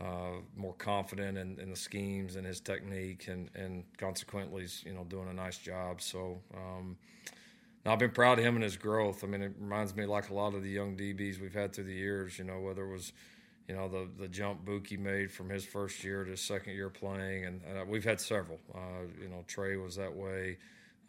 uh, 0.00 0.40
more 0.56 0.74
confident 0.74 1.38
in, 1.38 1.58
in, 1.60 1.70
the 1.70 1.76
schemes 1.76 2.34
and 2.34 2.44
his 2.44 2.60
technique, 2.60 3.28
and, 3.28 3.48
and 3.54 3.84
consequently, 3.96 4.62
he's 4.62 4.82
you 4.84 4.92
know 4.92 5.04
doing 5.04 5.28
a 5.28 5.32
nice 5.32 5.58
job. 5.58 6.00
So 6.00 6.40
um, 6.54 6.96
I've 7.86 8.00
been 8.00 8.10
proud 8.10 8.38
of 8.38 8.44
him 8.44 8.56
and 8.56 8.64
his 8.64 8.76
growth. 8.76 9.22
I 9.22 9.28
mean, 9.28 9.42
it 9.42 9.52
reminds 9.58 9.94
me 9.94 10.04
like 10.06 10.30
a 10.30 10.34
lot 10.34 10.54
of 10.54 10.62
the 10.62 10.70
young 10.70 10.96
DBs 10.96 11.40
we've 11.40 11.54
had 11.54 11.72
through 11.72 11.84
the 11.84 11.94
years. 11.94 12.38
You 12.38 12.44
know, 12.44 12.60
whether 12.60 12.84
it 12.84 12.92
was 12.92 13.12
you 13.68 13.74
know 13.74 13.88
the 13.88 14.08
the 14.18 14.28
jump 14.28 14.64
Buki 14.64 14.98
made 14.98 15.30
from 15.30 15.48
his 15.48 15.64
first 15.64 16.02
year 16.02 16.24
to 16.24 16.32
his 16.32 16.40
second 16.40 16.74
year 16.74 16.90
playing, 16.90 17.44
and 17.44 17.60
uh, 17.64 17.84
we've 17.86 18.04
had 18.04 18.20
several. 18.20 18.58
Uh, 18.74 19.06
you 19.22 19.28
know, 19.28 19.44
Tre 19.46 19.76
was 19.76 19.96
that 19.96 20.14
way. 20.14 20.58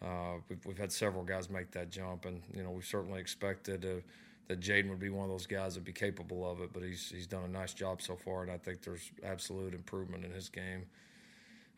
Uh, 0.00 0.34
we've, 0.48 0.64
we've 0.64 0.78
had 0.78 0.92
several 0.92 1.24
guys 1.24 1.50
make 1.50 1.70
that 1.72 1.90
jump, 1.90 2.24
and 2.24 2.42
you 2.54 2.62
know 2.62 2.70
we 2.70 2.82
certainly 2.82 3.20
expected 3.20 3.82
to 3.82 4.02
that 4.48 4.60
Jaden 4.60 4.88
would 4.90 5.00
be 5.00 5.10
one 5.10 5.24
of 5.24 5.30
those 5.30 5.46
guys 5.46 5.74
that'd 5.74 5.84
be 5.84 5.92
capable 5.92 6.48
of 6.48 6.60
it, 6.60 6.72
but 6.72 6.82
he's 6.82 7.10
he's 7.10 7.26
done 7.26 7.44
a 7.44 7.48
nice 7.48 7.74
job 7.74 8.00
so 8.00 8.16
far, 8.16 8.42
and 8.42 8.50
I 8.50 8.58
think 8.58 8.82
there's 8.82 9.10
absolute 9.24 9.74
improvement 9.74 10.24
in 10.24 10.30
his 10.30 10.48
game. 10.48 10.86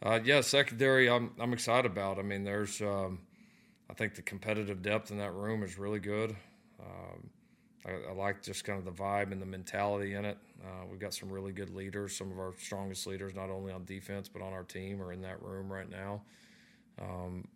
Uh, 0.02 0.20
yeah, 0.22 0.40
secondary, 0.40 1.08
I'm 1.08 1.32
I'm 1.40 1.52
excited 1.52 1.90
about. 1.90 2.18
I 2.18 2.22
mean, 2.22 2.44
there's 2.44 2.80
um, 2.80 3.20
I 3.90 3.94
think 3.94 4.14
the 4.14 4.22
competitive 4.22 4.82
depth 4.82 5.10
in 5.10 5.18
that 5.18 5.32
room 5.32 5.62
is 5.62 5.78
really 5.78 5.98
good. 5.98 6.36
Um, 6.80 7.30
I, 7.86 8.10
I, 8.10 8.12
like 8.12 8.42
just 8.42 8.64
kind 8.64 8.78
of 8.78 8.84
the 8.84 9.02
vibe 9.02 9.32
and 9.32 9.40
the 9.40 9.46
mentality 9.46 10.14
in 10.14 10.24
it. 10.24 10.38
Uh, 10.62 10.86
we've 10.90 11.00
got 11.00 11.14
some 11.14 11.30
really 11.30 11.52
good 11.52 11.70
leaders. 11.70 12.16
Some 12.16 12.30
of 12.30 12.38
our 12.38 12.52
strongest 12.58 13.06
leaders, 13.06 13.34
not 13.34 13.50
only 13.50 13.72
on 13.72 13.84
defense 13.84 14.28
but 14.28 14.42
on 14.42 14.52
our 14.52 14.64
team, 14.64 15.00
are 15.02 15.12
in 15.12 15.22
that 15.22 15.42
room 15.42 15.72
right 15.72 15.88
now. 15.88 16.22
Um, 17.00 17.48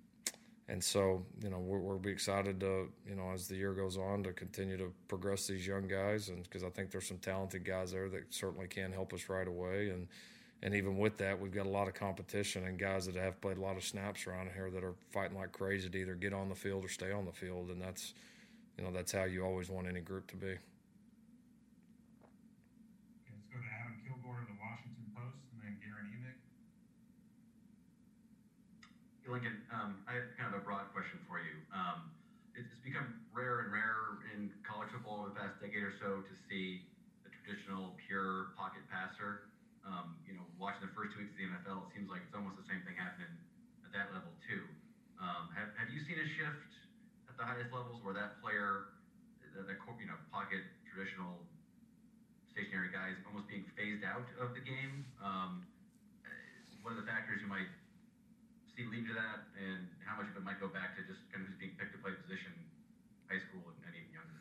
and 0.68 0.82
so 0.82 1.24
you 1.42 1.50
know 1.50 1.58
we're, 1.58 1.78
we'll 1.78 1.98
be 1.98 2.10
excited 2.10 2.60
to 2.60 2.88
you 3.08 3.14
know 3.14 3.30
as 3.32 3.48
the 3.48 3.56
year 3.56 3.72
goes 3.72 3.96
on 3.96 4.22
to 4.22 4.32
continue 4.32 4.76
to 4.76 4.92
progress 5.08 5.46
these 5.46 5.66
young 5.66 5.88
guys. 5.88 6.28
And 6.28 6.42
because 6.44 6.64
I 6.64 6.70
think 6.70 6.90
there's 6.90 7.06
some 7.06 7.18
talented 7.18 7.64
guys 7.64 7.92
there 7.92 8.08
that 8.10 8.32
certainly 8.32 8.68
can 8.68 8.92
help 8.92 9.12
us 9.12 9.28
right 9.28 9.46
away. 9.46 9.90
And 9.90 10.08
and 10.62 10.74
even 10.74 10.98
with 10.98 11.16
that 11.18 11.40
we've 11.40 11.52
got 11.52 11.66
a 11.66 11.70
lot 11.70 11.88
of 11.88 11.94
competition 11.94 12.66
and 12.66 12.78
guys 12.78 13.06
that 13.06 13.16
have 13.16 13.40
played 13.40 13.58
a 13.58 13.60
lot 13.60 13.76
of 13.76 13.84
snaps 13.84 14.26
around 14.26 14.50
here 14.54 14.70
that 14.70 14.84
are 14.84 14.94
fighting 15.10 15.36
like 15.36 15.52
crazy 15.52 15.88
to 15.90 15.98
either 15.98 16.14
get 16.14 16.32
on 16.32 16.48
the 16.48 16.54
field 16.54 16.84
or 16.84 16.88
stay 16.88 17.10
on 17.10 17.24
the 17.24 17.32
field. 17.32 17.70
And 17.70 17.80
that's 17.82 18.14
you 18.78 18.84
know 18.84 18.90
that's 18.92 19.12
how 19.12 19.24
you 19.24 19.44
always 19.44 19.68
want 19.68 19.88
any 19.88 20.00
group 20.00 20.28
to 20.28 20.36
be. 20.36 20.56
Lincoln, 29.30 29.62
um, 29.70 30.02
I 30.10 30.18
have 30.18 30.26
kind 30.34 30.50
of 30.50 30.58
a 30.58 30.64
broad 30.64 30.90
question 30.90 31.22
for 31.30 31.38
you. 31.38 31.54
Um, 31.70 32.10
it's 32.58 32.74
become 32.82 33.22
rare 33.30 33.62
and 33.62 33.70
rarer 33.70 34.18
in 34.34 34.50
college 34.66 34.90
football 34.90 35.22
over 35.22 35.30
the 35.30 35.38
past 35.38 35.62
decade 35.62 35.86
or 35.86 35.94
so 35.94 36.20
to 36.26 36.34
see 36.50 36.82
the 37.22 37.30
traditional 37.30 37.94
pure 38.02 38.50
pocket 38.58 38.82
passer. 38.90 39.46
Um, 39.86 40.18
you 40.26 40.34
know, 40.34 40.42
watching 40.58 40.82
the 40.82 40.92
first 40.94 41.14
two 41.14 41.22
weeks 41.22 41.32
of 41.34 41.38
the 41.38 41.46
NFL, 41.48 41.86
it 41.86 41.90
seems 41.94 42.10
like 42.10 42.22
it's 42.26 42.34
almost 42.34 42.58
the 42.58 42.66
same 42.66 42.82
thing 42.82 42.98
happening 42.98 43.30
at 43.86 43.90
that 43.94 44.10
level 44.10 44.34
too. 44.42 44.62
Um, 45.22 45.54
have, 45.54 45.70
have 45.78 45.88
you 45.90 46.02
seen 46.02 46.18
a 46.18 46.26
shift 46.26 46.70
at 47.30 47.38
the 47.38 47.46
highest 47.46 47.70
levels 47.70 48.02
where 48.02 48.14
that 48.14 48.42
player, 48.42 48.90
the 49.54 49.64
you 49.64 50.08
know 50.10 50.18
pocket 50.34 50.66
traditional 50.86 51.46
stationary 52.50 52.90
guys 52.90 53.14
almost 53.26 53.46
being 53.46 53.64
phased 53.78 54.02
out 54.02 54.26
of 54.38 54.54
the 54.54 54.62
game? 54.62 55.06
Um, 55.22 55.62
what 56.82 56.92
are 56.94 56.98
the 56.98 57.06
factors 57.06 57.38
you 57.38 57.46
might 57.46 57.70
see 58.76 58.84
lead 58.84 59.06
to 59.08 59.14
that, 59.14 59.44
and 59.58 59.88
how 60.04 60.16
much 60.20 60.30
of 60.30 60.36
it 60.36 60.44
might 60.44 60.60
go 60.60 60.68
back 60.68 60.96
to 60.96 61.02
just 61.02 61.20
kind 61.32 61.44
of 61.44 61.48
just 61.48 61.60
being 61.60 61.72
picked 61.78 61.92
to 61.92 61.98
play 61.98 62.12
position, 62.12 62.52
high 63.28 63.38
school 63.38 63.62
and, 63.66 63.76
and 63.86 63.94
even 63.94 64.12
younger? 64.12 64.38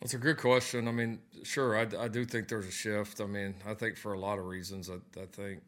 That's 0.00 0.14
a 0.14 0.18
good 0.18 0.38
question. 0.38 0.88
I 0.88 0.92
mean, 0.92 1.18
sure, 1.42 1.76
I, 1.76 1.86
I 1.98 2.08
do 2.08 2.24
think 2.24 2.48
there's 2.48 2.66
a 2.66 2.72
shift. 2.72 3.20
I 3.20 3.26
mean, 3.26 3.54
I 3.66 3.74
think 3.74 3.96
for 3.96 4.12
a 4.12 4.18
lot 4.18 4.38
of 4.38 4.46
reasons. 4.46 4.90
I, 4.90 4.98
I 5.20 5.26
think, 5.26 5.62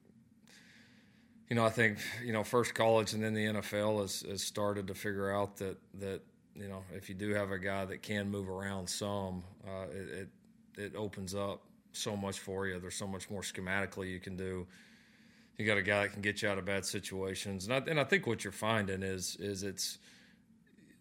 you 1.48 1.56
know, 1.56 1.64
I 1.66 1.70
think 1.70 1.98
you 2.24 2.32
know, 2.32 2.44
first 2.44 2.74
college 2.74 3.12
and 3.12 3.22
then 3.22 3.34
the 3.34 3.46
NFL 3.46 4.00
has, 4.02 4.22
has 4.22 4.42
started 4.42 4.86
to 4.86 4.94
figure 4.94 5.30
out 5.30 5.56
that 5.58 5.78
that 5.98 6.20
you 6.54 6.68
know, 6.68 6.82
if 6.92 7.08
you 7.08 7.14
do 7.14 7.32
have 7.34 7.50
a 7.50 7.58
guy 7.58 7.84
that 7.84 8.02
can 8.02 8.30
move 8.30 8.48
around 8.48 8.88
some, 8.88 9.42
uh, 9.66 9.86
it, 9.90 10.08
it 10.08 10.28
it 10.80 10.96
opens 10.96 11.34
up 11.34 11.62
so 11.92 12.16
much 12.16 12.38
for 12.38 12.66
you. 12.66 12.78
There's 12.78 12.94
so 12.94 13.06
much 13.06 13.30
more 13.30 13.42
schematically 13.42 14.10
you 14.10 14.20
can 14.20 14.36
do. 14.36 14.66
You 15.60 15.66
got 15.66 15.76
a 15.76 15.82
guy 15.82 16.04
that 16.04 16.12
can 16.12 16.22
get 16.22 16.40
you 16.40 16.48
out 16.48 16.56
of 16.56 16.64
bad 16.64 16.86
situations, 16.86 17.66
and 17.66 17.74
I, 17.74 17.90
and 17.90 18.00
I 18.00 18.04
think 18.04 18.26
what 18.26 18.44
you're 18.44 18.52
finding 18.52 19.02
is 19.02 19.36
is 19.36 19.62
it's 19.62 19.98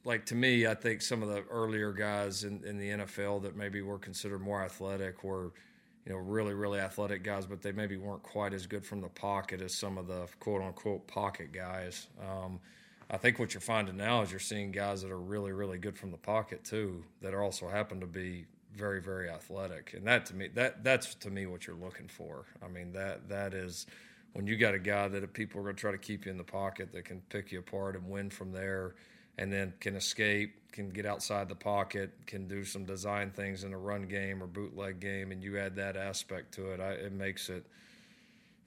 like 0.03 0.26
to 0.26 0.36
me, 0.36 0.68
I 0.68 0.74
think 0.74 1.01
some 1.01 1.24
of 1.24 1.30
the 1.30 1.43
earlier 1.49 1.93
guys 1.93 2.43
in, 2.43 2.64
in 2.66 2.78
the 2.78 2.89
NFL 2.89 3.41
that 3.43 3.55
maybe 3.55 3.82
were 3.82 3.97
considered 3.97 4.41
more 4.41 4.62
athletic 4.62 5.24
were, 5.24 5.53
you 6.05 6.12
know, 6.12 6.18
really, 6.18 6.53
really 6.53 6.80
athletic 6.80 7.24
guys, 7.24 7.45
but 7.45 7.62
they 7.62 7.72
maybe 7.72 7.95
weren't 7.95 8.22
quite 8.22 8.53
as 8.53 8.68
good 8.68 8.86
from 8.86 8.99
the 8.99 9.07
pocket 9.07 9.62
as 9.62 9.74
some 9.74 9.97
of 9.97 10.07
the 10.07 10.28
quote 10.41 10.62
unquote 10.62 11.07
pocket 11.07 11.53
guys. 11.53 12.07
Um, 12.22 12.60
I 13.10 13.16
think 13.16 13.39
what 13.39 13.53
you're 13.53 13.62
finding 13.62 13.95
now 13.95 14.24
is 14.24 14.30
you're 14.30 14.41
seeing 14.41 14.72
guys 14.72 15.01
that 15.03 15.12
are 15.12 15.20
really, 15.20 15.53
really 15.53 15.78
good 15.78 15.97
from 15.97 16.12
the 16.12 16.18
pocket 16.18 16.66
too, 16.66 17.03
that 17.22 17.34
are 17.34 17.43
also 17.43 17.70
happen 17.70 18.01
to 18.01 18.07
be 18.07 18.45
very, 18.76 19.01
very 19.01 19.30
athletic, 19.30 19.93
and 19.93 20.05
that 20.05 20.26
to 20.28 20.36
me, 20.36 20.47
that 20.53 20.84
that's 20.84 21.16
to 21.16 21.30
me 21.30 21.45
what 21.45 21.66
you're 21.66 21.76
looking 21.76 22.07
for. 22.07 22.45
I 22.64 22.68
mean, 22.68 22.93
that 22.93 23.28
that 23.30 23.53
is 23.53 23.88
when 24.34 24.47
you 24.47 24.57
got 24.57 24.73
a 24.73 24.80
guy 24.80 25.07
that 25.07 25.34
people 25.34 25.59
are 25.59 25.63
going 25.63 25.75
to 25.75 25.82
try 25.82 25.91
to 25.91 25.97
keep 25.97 26.25
you 26.25 26.32
in 26.32 26.38
the 26.38 26.43
pocket 26.43 26.91
that 26.93 27.05
can 27.05 27.21
pick 27.30 27.51
you 27.51 27.59
apart 27.59 27.95
and 27.95 28.09
win 28.09 28.30
from 28.30 28.51
there 28.51 28.95
and 29.38 29.51
then 29.51 29.73
can 29.80 29.95
escape, 29.95 30.53
can 30.71 30.89
get 30.89 31.05
outside 31.05 31.47
the 31.47 31.55
pocket, 31.55 32.11
can 32.25 32.47
do 32.47 32.63
some 32.63 32.86
design 32.86 33.32
things 33.32 33.63
in 33.63 33.73
a 33.73 33.77
run 33.77 34.03
game 34.03 34.43
or 34.43 34.47
bootleg 34.47 34.99
game, 34.99 35.32
and 35.32 35.41
you 35.41 35.57
add 35.57 35.75
that 35.77 35.95
aspect 35.95 36.53
to 36.53 36.71
it, 36.73 36.80
I, 36.80 36.91
it 36.91 37.13
makes 37.13 37.49
it 37.49 37.65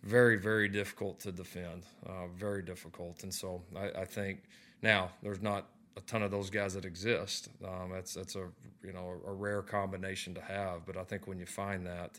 very, 0.03 0.37
very 0.37 0.69
difficult 0.69 1.21
to 1.21 1.31
defend. 1.31 1.85
Uh, 2.07 2.27
very 2.35 2.63
difficult. 2.63 3.23
And 3.23 3.33
so 3.33 3.63
I, 3.77 4.01
I, 4.01 4.05
think 4.05 4.41
now 4.83 5.11
there's 5.23 5.43
not 5.43 5.67
a 5.97 6.01
ton 6.01 6.23
of 6.23 6.31
those 6.31 6.51
guys 6.51 6.75
that 6.75 6.85
exist. 6.85 7.49
Um, 7.65 7.91
that's 7.93 8.15
that's 8.15 8.35
a 8.35 8.49
you 8.83 8.93
know 8.93 9.21
a 9.27 9.33
rare 9.33 9.63
combination 9.63 10.35
to 10.35 10.41
have. 10.41 10.87
But 10.87 10.97
I 10.97 11.05
think 11.05 11.27
when 11.27 11.39
you 11.39 11.47
find 11.47 11.87
that, 11.87 12.19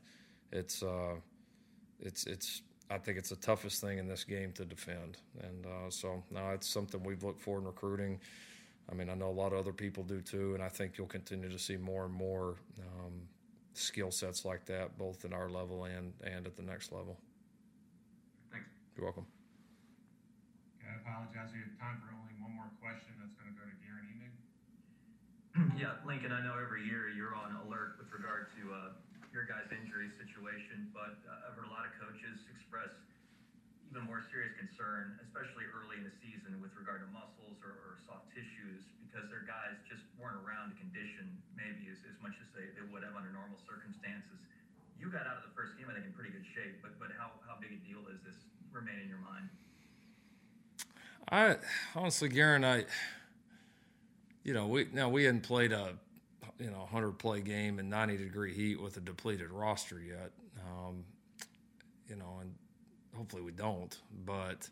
it's 0.52 0.82
uh, 0.82 1.16
it's 2.00 2.26
it's 2.26 2.62
I 2.90 2.98
think 2.98 3.18
it's 3.18 3.30
the 3.30 3.36
toughest 3.38 3.82
thing 3.82 3.98
in 3.98 4.08
this 4.08 4.24
game 4.24 4.52
to 4.54 4.66
defend. 4.66 5.18
And 5.42 5.66
uh, 5.66 5.90
so 5.90 6.24
now 6.30 6.52
it's 6.52 6.68
something 6.68 7.04
we've 7.04 7.24
looked 7.24 7.42
for 7.42 7.58
in 7.58 7.66
recruiting. 7.66 8.20
I 8.92 8.94
mean, 8.94 9.10
I 9.10 9.16
know 9.16 9.30
a 9.30 9.32
lot 9.32 9.54
of 9.54 9.60
other 9.60 9.72
people 9.72 10.04
do 10.04 10.22
too, 10.22 10.54
and 10.54 10.64
I 10.64 10.70
think 10.70 10.98
you'll 10.98 11.08
continue 11.08 11.50
to 11.50 11.60
see 11.60 11.78
more 11.78 12.06
and 12.06 12.14
more 12.14 12.56
um, 12.80 13.14
skill 13.74 14.12
sets 14.12 14.46
like 14.46 14.66
that, 14.66 14.98
both 14.98 15.26
in 15.26 15.34
our 15.34 15.50
level 15.50 15.86
and 15.86 16.14
and 16.24 16.46
at 16.46 16.56
the 16.56 16.62
next 16.62 16.92
level. 16.92 17.18
Thanks. 18.52 18.68
You're 18.96 19.06
welcome. 19.06 19.26
Okay, 20.78 20.92
I 20.92 21.00
apologize. 21.00 21.50
We 21.56 21.64
have 21.64 21.80
time 21.80 22.02
for 22.04 22.12
only 22.12 22.36
one 22.44 22.54
more 22.54 22.70
question. 22.84 23.16
That's 23.24 23.34
going 23.40 23.50
to 23.50 23.58
go 23.58 23.64
to 23.64 23.76
Garen 23.80 24.06
Emig. 24.20 24.36
yeah, 25.82 26.04
Lincoln. 26.06 26.36
I 26.36 26.44
know 26.44 26.60
every 26.60 26.84
year 26.84 27.08
you're 27.08 27.34
on 27.34 27.56
alert 27.66 27.96
with 27.98 28.12
regard 28.12 28.52
to 28.60 28.62
uh, 28.68 29.00
your 29.34 29.50
guys' 29.50 29.66
injury 29.74 30.14
situation, 30.14 30.94
but 30.94 31.18
uh, 31.26 31.50
I've 31.50 31.58
heard 31.58 31.66
a 31.66 31.74
lot 31.74 31.90
of 31.90 31.94
coaches 31.98 32.46
express 32.54 32.94
even 33.90 34.06
more 34.06 34.22
serious 34.30 34.54
concern, 34.62 35.18
especially 35.26 35.66
early 35.74 35.98
in 35.98 36.06
the 36.06 36.14
season, 36.22 36.62
with 36.62 36.70
regard 36.78 37.02
to 37.02 37.10
muscles 37.10 37.58
or, 37.66 37.74
or 37.82 37.98
soft 38.06 38.30
tissues, 38.30 38.86
because 39.10 39.26
their 39.34 39.42
guys 39.46 39.74
just 39.90 40.06
weren't 40.22 40.38
around 40.46 40.74
to 40.74 40.76
condition 40.78 41.26
maybe 41.58 41.90
as, 41.90 41.98
as 42.06 42.18
much 42.22 42.38
as 42.38 42.48
they, 42.54 42.70
they 42.78 42.86
would 42.94 43.02
have 43.02 43.18
under 43.18 43.34
normal 43.34 43.58
circumstances. 43.66 44.38
You 45.02 45.10
got 45.10 45.26
out 45.26 45.42
of 45.42 45.50
the 45.50 45.54
first 45.58 45.82
game, 45.82 45.90
I 45.90 45.98
think, 45.98 46.06
in 46.06 46.14
pretty 46.14 46.30
good 46.30 46.46
shape, 46.54 46.78
but 46.86 46.94
but 47.02 47.10
how, 47.18 47.34
how 47.50 47.58
big 47.58 47.74
a 47.74 47.82
deal 47.82 48.06
is 48.14 48.22
this 48.22 48.38
remain 48.70 49.02
in 49.02 49.10
your 49.10 49.22
mind? 49.26 49.50
I 51.34 51.58
honestly, 51.98 52.30
Garen, 52.30 52.62
I, 52.62 52.86
you 54.46 54.54
know, 54.54 54.70
we 54.70 54.86
now 54.94 55.10
we 55.10 55.26
hadn't 55.26 55.42
played 55.42 55.74
a 55.74 55.98
you 56.60 56.70
know 56.70 56.80
100 56.80 57.14
play 57.14 57.42
game 57.42 57.80
in 57.80 57.90
90 57.90 58.18
degree 58.18 58.54
heat 58.54 58.82
with 58.82 58.98
a 58.98 59.02
depleted 59.02 59.52
roster 59.52 60.00
yet. 60.00 60.32
Um, 60.60 61.04
you 62.08 62.16
know, 62.16 62.38
and 62.42 62.54
hopefully 63.16 63.42
we 63.42 63.52
don't. 63.52 63.98
But 64.26 64.70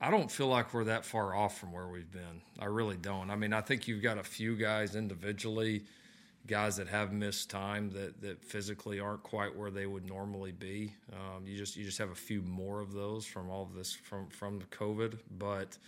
I 0.00 0.10
don't 0.10 0.30
feel 0.30 0.48
like 0.48 0.74
we're 0.74 0.84
that 0.84 1.04
far 1.04 1.34
off 1.34 1.58
from 1.58 1.72
where 1.72 1.88
we've 1.88 2.10
been. 2.10 2.42
I 2.58 2.66
really 2.66 2.96
don't. 2.96 3.30
I 3.30 3.36
mean, 3.36 3.52
I 3.52 3.60
think 3.60 3.86
you've 3.86 4.02
got 4.02 4.18
a 4.18 4.22
few 4.22 4.56
guys 4.56 4.96
individually, 4.96 5.84
guys 6.46 6.76
that 6.76 6.88
have 6.88 7.12
missed 7.12 7.50
time 7.50 7.90
that 7.90 8.20
that 8.20 8.44
physically 8.44 9.00
aren't 9.00 9.22
quite 9.22 9.56
where 9.56 9.70
they 9.70 9.86
would 9.86 10.06
normally 10.06 10.52
be. 10.52 10.94
Um, 11.12 11.46
you 11.46 11.56
just 11.56 11.76
you 11.76 11.84
just 11.84 11.98
have 11.98 12.10
a 12.10 12.16
few 12.16 12.42
more 12.42 12.80
of 12.80 12.92
those 12.92 13.24
from 13.24 13.48
all 13.48 13.62
of 13.62 13.74
this 13.74 13.92
from 13.92 14.28
from 14.28 14.60
COVID, 14.70 15.18
but 15.38 15.78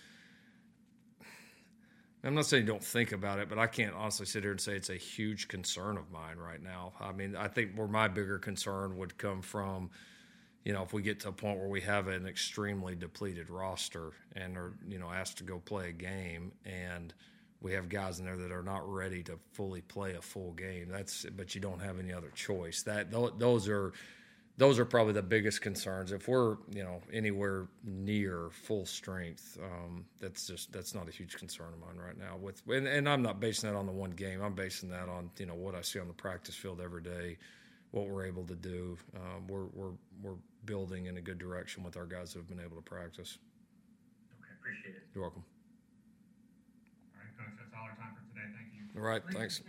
I'm 2.25 2.35
not 2.35 2.47
saying 2.47 2.65
don't 2.65 2.83
think 2.83 3.13
about 3.13 3.39
it, 3.39 3.49
but 3.51 3.59
I 3.59 3.67
can't 3.67 3.95
honestly 3.95 4.25
sit 4.25 4.43
here 4.43 4.53
and 4.53 4.61
say 4.61 4.75
it's 4.77 4.89
a 4.89 4.97
huge 4.97 5.47
concern 5.47 5.99
of 5.99 6.11
mine 6.11 6.39
right 6.39 6.63
now. 6.63 6.95
I 6.99 7.13
mean, 7.13 7.37
I 7.37 7.49
think 7.49 7.73
where 7.75 7.87
my 7.87 8.09
bigger 8.09 8.39
concern 8.39 8.97
would 8.97 9.19
come 9.19 9.43
from, 9.43 9.91
you 10.65 10.73
know, 10.73 10.83
if 10.83 10.95
we 10.95 11.03
get 11.03 11.21
to 11.21 11.29
a 11.29 11.33
point 11.33 11.59
where 11.59 11.69
we 11.69 11.83
have 11.83 12.09
an 12.09 12.27
extremely 12.27 12.95
depleted 12.95 13.51
roster 13.51 14.13
and 14.35 14.57
are, 14.57 14.73
you 14.89 14.99
know, 14.99 15.11
asked 15.11 15.37
to 15.39 15.45
go 15.45 15.59
play 15.59 15.91
a 15.91 15.93
game 15.93 16.53
and 16.65 17.13
we 17.61 17.73
have 17.73 17.91
guys 17.91 18.19
in 18.21 18.25
there 18.25 18.37
that 18.39 18.53
are 18.53 18.63
not 18.63 18.91
ready 18.91 19.23
to 19.25 19.39
fully 19.53 19.83
play 19.83 20.15
a 20.15 20.23
full 20.23 20.53
game. 20.53 20.89
That's 20.89 21.27
but 21.37 21.55
you 21.55 21.61
don't 21.61 21.81
have 21.81 21.99
any 21.99 22.13
other 22.13 22.31
choice. 22.35 22.83
That 22.83 23.11
those 23.11 23.69
are 23.69 23.93
those 24.57 24.79
are 24.79 24.85
probably 24.85 25.13
the 25.13 25.23
biggest 25.23 25.63
concerns. 25.63 26.13
If 26.13 26.29
we're 26.29 26.57
you 26.73 26.85
know 26.85 27.01
anywhere 27.13 27.67
near 27.83 28.51
full 28.53 28.87
strength, 28.87 29.59
um, 29.63 30.05
that's 30.21 30.47
just 30.47 30.73
that's 30.73 30.95
not 30.95 31.09
a 31.09 31.11
huge 31.11 31.37
concern 31.37 31.73
of 31.73 31.81
mine 31.81 32.05
right 32.05 32.17
now. 32.17 32.37
With 32.37 32.63
and, 32.69 32.87
and, 32.87 33.09
I'm 33.09 33.23
not 33.23 33.41
basing 33.41 33.71
that 33.71 33.77
on 33.77 33.87
the 33.87 33.93
one 33.93 34.13
game. 34.13 34.41
I'm 34.43 34.55
basing 34.55 34.91
that 34.91 35.09
on 35.09 35.31
you 35.39 35.47
know 35.47 35.55
what 35.55 35.75
I 35.75 35.83
see 35.83 35.99
on 35.99 36.07
the 36.07 36.15
practice 36.15 36.55
field 36.55 36.81
every 36.81 37.03
day, 37.03 37.37
what 37.91 38.09
we're 38.09 38.27
able 38.27 38.45
to 38.45 38.55
do. 38.55 38.97
Um, 39.17 39.47
we're 39.49 39.67
we're 39.73 39.95
we're 40.23 40.39
building 40.65 41.07
in 41.07 41.17
a 41.17 41.21
good 41.21 41.39
direction 41.39 41.83
with 41.83 41.97
our 41.97 42.07
guys 42.07 42.33
who 42.33 42.39
have 42.39 42.49
been 42.49 42.61
able 42.61 42.77
to 42.77 42.83
practice. 42.83 43.39
Okay, 44.41 44.53
appreciate 44.61 44.95
it. 44.95 45.03
You're 45.15 45.23
welcome. 45.23 45.45
All 47.13 47.21
right, 47.21 47.37
coach. 47.37 47.59
That's 47.59 47.75
all 47.77 47.89
our 47.89 47.97
time 47.97 48.15
for 48.15 48.23
today. 48.33 48.47
Thank 48.57 48.73
you. 48.73 49.01
All 49.01 49.07
right, 49.07 49.23
thanks. 49.33 49.63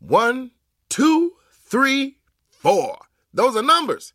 One, 0.00 0.52
two, 0.88 1.34
three, 1.66 2.16
four. 2.48 2.96
Those 3.34 3.56
are 3.56 3.62
numbers. 3.62 4.14